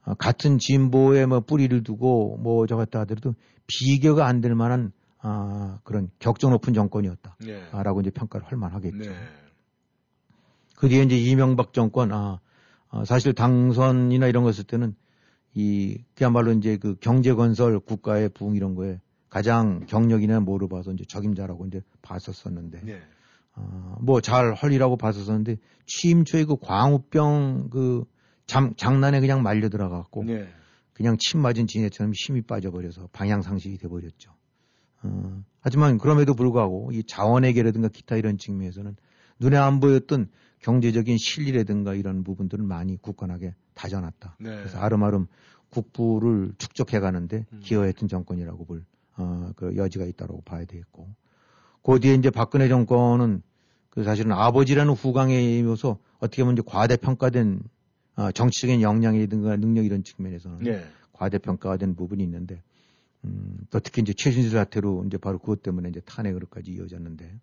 어, 0.05 0.15
같은 0.15 0.59
진보에 0.59 1.27
뭐 1.27 1.41
뿌리를 1.41 1.83
두고 1.83 2.39
뭐 2.39 2.67
저같다 2.67 3.01
하더라도 3.01 3.35
비교가 3.67 4.27
안 4.27 4.41
될 4.41 4.55
만한 4.55 4.93
아, 5.19 5.79
그런 5.85 6.11
격정 6.19 6.51
높은 6.53 6.75
정권이었다라고 6.75 8.03
네. 8.03 8.09
이제 8.09 8.11
평가를 8.11 8.47
할 8.47 8.59
만하겠죠. 8.59 8.99
네. 8.99 9.29
그 10.77 10.89
뒤에 10.89 11.03
이제 11.03 11.17
이명박 11.17 11.73
정권 11.73 12.13
아 12.13 12.39
어, 12.89 13.05
사실 13.05 13.33
당선이나 13.33 14.27
이런 14.27 14.43
거 14.43 14.51
했을 14.51 14.65
때는 14.65 14.95
이 15.55 16.05
그야말로 16.15 16.53
이제 16.53 16.77
그 16.77 16.97
경제 17.01 17.33
건설 17.33 17.81
국가의 17.81 18.29
부흥 18.29 18.55
이런 18.55 18.75
거에 18.75 19.01
가장 19.29 19.87
경력이나 19.87 20.41
뭐를 20.41 20.69
봐서 20.69 20.93
이제 20.93 21.05
적임자라고 21.09 21.67
이제 21.67 21.83
봤었었는데 22.03 22.83
네. 22.85 23.03
어, 23.55 23.97
뭐잘 24.03 24.55
헐리라고 24.55 24.97
봤었었는데 24.97 25.57
취임 25.87 26.25
초에 26.25 26.45
그 26.45 26.57
광우병 26.57 27.71
그 27.71 28.05
잠, 28.47 28.75
장난에 28.77 29.21
그냥 29.21 29.43
말려 29.43 29.69
들어가고 29.69 30.25
네. 30.25 30.49
그냥 30.93 31.17
침 31.19 31.41
맞은 31.41 31.67
지네처럼 31.67 32.13
힘이 32.15 32.43
빠져버려서 32.43 33.09
방향 33.13 33.43
상실이 33.43 33.79
돼버렸죠. 33.79 34.36
어, 35.07 35.45
하지만 35.61 35.99
그럼에도 35.99 36.35
불구하고 36.35 36.91
이 36.93 37.03
자원외교라든가 37.05 37.89
기타 37.89 38.17
이런 38.17 38.39
측면에서는 38.39 38.97
눈에 39.41 39.57
안 39.57 39.81
보였던 39.81 40.29
경제적인 40.61 41.17
실리라든가 41.19 41.95
이런 41.95 42.25
부분들은 42.25 42.67
많이 42.67 42.97
굳건하게 42.97 43.55
다져놨다. 43.75 44.37
네. 44.41 44.57
그래서 44.57 44.79
아름아름 44.79 45.27
국부를 45.71 46.53
축적해 46.59 47.01
가는데 47.01 47.47
음. 47.53 47.61
기여했던 47.63 48.09
정권이라고 48.09 48.65
볼, 48.65 48.85
어, 49.17 49.51
그 49.57 49.77
여지가 49.77 50.05
있다고 50.07 50.43
봐야 50.43 50.65
되겠고. 50.65 51.09
그 51.83 52.01
뒤에 52.01 52.15
이제 52.15 52.31
박근혜 52.31 52.69
정권은 52.69 53.43
그 53.91 54.05
사실은 54.05 54.33
아버지라는 54.33 54.93
후광에 54.93 55.59
이어서 55.59 55.99
어떻게 56.19 56.43
보면 56.43 56.55
이제 56.55 56.63
과대평가된 56.67 57.61
어, 58.17 58.33
정치적인 58.33 58.81
역량이라든가 58.81 59.57
능력 59.57 59.85
이런 59.85 60.03
측면에서는 60.03 60.59
네. 60.61 60.85
과대평가가 61.13 61.77
된 61.77 61.95
부분이 61.95 62.23
있는데, 62.25 62.63
음, 63.27 63.59
또 63.71 63.81
특히 63.81 64.03
이제 64.03 64.13
최신실 64.17 64.53
사태로 64.53 65.05
이제 65.07 65.19
바로 65.19 65.39
그것 65.39 65.63
때문에 65.63 65.89
이제 65.89 66.01
탄핵으로까지 66.01 66.71
이어졌는데, 66.73 67.41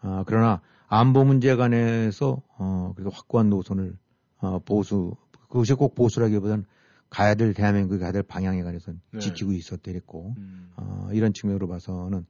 아, 0.00 0.24
그러나 0.26 0.60
안보 0.88 1.24
문제 1.24 1.54
관해서, 1.56 2.42
어, 2.58 2.92
그래도 2.94 3.10
확고한 3.10 3.50
노선을, 3.50 3.96
어, 4.38 4.58
보수, 4.60 5.16
그것이 5.48 5.74
꼭 5.74 5.94
보수라기보다는 5.94 6.64
가야 7.10 7.34
될 7.34 7.54
대한민국이 7.54 8.00
가야 8.00 8.12
될 8.12 8.22
방향에 8.22 8.62
관해서 8.62 8.92
는 8.92 9.00
네. 9.12 9.18
지키고 9.18 9.52
있었더랬고, 9.52 10.34
음. 10.38 10.70
어, 10.76 11.08
이런 11.12 11.32
측면으로 11.32 11.68
봐서는, 11.68 12.26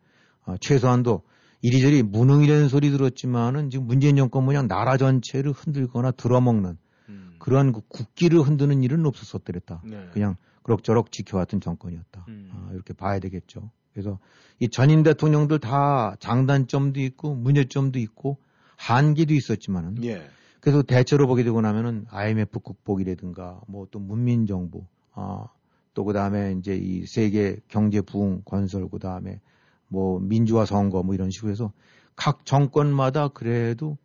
어, 0.47 0.55
최소한도 0.61 1.23
이리저리 1.63 2.03
무능이라는 2.03 2.69
소리 2.69 2.91
들었지만은 2.91 3.71
지금 3.71 3.87
문재인 3.87 4.17
정권 4.17 4.45
모양 4.45 4.69
나라 4.69 4.97
전체를 4.97 5.53
흔들거나 5.53 6.13
들어먹는 6.13 6.79
음. 7.09 7.37
그러한 7.39 7.73
그 7.73 7.81
국기를 7.89 8.41
흔드는 8.41 8.83
일은 8.83 9.05
없었었더랬다. 9.07 9.83
네. 9.85 10.09
그냥 10.13 10.37
그럭저럭 10.67 11.13
지켜왔던 11.13 11.61
정권이었다. 11.61 12.25
음. 12.27 12.51
아, 12.53 12.71
이렇게 12.73 12.93
봐야 12.93 13.21
되겠죠. 13.21 13.71
그래서 13.93 14.19
이 14.59 14.69
전임 14.69 15.05
대통령들 15.05 15.61
다 15.61 16.17
장단점도 16.19 17.01
있고 17.01 17.37
문제점도 17.37 18.01
있고 18.01 18.39
한계도 18.77 19.33
있었지만은 19.33 20.03
예. 20.05 20.29
그래서 20.61 20.83
대체로 20.83 21.29
보게 21.29 21.45
되고 21.45 21.61
나면은 21.61 22.07
IMF 22.11 22.59
극복이라든가 22.59 23.61
뭐 23.69 23.87
또 23.93 24.01
문민 24.01 24.47
정부 24.47 24.85
아, 25.13 25.47
또 25.95 26.05
그다음에 26.05 26.57
이제 26.59 26.75
이 26.77 27.07
세계 27.07 27.59
경제 27.69 28.01
부흥 28.01 28.43
건설 28.45 28.89
그다음에 28.89 29.41
뭐 29.87 30.19
민주화 30.19 30.67
선거 30.67 31.05
뭐 31.05 31.15
이런 31.15 31.31
식으로 31.31 31.53
해서 31.53 31.73
각 32.17 32.45
정권마다 32.45 33.29
그래도 33.29 33.99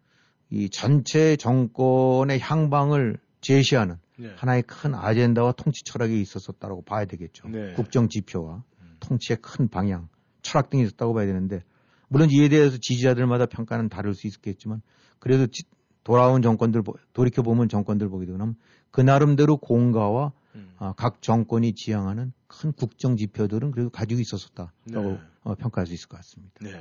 이 0.51 0.69
전체 0.69 1.35
정권의 1.37 2.39
향방을 2.39 3.17
제시하는 3.41 3.95
네. 4.21 4.33
하나의 4.37 4.63
큰 4.63 4.93
아젠다와 4.95 5.53
통치 5.53 5.83
철학이 5.83 6.19
있었었다고 6.21 6.83
봐야 6.83 7.05
되겠죠. 7.05 7.47
네. 7.49 7.73
국정 7.73 8.07
지표와 8.09 8.63
음. 8.81 8.95
통치의 8.99 9.37
큰 9.41 9.67
방향, 9.67 10.07
철학 10.41 10.69
등이 10.69 10.83
있었다고 10.83 11.13
봐야 11.13 11.25
되는데 11.25 11.63
물론 12.07 12.29
이에 12.31 12.49
대해서 12.49 12.77
지지자들마다 12.79 13.45
평가는 13.45 13.87
다를 13.89 14.13
수 14.13 14.27
있겠지만 14.27 14.81
그래도 15.19 15.47
지- 15.47 15.63
돌아온 16.03 16.41
정권들 16.41 16.81
보- 16.81 16.95
돌이켜 17.13 17.41
보면 17.41 17.69
정권들 17.69 18.09
보게 18.09 18.25
되면 18.25 18.55
그 18.91 19.01
나름대로 19.01 19.57
공가와 19.57 20.33
음. 20.55 20.73
아, 20.79 20.93
각 20.97 21.21
정권이 21.21 21.73
지향하는 21.75 22.33
큰 22.47 22.73
국정 22.73 23.15
지표들은 23.15 23.71
그래도 23.71 23.89
가지고 23.89 24.19
있었었다라고 24.19 25.11
네. 25.11 25.19
어, 25.43 25.55
평가할 25.55 25.87
수 25.87 25.93
있을 25.93 26.09
것 26.09 26.17
같습니다. 26.17 26.53
네. 26.61 26.71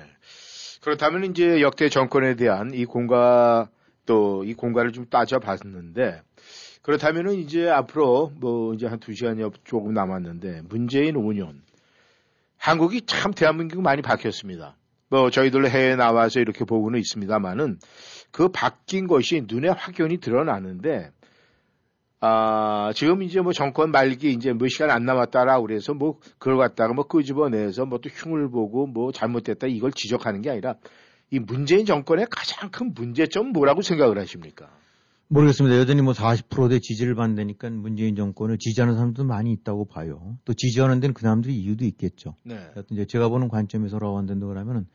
그렇다면 0.82 1.30
이제 1.30 1.60
역대 1.60 1.88
정권에 1.88 2.34
대한 2.34 2.72
이 2.74 2.84
공가 2.84 3.68
또 4.06 4.42
이 4.44 4.54
공가를 4.54 4.90
좀 4.92 5.06
따져봤는데 5.08 6.22
그렇다면은 6.82 7.34
이제 7.34 7.68
앞으로 7.68 8.32
뭐 8.36 8.74
이제 8.74 8.86
한 8.86 8.98
두 9.00 9.14
시간이 9.14 9.42
조금 9.64 9.92
남았는데 9.94 10.62
문재인 10.68 11.14
5년 11.14 11.60
한국이 12.58 13.02
참 13.06 13.32
대한민국이 13.32 13.82
많이 13.82 14.02
바뀌었습니다. 14.02 14.76
뭐 15.08 15.30
저희들 15.30 15.68
해외 15.68 15.96
나와서 15.96 16.40
이렇게 16.40 16.64
보고는 16.64 16.98
있습니다만은 17.00 17.78
그 18.30 18.48
바뀐 18.48 19.06
것이 19.06 19.44
눈에 19.48 19.68
확연히 19.68 20.18
드러나는데 20.18 21.10
아, 22.22 22.92
지금 22.94 23.22
이제 23.22 23.40
뭐 23.40 23.52
정권 23.52 23.90
말기 23.90 24.30
이제 24.32 24.52
몇 24.52 24.68
시간 24.68 24.90
안 24.90 25.04
남았다라 25.06 25.60
그래서 25.62 25.94
뭐 25.94 26.18
그걸 26.38 26.58
갖다가 26.58 26.92
뭐 26.92 27.06
끄집어내서 27.06 27.86
뭐 27.86 27.98
또 28.00 28.10
흉을 28.10 28.50
보고 28.50 28.86
뭐 28.86 29.10
잘못됐다 29.10 29.66
이걸 29.68 29.90
지적하는 29.92 30.42
게 30.42 30.50
아니라 30.50 30.74
이 31.30 31.38
문재인 31.38 31.86
정권의 31.86 32.26
가장 32.30 32.70
큰 32.70 32.92
문제점 32.94 33.52
뭐라고 33.52 33.80
생각을 33.82 34.18
하십니까? 34.18 34.68
모르겠습니다. 35.30 35.76
여전히 35.78 36.02
뭐 36.02 36.12
40%대 36.12 36.80
지지를 36.80 37.14
받으니까 37.14 37.70
문재인 37.70 38.16
정권을 38.16 38.58
지지하는 38.58 38.94
사람도 38.96 39.24
많이 39.24 39.52
있다고 39.52 39.86
봐요. 39.86 40.36
또 40.44 40.54
지지하는 40.54 41.00
데는 41.00 41.14
그 41.14 41.22
사람들이 41.22 41.56
이유도 41.56 41.84
있겠죠. 41.84 42.34
네. 42.44 42.56
하여튼 42.56 42.84
이제 42.90 43.04
제가 43.06 43.28
보는 43.28 43.48
관점에서라고 43.48 44.18
한다고 44.18 44.48
그러면은 44.48 44.86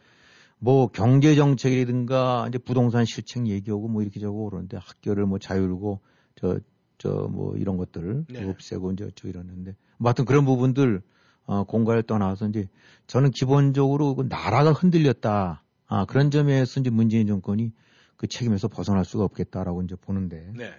뭐 0.59 0.87
경제 0.87 1.35
정책이라든가 1.35 2.45
이제 2.49 2.57
부동산 2.57 3.05
실책 3.05 3.47
얘기하고 3.47 3.87
뭐 3.87 4.01
이렇게 4.01 4.19
저거 4.19 4.49
그러는데 4.49 4.77
학교를 4.77 5.25
뭐 5.25 5.39
자율고 5.39 6.01
저 6.35 6.59
저 6.97 7.27
뭐 7.29 7.55
이런 7.57 7.77
것들 7.77 8.25
네. 8.29 8.43
없애고 8.43 8.93
이제 8.93 9.09
저 9.15 9.27
이러는데 9.27 9.75
뭐 9.97 10.09
하여튼 10.09 10.25
그런 10.25 10.45
부분들 10.45 11.01
어 11.45 11.63
공과를 11.63 12.03
떠나서 12.03 12.47
이제 12.47 12.67
저는 13.07 13.31
기본적으로 13.31 14.15
그 14.15 14.25
나라가 14.29 14.71
흔들렸다. 14.71 15.63
아 15.87 16.05
그런 16.05 16.31
점에서 16.31 16.79
이제 16.79 16.89
문재인 16.89 17.27
정권이 17.27 17.71
그 18.17 18.27
책임에서 18.27 18.67
벗어날 18.67 19.05
수가 19.05 19.23
없겠다라고 19.25 19.81
이제 19.83 19.95
보는데 19.95 20.51
네. 20.55 20.71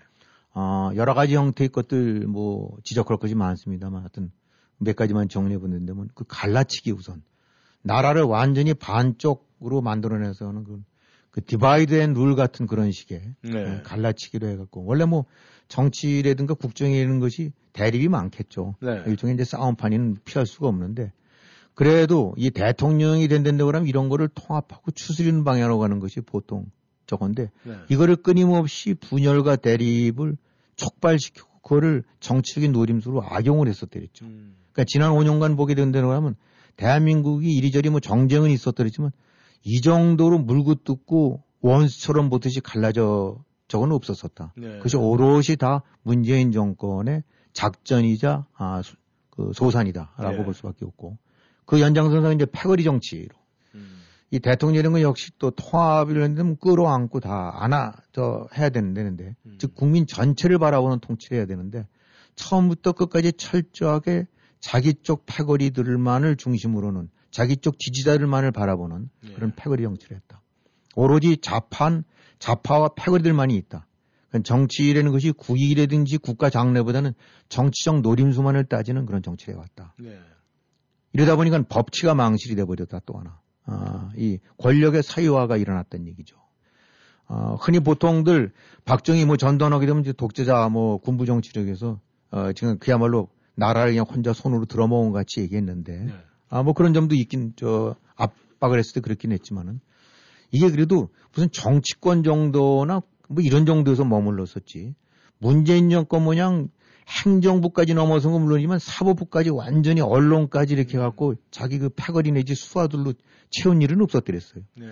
어, 0.54 0.90
여러 0.96 1.14
가지 1.14 1.34
형태의 1.34 1.68
것들 1.68 2.26
뭐 2.26 2.76
지적할 2.82 3.18
것이 3.18 3.34
많습니다만 3.34 4.00
하여튼 4.00 4.30
몇 4.78 4.96
가지만 4.96 5.28
정리해 5.28 5.58
보는데 5.58 5.92
그 6.14 6.24
갈라치기 6.26 6.92
우선 6.92 7.22
나라를 7.82 8.22
완전히 8.22 8.74
반쪽으로 8.74 9.80
만들어내서는 9.80 10.64
그, 10.64 10.82
그 11.30 11.44
divide 11.44 11.94
and 11.94 12.14
rule 12.14 12.34
같은 12.34 12.66
그런 12.66 12.90
식의 12.90 13.34
네. 13.42 13.64
어, 13.64 13.82
갈라치기로 13.82 14.48
해갖고 14.48 14.84
원래 14.84 15.04
뭐 15.04 15.26
정치라든가 15.68 16.54
국정이라는 16.54 17.20
것이 17.20 17.52
대립이 17.72 18.08
많겠죠. 18.08 18.76
네. 18.80 19.02
일종의 19.06 19.34
이제 19.34 19.44
싸움판이는 19.44 20.18
피할 20.24 20.46
수가 20.46 20.68
없는데 20.68 21.12
그래도 21.74 22.34
이 22.38 22.50
대통령이 22.50 23.28
된다고 23.28 23.66
그러면 23.66 23.86
이런 23.86 24.08
거를 24.08 24.28
통합하고 24.28 24.90
추스리는 24.92 25.44
방향으로 25.44 25.78
가는 25.78 26.00
것이 26.00 26.22
보통 26.22 26.70
저건데 27.06 27.50
네. 27.64 27.74
이거를 27.88 28.16
끊임없이 28.16 28.94
분열과 28.94 29.56
대립을 29.56 30.36
촉발시키고 30.76 31.48
그거를 31.62 32.04
정치적인 32.20 32.72
노림수로 32.72 33.22
악용을 33.22 33.68
했었더랬죠. 33.68 34.24
음. 34.26 34.56
그러니까 34.72 34.84
지난 34.86 35.12
5년간 35.12 35.56
보게 35.56 35.74
된다고 35.74 36.12
하면 36.12 36.36
대한민국이 36.76 37.52
이리저리 37.54 37.90
뭐 37.90 38.00
정쟁은 38.00 38.50
있었더랬지만 38.50 39.10
이 39.64 39.80
정도로 39.80 40.38
물고 40.38 40.74
뜯고 40.74 41.42
원수처럼 41.60 42.28
보듯이 42.28 42.60
갈라져 42.60 43.42
적은 43.68 43.90
없었었다. 43.90 44.52
네. 44.56 44.76
그것이 44.76 44.96
오롯이 44.96 45.56
다 45.58 45.82
문재인 46.02 46.52
정권의 46.52 47.24
작전이자 47.52 48.46
아, 48.54 48.82
소- 48.82 48.96
그 49.30 49.50
소산이다라고 49.54 50.36
네. 50.38 50.44
볼 50.44 50.54
수밖에 50.54 50.84
없고 50.84 51.18
그 51.64 51.80
연장선상 51.80 52.34
이제 52.34 52.46
패거리 52.50 52.84
정치로 52.84 53.34
음. 53.34 53.45
이 54.30 54.40
대통령은 54.40 55.02
역시 55.02 55.30
또 55.38 55.50
통합을 55.50 56.22
했는데 56.22 56.56
끌어안고 56.60 57.20
다 57.20 57.52
안아 57.62 57.92
저 58.12 58.48
해야 58.56 58.70
되는 58.70 58.92
데는데 58.92 59.36
음. 59.46 59.56
즉 59.58 59.74
국민 59.74 60.06
전체를 60.06 60.58
바라보는 60.58 60.98
통치를 61.00 61.38
해야 61.38 61.46
되는데 61.46 61.86
처음부터 62.34 62.92
끝까지 62.92 63.32
철저하게 63.32 64.26
자기 64.60 64.94
쪽 64.94 65.24
패거리들만을 65.26 66.36
중심으로는 66.36 67.08
자기 67.30 67.56
쪽 67.56 67.78
지지자들만을 67.78 68.50
바라보는 68.50 69.10
예. 69.28 69.32
그런 69.34 69.54
패거리 69.54 69.82
정치를 69.82 70.16
했다. 70.16 70.42
오로지 70.94 71.36
좌판 71.36 72.04
좌파와 72.38 72.90
패거리들만이 72.96 73.54
있다. 73.56 73.86
정치라는 74.42 75.12
것이 75.12 75.32
국익이라든지 75.32 76.18
국가 76.18 76.50
장래보다는 76.50 77.14
정치적 77.48 78.00
노림수만을 78.00 78.64
따지는 78.64 79.06
그런 79.06 79.22
정치를 79.22 79.54
해왔다. 79.54 79.94
네. 79.98 80.18
이러다 81.12 81.36
보니까 81.36 81.62
법치가 81.62 82.14
망실이 82.14 82.56
돼버렸다 82.56 83.00
또 83.06 83.18
하나. 83.18 83.40
아, 83.66 84.10
이 84.16 84.38
권력의 84.58 85.02
사유화가 85.02 85.56
일어났다는 85.56 86.06
얘기죠. 86.08 86.36
어, 87.28 87.56
흔히 87.60 87.80
보통들 87.80 88.52
박정희 88.84 89.24
뭐 89.24 89.36
전두환하게 89.36 89.86
되면 89.86 90.02
이제 90.02 90.12
독재자 90.12 90.68
뭐 90.68 90.98
군부 90.98 91.26
정치력에서 91.26 92.00
어, 92.30 92.52
지금 92.52 92.78
그야말로 92.78 93.28
나라를 93.56 93.92
그냥 93.92 94.06
혼자 94.08 94.32
손으로 94.32 94.66
들어먹은 94.66 95.10
것 95.10 95.18
같이 95.18 95.40
얘기했는데 95.40 96.04
네. 96.04 96.12
아, 96.48 96.62
뭐 96.62 96.72
그런 96.72 96.94
점도 96.94 97.14
있긴 97.14 97.54
저 97.56 97.96
압박을 98.14 98.78
했을 98.78 98.94
때 98.94 99.00
그렇긴 99.00 99.32
했지만은 99.32 99.80
이게 100.52 100.70
그래도 100.70 101.08
무슨 101.34 101.50
정치권 101.50 102.22
정도나 102.22 103.02
뭐 103.28 103.42
이런 103.42 103.66
정도에서 103.66 104.04
머물렀었지. 104.04 104.94
문재인 105.38 105.90
정권 105.90 106.24
모양 106.24 106.68
행정부까지 107.08 107.94
넘어선 107.94 108.32
건 108.32 108.42
물론이지만 108.42 108.78
사법부까지 108.78 109.50
완전히 109.50 110.00
언론까지 110.00 110.74
이렇게 110.74 110.98
갖고 110.98 111.34
자기 111.50 111.78
그 111.78 111.88
패거리 111.88 112.32
내지 112.32 112.54
수하들로 112.54 113.14
채운 113.50 113.80
일은 113.80 114.00
없었더랬어요. 114.02 114.64
네. 114.74 114.86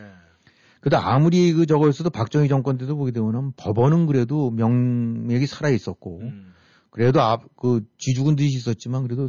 그래도 0.81 0.99
아무리 0.99 1.53
그 1.53 1.67
저거였어도 1.67 2.11
박정희 2.11 2.49
정권 2.49 2.77
때도 2.79 2.97
보게 2.97 3.11
되면 3.11 3.53
법원은 3.57 4.07
그래도 4.07 4.51
명맥이 4.51 5.47
살아 5.47 5.71
있었고 5.71 6.21
음. 6.21 6.53
그래도 6.91 7.21
앞, 7.21 7.57
그 7.57 7.85
쥐죽은 7.99 8.37
듯이 8.37 8.57
있었지만 8.57 9.03
그래도 9.03 9.29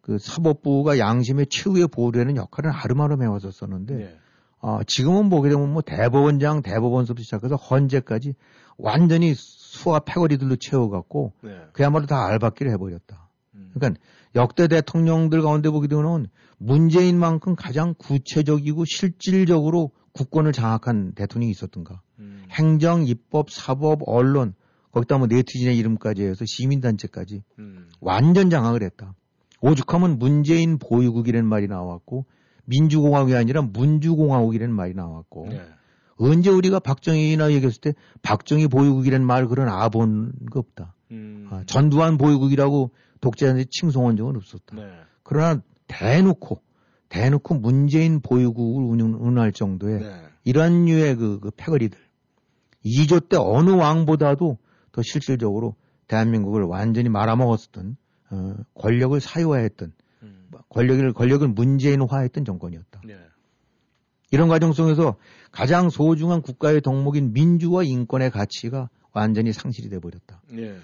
그 0.00 0.18
사법부가 0.18 0.98
양심의 0.98 1.46
최후의 1.48 1.88
보호되는 1.88 2.36
역할은 2.36 2.70
아름아름 2.70 3.22
해왔었었는데 3.22 3.94
네. 3.94 4.18
어, 4.60 4.80
지금은 4.86 5.28
보게 5.28 5.50
되면 5.50 5.72
뭐 5.72 5.82
대법원장, 5.82 6.62
대법원서부터 6.62 7.22
시작해서 7.22 7.56
헌재까지 7.56 8.34
완전히 8.78 9.34
수와 9.74 10.00
패거리들로 10.00 10.56
채워갖고 10.56 11.32
네. 11.42 11.50
그야말로 11.72 12.06
다 12.06 12.24
알박기를 12.26 12.72
해버렸다. 12.72 13.28
음. 13.54 13.70
그러니까 13.74 14.00
역대 14.36 14.68
대통령들 14.68 15.42
가운데 15.42 15.68
보게 15.70 15.88
되면 15.88 16.28
문재인만큼 16.58 17.56
가장 17.56 17.94
구체적이고 17.98 18.84
실질적으로 18.84 19.90
국권을 20.12 20.52
장악한 20.52 21.14
대통령이 21.14 21.50
있었던가. 21.50 22.00
음. 22.20 22.44
행정, 22.50 23.04
입법, 23.04 23.50
사법, 23.50 24.02
언론, 24.06 24.54
거기다 24.92 25.18
뭐 25.18 25.26
네티즌의 25.26 25.76
이름까지 25.76 26.22
해서 26.22 26.44
시민단체까지 26.46 27.42
음. 27.58 27.88
완전 28.00 28.50
장악을 28.50 28.82
했다. 28.84 29.14
오죽하면 29.60 30.18
문재인 30.18 30.78
보유국이라는 30.78 31.48
말이 31.48 31.66
나왔고 31.66 32.26
민주공화국이 32.66 33.34
아니라 33.34 33.62
문주공화국이라는 33.62 34.72
말이 34.72 34.94
나왔고 34.94 35.48
네. 35.48 35.62
언제 36.16 36.50
우리가 36.50 36.78
박정희나 36.78 37.52
얘기했을 37.52 37.80
때 37.80 37.94
박정희 38.22 38.68
보유국이라는 38.68 39.26
말 39.26 39.46
그런 39.46 39.68
아본 39.68 40.32
거 40.50 40.60
없다. 40.60 40.94
음. 41.10 41.48
아, 41.50 41.62
전두환 41.66 42.18
보유국이라고 42.18 42.90
독재자한테 43.20 43.66
칭송한 43.70 44.16
적은 44.16 44.36
없었다. 44.36 44.76
네. 44.76 44.82
그러나 45.22 45.60
대놓고 45.86 46.60
대놓고 47.08 47.54
문재인 47.54 48.20
보유국을 48.20 48.84
운영, 48.84 49.14
운할 49.18 49.52
정도의 49.52 50.00
네. 50.00 50.22
이런 50.44 50.84
류의 50.84 51.16
그, 51.16 51.40
그 51.40 51.50
패거리들 51.56 51.98
2조 52.84 53.28
때 53.28 53.36
어느 53.38 53.70
왕보다도 53.70 54.58
더 54.92 55.02
실질적으로 55.02 55.74
대한민국을 56.06 56.62
완전히 56.62 57.08
말아먹었던 57.08 57.96
어, 58.30 58.54
권력을 58.74 59.18
사유화했던 59.20 59.92
음. 60.22 60.48
권력을 60.68 61.12
권력을 61.12 61.46
문재인화했던 61.48 62.44
정권이었다. 62.44 63.00
네. 63.06 63.16
이런 64.34 64.48
과정 64.48 64.72
속에서 64.72 65.14
가장 65.52 65.90
소중한 65.90 66.42
국가의 66.42 66.80
덕목인 66.80 67.32
민주와 67.32 67.84
인권의 67.84 68.32
가치가 68.32 68.90
완전히 69.12 69.52
상실이 69.52 69.88
돼 69.88 70.00
버렸다. 70.00 70.42
네. 70.50 70.76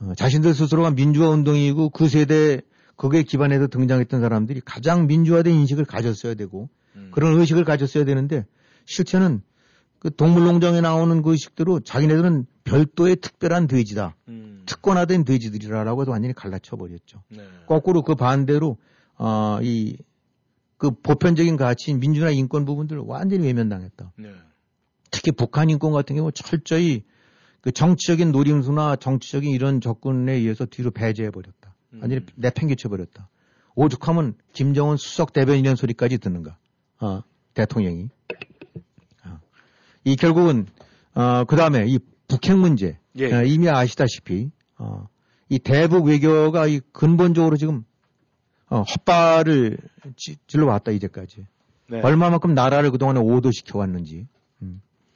어, 0.00 0.12
자신들 0.14 0.52
스스로가 0.52 0.90
민주화 0.90 1.30
운동이고 1.30 1.88
그 1.88 2.08
세대 2.08 2.60
거기에 2.96 3.22
기반해서 3.22 3.68
등장했던 3.68 4.20
사람들이 4.20 4.60
가장 4.62 5.06
민주화된 5.06 5.54
인식을 5.54 5.86
가졌어야 5.86 6.34
되고 6.34 6.68
음. 6.94 7.08
그런 7.12 7.40
의식을 7.40 7.64
가졌어야 7.64 8.04
되는데 8.04 8.44
실제는 8.84 9.40
그 9.98 10.14
동물농장에 10.14 10.82
나오는 10.82 11.22
그 11.22 11.32
의식대로 11.32 11.80
자기네들은 11.80 12.44
별도의 12.64 13.16
특별한 13.16 13.66
돼지다. 13.66 14.14
음. 14.28 14.62
특권화된 14.66 15.24
돼지들이라고 15.24 16.02
해서 16.02 16.10
완전히 16.10 16.34
갈라쳐 16.34 16.76
버렸죠. 16.76 17.22
네. 17.30 17.42
거꾸로 17.66 18.02
그 18.02 18.14
반대로 18.14 18.76
어, 19.16 19.58
이 19.62 19.96
그 20.80 20.90
보편적인 20.90 21.58
가치인 21.58 22.00
민주나 22.00 22.30
인권 22.30 22.64
부분들을 22.64 23.02
완전히 23.04 23.46
외면당했다. 23.46 24.12
네. 24.16 24.32
특히 25.10 25.30
북한 25.30 25.68
인권 25.68 25.92
같은 25.92 26.16
경우 26.16 26.32
철저히 26.32 27.04
그 27.60 27.70
정치적인 27.70 28.32
노림수나 28.32 28.96
정치적인 28.96 29.50
이런 29.50 29.82
접근에 29.82 30.32
의해서 30.32 30.64
뒤로 30.64 30.90
배제해 30.90 31.30
버렸다. 31.30 31.74
완전히 31.92 32.22
음. 32.22 32.26
내팽개쳐 32.34 32.88
버렸다. 32.88 33.28
오죽하면 33.74 34.36
김정은 34.54 34.96
수석 34.96 35.34
대변인이라는 35.34 35.76
소리까지 35.76 36.16
듣는가. 36.16 36.56
어, 37.00 37.24
대통령이. 37.52 38.08
어. 39.26 39.38
이 40.04 40.16
결국은 40.16 40.66
어, 41.14 41.44
그 41.44 41.56
다음에 41.56 41.84
이 41.88 41.98
북핵 42.26 42.56
문제 42.56 42.98
예. 43.18 43.30
어, 43.30 43.44
이미 43.44 43.68
아시다시피 43.68 44.50
어, 44.78 45.08
이 45.50 45.58
대북 45.58 46.06
외교가 46.06 46.66
이 46.66 46.80
근본적으로 46.94 47.58
지금 47.58 47.84
어, 48.70 48.82
헛발을 48.82 49.78
찌- 50.16 50.36
찔러왔다 50.46 50.92
이제까지. 50.92 51.44
네. 51.88 52.00
얼마만큼 52.00 52.54
나라를 52.54 52.90
그동안에 52.92 53.20
오도시켜 53.20 53.78
왔는지. 53.78 54.26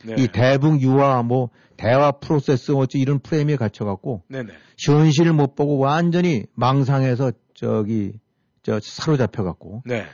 네. 0.06 0.16
이 0.18 0.28
대북 0.28 0.82
유화 0.82 1.22
뭐 1.22 1.48
대화 1.78 2.10
프로세스 2.12 2.72
어찌 2.72 2.98
이런 2.98 3.20
프레임에 3.20 3.56
갇혀 3.56 3.86
갖고 3.86 4.22
네네. 4.28 4.52
현실을 4.78 5.32
못 5.32 5.54
보고 5.54 5.78
완전히 5.78 6.44
망상해서 6.54 7.32
저기 7.54 8.12
저 8.62 8.78
사로잡혀 8.82 9.44
갖고 9.44 9.82
네. 9.86 10.04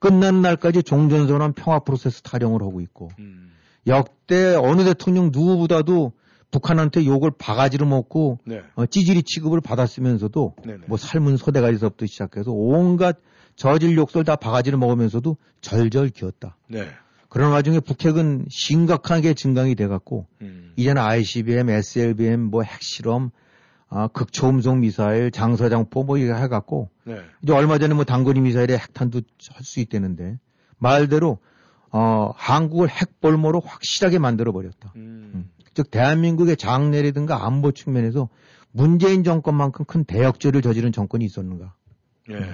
끝난 0.00 0.42
날까지 0.42 0.82
종전선언 0.82 1.54
평화 1.54 1.78
프로세스 1.78 2.20
타령을 2.22 2.60
하고 2.60 2.82
있고 2.82 3.08
음. 3.20 3.52
역대 3.86 4.54
어느 4.54 4.84
대통령 4.84 5.30
누구보다도 5.32 6.12
북한한테 6.50 7.04
욕을 7.04 7.30
바가지로 7.36 7.86
먹고 7.86 8.38
네. 8.44 8.62
어, 8.74 8.86
찌질이 8.86 9.22
취급을 9.22 9.60
받았으면서도 9.60 10.56
네네. 10.64 10.78
뭐 10.86 10.96
삶은 10.96 11.36
소대가리서부터 11.36 12.06
시작해서 12.06 12.52
온갖 12.52 13.18
저질 13.56 13.96
욕설 13.96 14.24
다 14.24 14.36
바가지로 14.36 14.78
먹으면서도 14.78 15.36
절절 15.60 16.10
기었다. 16.10 16.56
네. 16.68 16.88
그런 17.28 17.50
와중에 17.52 17.80
북핵은 17.80 18.46
심각하게 18.48 19.34
증강이 19.34 19.74
돼갖고 19.74 20.26
음. 20.40 20.72
이제는 20.76 21.02
ICBM, 21.02 21.68
SLBM, 21.68 22.40
뭐 22.40 22.62
핵실험, 22.62 23.30
아, 23.90 24.08
극초음속 24.08 24.78
미사일, 24.78 25.30
장서장포 25.30 26.04
뭐 26.04 26.18
이거 26.18 26.34
해갖고 26.34 26.88
네. 27.04 27.20
이제 27.42 27.52
얼마 27.52 27.78
전에 27.78 27.94
뭐 27.94 28.04
단거리 28.04 28.40
미사일에 28.40 28.74
핵탄도 28.74 29.20
할수 29.52 29.80
있다는데 29.80 30.38
말대로 30.78 31.38
어, 31.90 32.32
한국을 32.36 32.88
핵볼모로 32.90 33.60
확실하게 33.60 34.18
만들어 34.18 34.52
버렸다. 34.52 34.92
음. 34.96 35.50
즉 35.78 35.92
대한민국의 35.92 36.56
장래라든가 36.56 37.46
안보 37.46 37.70
측면에서 37.70 38.28
문재인 38.72 39.22
정권만큼 39.22 39.84
큰 39.84 40.02
대역죄를 40.02 40.60
저지른 40.60 40.90
정권이 40.90 41.24
있었는가? 41.24 41.72
예. 42.30 42.50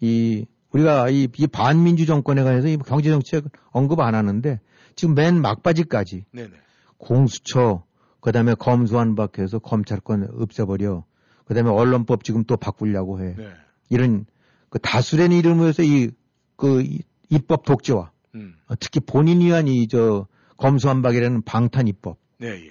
이 0.00 0.44
우리가 0.70 1.08
이, 1.08 1.26
이 1.38 1.46
반민주 1.46 2.04
정권에 2.04 2.42
관해서 2.42 2.68
이 2.68 2.76
경제 2.76 3.08
정책 3.08 3.46
언급 3.70 4.00
안 4.00 4.14
하는데 4.14 4.60
지금 4.94 5.14
맨 5.14 5.40
막바지까지 5.40 6.26
네네. 6.32 6.50
공수처 6.98 7.84
그다음에 8.20 8.52
검수완 8.52 9.14
박해서 9.14 9.58
검찰권 9.58 10.28
없애버려 10.38 11.04
그다음에 11.46 11.70
언론법 11.70 12.24
지금 12.24 12.44
또 12.44 12.58
바꾸려고 12.58 13.22
해 13.22 13.36
네. 13.38 13.48
이런 13.88 14.26
그 14.68 14.78
다수라는 14.78 15.34
이름으로서 15.34 15.82
이그 15.82 16.84
입법 17.30 17.64
독재화 17.64 18.10
음. 18.34 18.54
어, 18.68 18.74
특히 18.78 19.00
본인이 19.00 19.46
위한 19.46 19.66
이 19.66 19.86
저 19.86 20.26
검수완박이라는 20.58 21.42
방탄 21.42 21.88
입법 21.88 22.18
네, 22.44 22.66
예. 22.66 22.70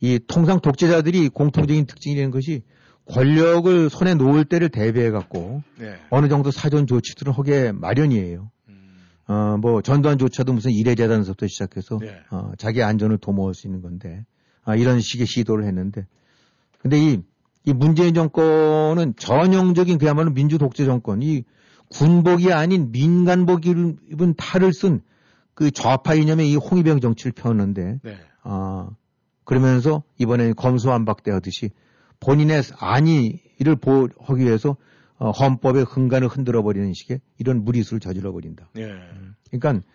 이 0.00 0.20
통상 0.26 0.60
독재자들이 0.60 1.30
공통적인 1.30 1.86
특징이라는 1.86 2.30
것이 2.30 2.62
권력을 3.06 3.88
손에 3.88 4.14
놓을 4.14 4.44
때를 4.44 4.68
대비해 4.68 5.10
갖고 5.10 5.62
네. 5.78 5.96
어느 6.10 6.28
정도 6.28 6.50
사전 6.50 6.86
조치들은 6.86 7.32
하게 7.32 7.72
마련이에요. 7.72 8.50
음. 8.68 9.06
어, 9.26 9.56
뭐 9.56 9.80
전두환 9.80 10.18
조차도 10.18 10.52
무슨 10.52 10.70
이례재단서부터 10.72 11.46
시작해서 11.46 11.98
네. 11.98 12.20
어, 12.30 12.52
자기 12.58 12.82
안전을 12.82 13.18
도모할 13.18 13.54
수 13.54 13.66
있는 13.66 13.80
건데 13.80 14.24
아, 14.64 14.76
이런 14.76 15.00
식의 15.00 15.26
시도를 15.26 15.64
했는데 15.64 16.06
근데 16.78 16.98
이, 16.98 17.22
이 17.64 17.72
문재인 17.72 18.12
정권은 18.12 19.14
전형적인 19.16 19.96
그야말로 19.96 20.30
민주 20.32 20.58
독재 20.58 20.84
정권 20.84 21.22
이 21.22 21.44
군복이 21.88 22.52
아닌 22.52 22.92
민간복 22.92 23.66
입은 23.66 24.34
탈을 24.36 24.74
쓴 24.74 25.00
그 25.54 25.70
좌파 25.70 26.14
이념의 26.14 26.50
이 26.50 26.56
홍위병 26.56 27.00
정치를 27.00 27.32
펴는데 27.32 28.00
네. 28.02 28.18
아 28.44 28.90
그러면서 29.44 30.02
이번에 30.18 30.52
검수완박대 30.52 31.30
하듯이 31.30 31.70
본인의 32.20 32.62
안위를 32.78 33.76
보호하기 33.80 34.44
위해서 34.44 34.76
어, 35.16 35.30
헌법의 35.30 35.84
흥간을 35.84 36.28
흔들어 36.28 36.62
버리는 36.62 36.92
식의 36.92 37.20
이런 37.38 37.64
무리수를 37.64 38.00
저질러 38.00 38.32
버린다. 38.32 38.68
네. 38.74 38.82
그러니까 39.50 39.86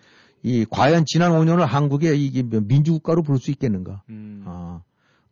이 0.43 0.65
과연 0.69 1.03
지난 1.05 1.31
5년을 1.31 1.65
한국의 1.65 2.23
이게 2.25 2.43
민주국가로 2.43 3.23
부를 3.23 3.39
수 3.39 3.51
있겠는가? 3.51 4.03
음. 4.09 4.43
아, 4.45 4.81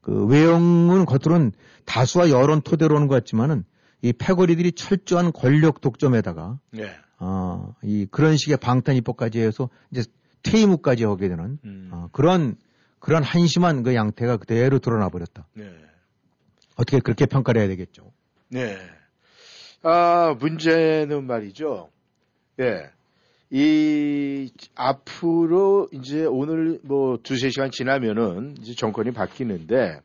그 0.02 0.26
외형은 0.26 1.06
겉으로는 1.06 1.54
다수와 1.86 2.30
여론 2.30 2.62
토대로 2.62 2.96
오는 2.96 3.08
것 3.08 3.16
같지만은 3.16 3.64
이 4.02 4.14
패거리들이 4.14 4.74
철저한 4.74 5.32
권력 5.32 5.82
독점에다가 5.82 6.60
네. 6.72 6.90
아, 7.18 7.74
이 7.82 8.06
그런 8.12 8.36
식의 8.36 8.58
방탄 8.58 8.96
입법까지 8.96 9.40
해서 9.40 9.70
이제 9.92 10.04
퇴임 10.44 10.72
후까지 10.72 11.06
하게 11.06 11.30
되는 11.30 11.58
음. 11.64 11.90
아, 11.94 12.10
그런 12.12 12.58
그런 13.00 13.24
한심한 13.24 13.84
그 13.84 13.96
양태가 13.96 14.38
그대로 14.38 14.80
드러나 14.80 15.10
버렸다. 15.10 15.48
네. 15.54 15.72
어떻게 16.76 17.00
그렇게 17.00 17.26
평가를 17.26 17.62
해야 17.62 17.68
되겠죠? 17.70 18.12
네. 18.50 18.78
아, 19.84 20.36
문제는 20.40 21.26
말이죠. 21.26 21.90
예. 22.60 22.90
이, 23.50 24.52
앞으로 24.76 25.88
이제 25.94 26.26
오늘 26.26 26.80
뭐 26.84 27.18
두세 27.22 27.50
시간 27.50 27.72
지나면은 27.72 28.56
이제 28.60 28.74
정권이 28.74 29.12
바뀌는데 29.12 30.02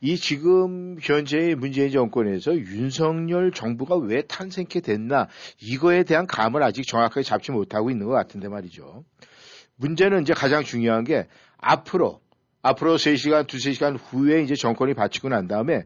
이 0.00 0.16
지금 0.16 0.96
현재의 1.00 1.54
문재인 1.54 1.90
정권에서 1.90 2.56
윤석열 2.56 3.52
정부가 3.52 3.96
왜 3.96 4.22
탄생케 4.22 4.80
됐나 4.80 5.28
이거에 5.60 6.02
대한 6.04 6.26
감을 6.26 6.62
아직 6.62 6.86
정확하게 6.86 7.22
잡지 7.22 7.52
못하고 7.52 7.90
있는 7.90 8.06
것 8.06 8.12
같은데 8.12 8.48
말이죠. 8.48 9.04
문제는 9.76 10.22
이제 10.22 10.32
가장 10.34 10.62
중요한 10.62 11.04
게 11.04 11.26
앞으로 11.62 12.20
앞으로 12.60 12.96
3시간, 12.96 13.52
2, 13.52 13.56
3시간 13.56 13.98
후에 13.98 14.42
이제 14.42 14.54
정권이 14.54 14.94
바치고 14.94 15.30
난 15.30 15.48
다음에 15.48 15.84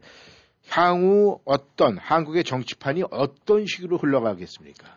향후 0.68 1.38
어떤 1.44 1.96
한국의 1.96 2.44
정치판이 2.44 3.04
어떤 3.10 3.64
식으로 3.66 3.98
흘러가겠습니까? 3.98 4.88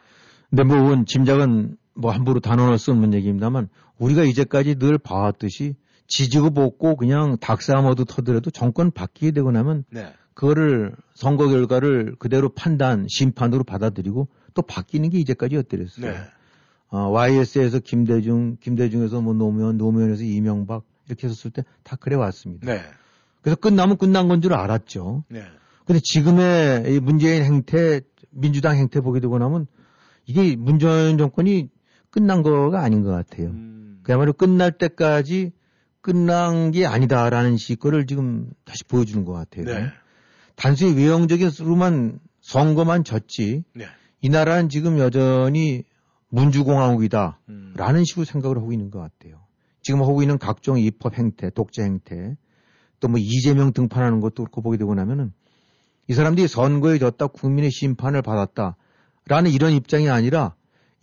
근데 0.50 0.64
뭐 0.64 0.82
그건 0.82 1.06
짐작은 1.06 1.78
뭐 1.94 2.12
함부로 2.12 2.40
단언할 2.40 2.80
수 2.80 2.92
없는 2.92 3.14
얘기입니다만 3.14 3.70
우리가 4.00 4.24
이제까지 4.24 4.76
늘 4.76 4.98
봐왔듯이 4.98 5.76
지지고 6.08 6.52
볶고 6.52 6.96
그냥 6.96 7.38
닭싸움 7.40 7.86
얻어 7.86 8.04
터더라도 8.04 8.50
정권 8.50 8.90
바뀌게 8.90 9.32
되고 9.32 9.52
나면 9.52 9.84
네. 9.92 10.12
그거를 10.34 10.96
선거 11.14 11.48
결과를 11.48 12.16
그대로 12.18 12.50
판단, 12.50 13.06
심판으로 13.10 13.64
받아들이고 13.64 14.28
또 14.54 14.62
바뀌는 14.62 15.10
게 15.10 15.20
이제까지였더랬어요. 15.20 16.12
네. 16.12 16.18
어, 16.90 17.10
YS에서 17.10 17.80
김대중, 17.80 18.58
김대중에서 18.62 19.22
뭐 19.22 19.34
노무현, 19.34 19.78
노무현에서 19.78 20.24
이명박 20.24 20.84
이렇게 21.08 21.28
했었을 21.28 21.52
때 21.52 21.64
다 21.84 21.96
그래 21.96 22.16
왔습니다. 22.16 22.66
네. 22.72 22.82
그래서 23.42 23.56
끝나면 23.56 23.98
끝난 23.98 24.28
건 24.28 24.42
줄 24.42 24.54
알았죠. 24.54 25.24
네. 25.30 25.44
근데 25.86 26.00
지금의 26.04 26.94
이 26.96 27.00
문재인 27.00 27.44
행태, 27.44 28.02
민주당 28.32 28.78
행태 28.78 29.02
보게 29.02 29.20
되고 29.20 29.38
나면 29.40 29.66
이게 30.26 30.56
문재인 30.56 31.18
정권이 31.18 31.70
끝난 32.12 32.44
거가 32.44 32.82
아닌 32.84 33.02
것 33.04 33.10
같아요. 33.12 33.48
음. 33.50 34.00
그야말로 34.04 34.34
끝날 34.34 34.72
때까지 34.72 35.52
끝난 36.02 36.72
게 36.72 36.86
아니다라는 36.86 37.58
식거를 37.58 38.06
지금 38.08 38.50
다시 38.66 38.84
보여주는 38.84 39.26
것 39.26 39.34
같아요. 39.34 39.66
네. 39.66 39.88
단순히 40.56 40.94
외형적인 40.96 41.50
수로만 41.50 42.20
선거만 42.42 43.04
졌지 43.04 43.64
네. 43.74 43.86
이 44.22 44.30
나라는 44.30 44.70
지금 44.70 45.00
여전히 45.00 45.84
문주공화국이다라는 46.30 47.36
음. 47.50 48.04
식으로 48.04 48.26
생각을 48.26 48.58
하고 48.58 48.72
있는 48.72 48.92
것 48.92 49.00
같아요. 49.00 49.40
지금 49.82 50.02
하고 50.02 50.22
있는 50.22 50.38
각종 50.38 50.78
입법 50.80 51.18
행태, 51.18 51.50
독재 51.50 51.84
행태, 51.84 52.36
또 53.00 53.08
뭐 53.08 53.20
이재명 53.20 53.74
등판하는 53.74 54.20
것도 54.20 54.44
그렇고 54.44 54.62
보게 54.62 54.78
되고 54.78 54.94
나면은 54.94 55.32
이 56.08 56.14
사람들이 56.14 56.48
선거에 56.48 56.98
졌다 56.98 57.28
국민의 57.28 57.72
심판을 57.72 58.22
받았다 58.22 58.76
라는 59.28 59.52
이런 59.52 59.74
입장이 59.74 60.10
아니라 60.10 60.56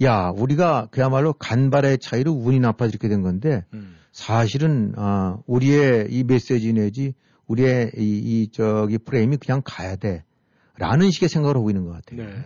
야 0.02 0.30
우리가 0.30 0.88
그야말로 0.90 1.32
간발의 1.32 1.98
차이로 1.98 2.32
운이 2.32 2.60
나빠져 2.60 2.90
이렇게 2.90 3.08
된 3.08 3.22
건데 3.22 3.64
음. 3.72 3.96
사실은 4.12 4.92
아 4.96 5.38
우리의 5.46 6.08
이 6.10 6.24
메시지 6.24 6.72
내지 6.72 7.14
우리의 7.46 7.92
이, 7.96 8.00
이 8.02 8.48
저기 8.52 8.98
프레임이 8.98 9.36
그냥 9.36 9.62
가야 9.64 9.96
돼라는 9.96 11.10
식의 11.10 11.28
생각을 11.28 11.56
하고 11.56 11.70
있는 11.70 11.84
것 11.84 11.92
같아요. 11.92 12.26
네. 12.26 12.44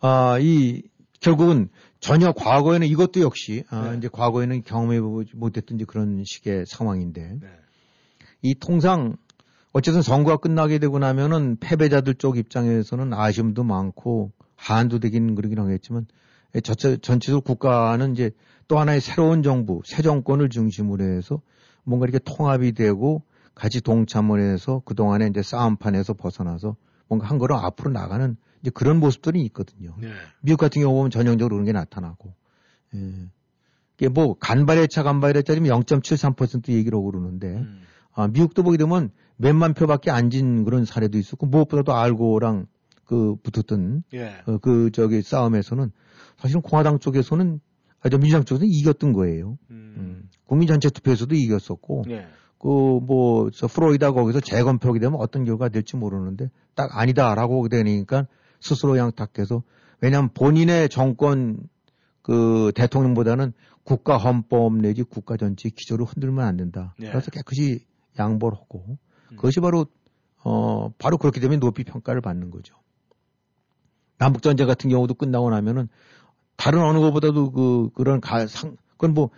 아, 0.00 0.38
이, 0.40 0.82
결국은 1.20 1.68
전혀 2.00 2.32
과거에는 2.32 2.86
이것도 2.86 3.20
역시, 3.20 3.64
아, 3.70 3.90
네. 3.90 3.98
이제 3.98 4.08
과거에는 4.10 4.62
경험해보지 4.62 5.32
못했던 5.36 5.78
그런 5.86 6.22
식의 6.24 6.66
상황인데, 6.66 7.38
네. 7.40 7.48
이 8.42 8.54
통상, 8.54 9.16
어쨌든 9.72 10.02
선거가 10.02 10.36
끝나게 10.36 10.78
되고 10.78 10.98
나면은 10.98 11.56
패배자들 11.58 12.14
쪽 12.14 12.38
입장에서는 12.38 13.12
아쉬움도 13.12 13.64
많고, 13.64 14.32
한도 14.54 15.00
되긴 15.00 15.34
그러긴 15.34 15.58
하겠지만, 15.58 16.06
예, 16.54 16.60
전체, 16.60 16.96
전체적으로 16.98 17.42
국가는 17.42 18.12
이제 18.12 18.30
또 18.68 18.78
하나의 18.78 19.00
새로운 19.00 19.42
정부, 19.42 19.82
새 19.84 20.02
정권을 20.02 20.50
중심으로 20.50 21.04
해서 21.04 21.40
뭔가 21.84 22.06
이렇게 22.06 22.18
통합이 22.24 22.72
되고 22.72 23.22
같이 23.54 23.80
동참을 23.80 24.40
해서 24.40 24.82
그동안에 24.84 25.26
이제 25.26 25.42
싸움판에서 25.42 26.14
벗어나서 26.14 26.76
뭔가 27.08 27.26
한 27.26 27.38
걸음 27.38 27.56
앞으로 27.56 27.90
나가는 27.90 28.36
이제 28.60 28.70
그런 28.70 28.98
모습들이 29.00 29.42
있거든요. 29.46 29.94
네. 30.00 30.08
미국 30.40 30.58
같은 30.58 30.82
경우 30.82 30.94
보면 30.96 31.10
전형적으로 31.10 31.56
그런 31.56 31.64
게 31.64 31.72
나타나고. 31.72 32.34
예. 32.94 33.28
이게 33.96 34.08
뭐 34.08 34.34
간발의 34.38 34.88
차 34.88 35.02
간발의 35.02 35.44
차면 35.44 35.64
0.73% 35.82 36.70
얘기를 36.70 36.96
하고 36.96 37.10
그러는데 37.10 37.48
음. 37.48 37.80
아, 38.14 38.28
미국도 38.28 38.62
보게 38.62 38.76
되면 38.76 39.10
몇만 39.36 39.74
표밖에 39.74 40.10
안 40.10 40.30
진 40.30 40.64
그런 40.64 40.84
사례도 40.84 41.18
있었고 41.18 41.46
무엇보다도 41.46 41.94
알고랑 41.94 42.66
그 43.04 43.36
붙었던 43.42 44.04
예. 44.14 44.34
어, 44.46 44.58
그 44.58 44.90
저기 44.92 45.22
싸움에서는 45.22 45.90
사실은 46.36 46.62
공화당 46.62 46.98
쪽에서는 46.98 47.60
아저 48.00 48.18
민주당 48.18 48.44
쪽에서는 48.44 48.70
이겼던 48.70 49.12
거예요. 49.12 49.58
음. 49.70 49.94
음. 49.96 50.28
국민 50.46 50.68
전체 50.68 50.88
투표에서도 50.90 51.34
이겼었고 51.34 52.04
예. 52.10 52.26
그뭐저 52.58 53.66
프로이다 53.68 54.12
거기서 54.12 54.40
재검표하게 54.40 55.00
되면 55.00 55.18
어떤 55.20 55.44
결과가 55.44 55.68
될지 55.68 55.96
모르는데 55.96 56.50
딱 56.74 56.96
아니다라고 56.96 57.68
되니까 57.68 58.26
스스로 58.60 58.98
양탁해서 58.98 59.62
왜냐하면 60.00 60.30
본인의 60.32 60.88
정권 60.88 61.68
그 62.22 62.72
대통령보다는 62.74 63.52
국가 63.84 64.18
헌법 64.18 64.74
내지 64.74 65.02
국가 65.02 65.36
전체 65.36 65.70
기조를 65.70 66.04
흔들면 66.04 66.44
안 66.44 66.56
된다. 66.56 66.94
네. 66.98 67.08
그래서 67.08 67.30
깨끗이 67.30 67.86
양보를 68.18 68.58
하고 68.58 68.98
음. 69.30 69.36
그것이 69.36 69.60
바로 69.60 69.86
어 70.44 70.90
바로 70.98 71.16
그렇게 71.16 71.40
되면 71.40 71.58
높이 71.58 71.84
평가를 71.84 72.20
받는 72.20 72.50
거죠. 72.50 72.74
남북 74.18 74.42
전쟁 74.42 74.66
같은 74.66 74.90
경우도 74.90 75.14
끝나고 75.14 75.50
나면은 75.50 75.88
다른 76.56 76.82
어느 76.82 76.98
것보다도 76.98 77.52
그 77.52 77.90
그런 77.94 78.20
가상 78.20 78.76
그건 78.90 79.14
뭐 79.14 79.30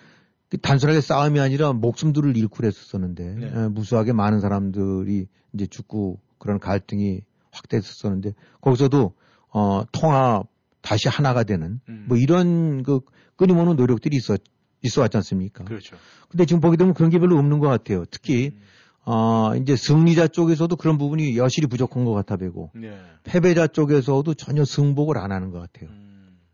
단순하게 0.62 1.00
싸움이 1.00 1.38
아니라 1.38 1.72
목숨들을 1.72 2.36
잃고 2.36 2.56
그랬었었는데 2.56 3.34
네. 3.34 3.46
에, 3.46 3.68
무수하게 3.68 4.12
많은 4.12 4.40
사람들이 4.40 5.28
이제 5.52 5.66
죽고 5.66 6.18
그런 6.38 6.58
갈등이 6.58 7.22
확대했었었는데 7.50 8.34
거기서도 8.60 9.14
어 9.52 9.82
통합 9.92 10.46
다시 10.80 11.08
하나가 11.08 11.42
되는 11.42 11.80
음. 11.88 12.04
뭐 12.08 12.16
이런 12.16 12.82
그 12.82 13.00
끊임없는 13.36 13.76
노력들이 13.76 14.16
있었 14.16 14.40
있어 14.82 15.02
왔지 15.02 15.16
않습니까? 15.18 15.64
그렇죠. 15.64 15.96
근데 16.28 16.46
지금 16.46 16.60
보게 16.60 16.76
되면 16.76 16.94
그런 16.94 17.10
게 17.10 17.18
별로 17.18 17.36
없는 17.38 17.58
것 17.58 17.68
같아요. 17.68 18.04
특히 18.10 18.52
음. 18.54 18.60
어 19.04 19.54
이제 19.56 19.76
승리자 19.76 20.28
쪽에서도 20.28 20.74
그런 20.76 20.98
부분이 20.98 21.36
여실히 21.36 21.66
부족한 21.66 22.04
것 22.04 22.12
같아 22.12 22.36
되고 22.36 22.70
네. 22.74 22.98
패배자 23.24 23.66
쪽에서도 23.66 24.32
전혀 24.34 24.64
승복을 24.64 25.18
안 25.18 25.32
하는 25.32 25.50
것 25.50 25.58
같아요. 25.58 25.90
음. 25.90 26.10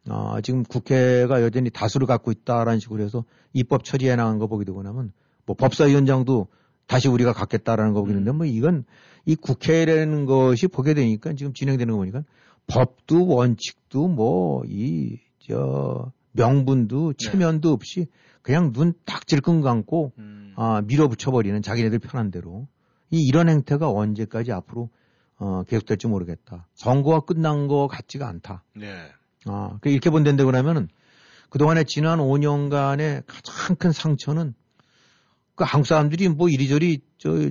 아, 0.08 0.40
지금 0.42 0.62
국회가 0.62 1.42
여전히 1.42 1.70
다수를 1.70 2.06
갖고 2.06 2.30
있다라는 2.30 2.78
식으로 2.80 3.02
해서 3.02 3.24
입법 3.52 3.84
처리해 3.84 4.14
나간 4.16 4.38
거 4.38 4.46
보게 4.46 4.64
되고 4.64 4.82
나면 4.82 5.12
뭐 5.44 5.56
법사위원장도 5.56 6.48
다시 6.86 7.08
우리가 7.08 7.32
갖겠다라는 7.32 7.92
거 7.92 8.00
보겠는데 8.00 8.32
뭐 8.32 8.46
이건 8.46 8.84
이 9.24 9.34
국회라는 9.34 10.24
것이 10.26 10.68
보게 10.68 10.94
되니까 10.94 11.32
지금 11.34 11.52
진행되는 11.52 11.92
거 11.92 11.98
보니까 11.98 12.22
법도 12.66 13.26
원칙도 13.26 14.08
뭐 14.08 14.62
이 14.66 15.26
저 15.46 16.12
명분도 16.32 17.12
체면도 17.14 17.70
없이 17.72 18.06
그냥 18.42 18.72
눈 18.72 18.92
딱 19.04 19.26
질끈 19.26 19.60
감고 19.60 20.12
음. 20.18 20.52
아, 20.56 20.82
밀어붙여 20.84 21.30
버리는 21.30 21.60
자기네들 21.62 21.98
편한 22.00 22.30
대로 22.30 22.66
이 23.10 23.20
이런 23.24 23.48
행태가 23.48 23.88
언제까지 23.90 24.52
앞으로 24.52 24.90
어, 25.38 25.62
계속될지 25.64 26.08
모르겠다. 26.08 26.66
선거가 26.74 27.20
끝난 27.20 27.68
거 27.68 27.86
같지가 27.86 28.26
않다. 28.26 28.64
네. 28.74 28.92
아, 29.44 29.78
그 29.80 29.88
이렇게 29.88 30.10
본다는데 30.10 30.44
그러면은 30.44 30.88
그동안에 31.50 31.84
지난 31.84 32.18
5년간의 32.18 33.22
가장 33.26 33.76
큰 33.76 33.92
상처는 33.92 34.54
그 35.56 35.64
한국 35.64 35.86
사람들이 35.86 36.28
뭐 36.28 36.48
이리저리 36.48 37.00
저 37.18 37.50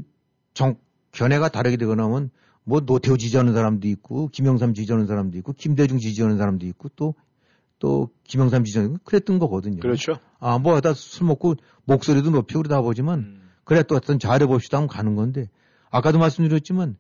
정, 0.53 0.77
견해가 1.11 1.49
다르게 1.49 1.75
되거나 1.75 2.05
하면 2.05 2.29
뭐 2.63 2.79
노태우 2.79 3.17
지지하는 3.17 3.53
사람도 3.53 3.87
있고 3.89 4.29
김영삼 4.29 4.73
지지하는 4.73 5.05
사람도 5.05 5.37
있고 5.39 5.53
김대중 5.53 5.99
지지하는 5.99 6.37
사람도 6.37 6.65
있고 6.65 6.89
또 6.95 7.13
또 7.79 8.09
김영삼 8.23 8.63
지지하는 8.63 8.97
그랬던 9.03 9.39
거거든요. 9.39 9.79
그렇죠. 9.79 10.17
아, 10.39 10.57
뭐 10.57 10.75
하다 10.75 10.93
술 10.93 11.27
먹고 11.27 11.55
목소리도 11.83 12.29
높이고 12.29 12.61
그러다 12.61 12.81
보지만 12.81 13.19
음. 13.19 13.49
그래 13.63 13.83
또 13.83 13.95
어떤 13.95 14.19
잘해봅시다 14.19 14.77
하면 14.77 14.87
가는 14.87 15.15
건데 15.15 15.49
아까도 15.89 16.17
말씀드렸지만 16.19 16.97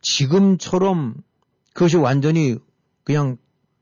지금처럼 0.00 1.14
그것이 1.72 1.96
완전히 1.96 2.56
그냥 3.04 3.36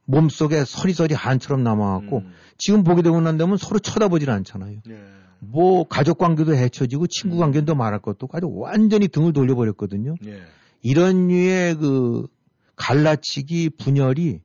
몸속에 0.07 0.65
서리서리 0.65 1.15
한처럼 1.15 1.63
남아갖고 1.63 2.19
음. 2.19 2.33
지금 2.59 2.85
보게 2.85 3.03
되고 3.03 3.21
난 3.21 3.37
다음에 3.37 3.57
서로 3.59 3.79
쳐다보질 3.79 4.31
않잖아요. 4.31 4.79
예. 4.89 4.99
뭐 5.41 5.85
가족 5.87 6.19
관계도 6.19 6.55
해쳐지고 6.55 7.07
친구 7.09 7.37
관계도 7.37 7.75
말할 7.75 8.01
것도 8.01 8.29
아주 8.33 8.49
완전히 8.51 9.09
등을 9.09 9.33
돌려버렸거든요. 9.33 10.15
예. 10.27 10.41
이런 10.83 11.29
류의 11.29 11.77
그 11.77 12.27
갈라치기 12.77 13.71
분열이 13.79 14.41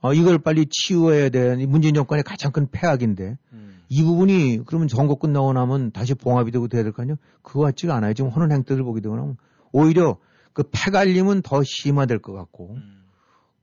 어, 0.00 0.14
이걸 0.14 0.38
빨리 0.38 0.66
치유해야 0.68 1.28
되는 1.28 1.60
이 1.60 1.66
문재인 1.66 1.94
정권의 1.94 2.24
가장 2.24 2.50
큰 2.52 2.68
폐악인데 2.70 3.38
음. 3.52 3.82
이 3.88 4.02
부분이 4.02 4.62
그러면 4.66 4.88
선거 4.88 5.14
끝나고 5.16 5.52
나면 5.52 5.92
다시 5.92 6.14
봉합이 6.14 6.50
되고 6.50 6.66
돼야 6.68 6.82
될 6.82 6.92
거 6.92 7.02
아니에요? 7.02 7.16
그거 7.42 7.60
같지가 7.60 7.94
않아요. 7.96 8.14
지금 8.14 8.30
하는 8.30 8.50
행태를 8.52 8.82
보게 8.84 9.00
되고 9.00 9.14
나면 9.16 9.36
오히려 9.70 10.16
그 10.52 10.64
폐갈림은 10.70 11.42
더 11.42 11.62
심화될 11.62 12.18
것 12.20 12.32
같고 12.32 12.74
음. 12.76 13.02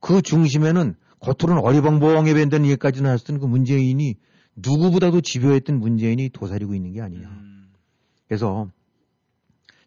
그 0.00 0.22
중심에는 0.22 0.94
겉으로는 1.20 1.62
어리벙벙해 1.62 2.34
밴다는 2.34 2.66
얘기까지는 2.66 3.10
하셨던 3.10 3.40
그 3.40 3.46
문재인이 3.46 4.16
누구보다도 4.56 5.20
집요했던 5.20 5.78
문재인이 5.78 6.30
도사리고 6.30 6.74
있는 6.74 6.92
게 6.92 7.00
아니냐. 7.00 7.28
음. 7.28 7.72
그래서 8.26 8.70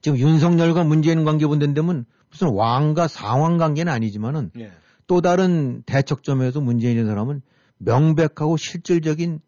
지금 0.02 0.18
윤석열과 0.18 0.84
문재인 0.84 1.24
관계 1.24 1.48
본다면 1.48 2.06
무슨 2.30 2.50
왕과 2.50 3.08
상황 3.08 3.58
관계는 3.58 3.92
아니지만은 3.92 4.52
예. 4.60 4.72
또 5.08 5.22
다른 5.22 5.84
대척점에서 5.86 6.62
문재인이라는 6.62 7.10
사람은 7.10 7.42
명백하고 7.78 8.58
실질적인 8.58 9.40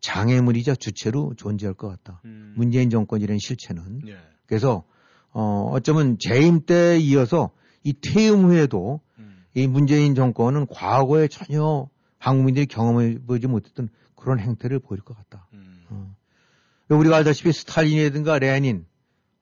장애물이자 0.00 0.74
주체로 0.74 1.34
존재할 1.36 1.74
것 1.74 1.88
같다. 1.88 2.20
음. 2.24 2.54
문재인 2.56 2.90
정권이라는 2.90 3.38
실체는. 3.38 4.00
예. 4.08 4.16
그래서 4.46 4.84
어 5.30 5.70
어쩌면 5.72 6.18
재임 6.18 6.66
때에 6.66 6.98
이어서 6.98 7.50
이 7.84 7.94
퇴임 7.94 8.44
후에도 8.44 9.00
음. 9.11 9.11
이 9.54 9.66
문재인 9.66 10.14
정권은 10.14 10.66
과거에 10.66 11.28
전혀 11.28 11.88
한국민들이 12.18 12.66
경험해 12.66 13.18
보지 13.26 13.46
못했던 13.46 13.88
그런 14.14 14.38
행태를 14.38 14.78
보일 14.78 15.02
것 15.02 15.16
같다. 15.16 15.48
음. 15.52 15.84
어. 15.90 16.14
우리가 16.88 17.16
알다시피 17.16 17.52
스탈린이라든가 17.52 18.38
레닌, 18.38 18.86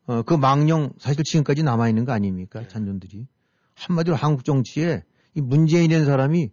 어, 0.07 0.23
그 0.23 0.35
망령 0.35 0.93
사실 0.99 1.23
지금까지 1.25 1.63
남아있는 1.63 2.05
거 2.05 2.13
아닙니까? 2.13 2.61
네. 2.61 2.69
잔존들이. 2.69 3.27
한마디로 3.75 4.17
한국 4.17 4.45
정치에 4.45 5.05
이 5.35 5.41
문재인이라는 5.41 6.07
사람이, 6.07 6.51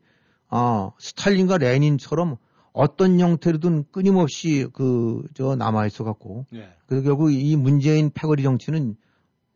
아, 0.50 0.92
스탈린과 1.00 1.58
레닌처럼 1.58 2.38
어떤 2.74 3.20
형태로든 3.20 3.86
끊임없이 3.92 4.68
그, 4.74 5.24
저, 5.34 5.56
남아 5.56 5.88
있어 5.88 6.04
갖고, 6.04 6.46
예. 6.54 6.70
그래서 6.86 7.04
결국 7.04 7.32
이 7.32 7.56
문재인 7.56 8.12
패거리 8.12 8.44
정치는 8.44 8.96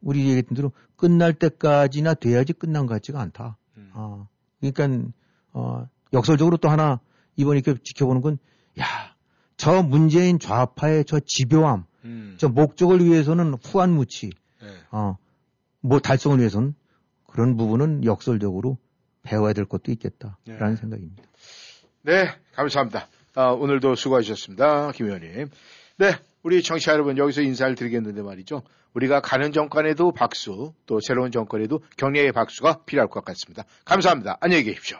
우리 0.01 0.21
얘기했던 0.21 0.55
대로 0.55 0.71
끝날 0.95 1.33
때까지나 1.33 2.15
돼야지 2.15 2.53
끝난 2.53 2.87
것 2.87 2.95
같지가 2.95 3.21
않다. 3.21 3.57
음. 3.95 3.99
아, 3.99 4.27
그러니까, 4.59 5.11
어, 5.53 5.87
역설적으로 6.13 6.57
또 6.57 6.69
하나 6.69 6.99
이번 7.35 7.57
이렇게 7.57 7.79
지켜보는 7.81 8.21
건, 8.21 8.37
야, 8.79 8.85
저 9.57 9.83
문재인 9.83 10.39
좌파의 10.39 11.05
저 11.05 11.19
집요함, 11.25 11.85
음. 12.05 12.35
저 12.37 12.49
목적을 12.49 13.03
위해서는 13.03 13.55
후한무치, 13.63 14.31
예. 14.63 14.67
어, 14.91 15.17
뭐 15.81 15.99
달성을 15.99 16.37
위해서는 16.39 16.75
그런 17.27 17.55
부분은 17.57 18.05
역설적으로 18.05 18.77
배워야 19.23 19.53
될 19.53 19.65
것도 19.65 19.91
있겠다라는 19.91 20.35
네. 20.45 20.75
생각입니다. 20.75 21.23
네, 22.03 22.29
감사합니다. 22.53 23.07
아, 23.35 23.49
오늘도 23.49 23.95
수고하셨습니다. 23.95 24.91
김 24.91 25.05
의원님. 25.07 25.49
네, 25.97 26.11
우리 26.43 26.63
청취자 26.63 26.93
여러분 26.93 27.17
여기서 27.17 27.41
인사를 27.41 27.75
드리겠는데 27.75 28.21
말이죠. 28.21 28.63
우리가 28.93 29.21
가는 29.21 29.51
정권에도 29.51 30.11
박수, 30.11 30.73
또 30.85 30.99
새로운 31.01 31.31
정권에도 31.31 31.81
격려의 31.97 32.31
박수가 32.31 32.83
필요할 32.85 33.09
것 33.09 33.23
같습니다. 33.25 33.63
감사합니다. 33.85 34.37
안녕히 34.41 34.63
계십시오. 34.63 34.99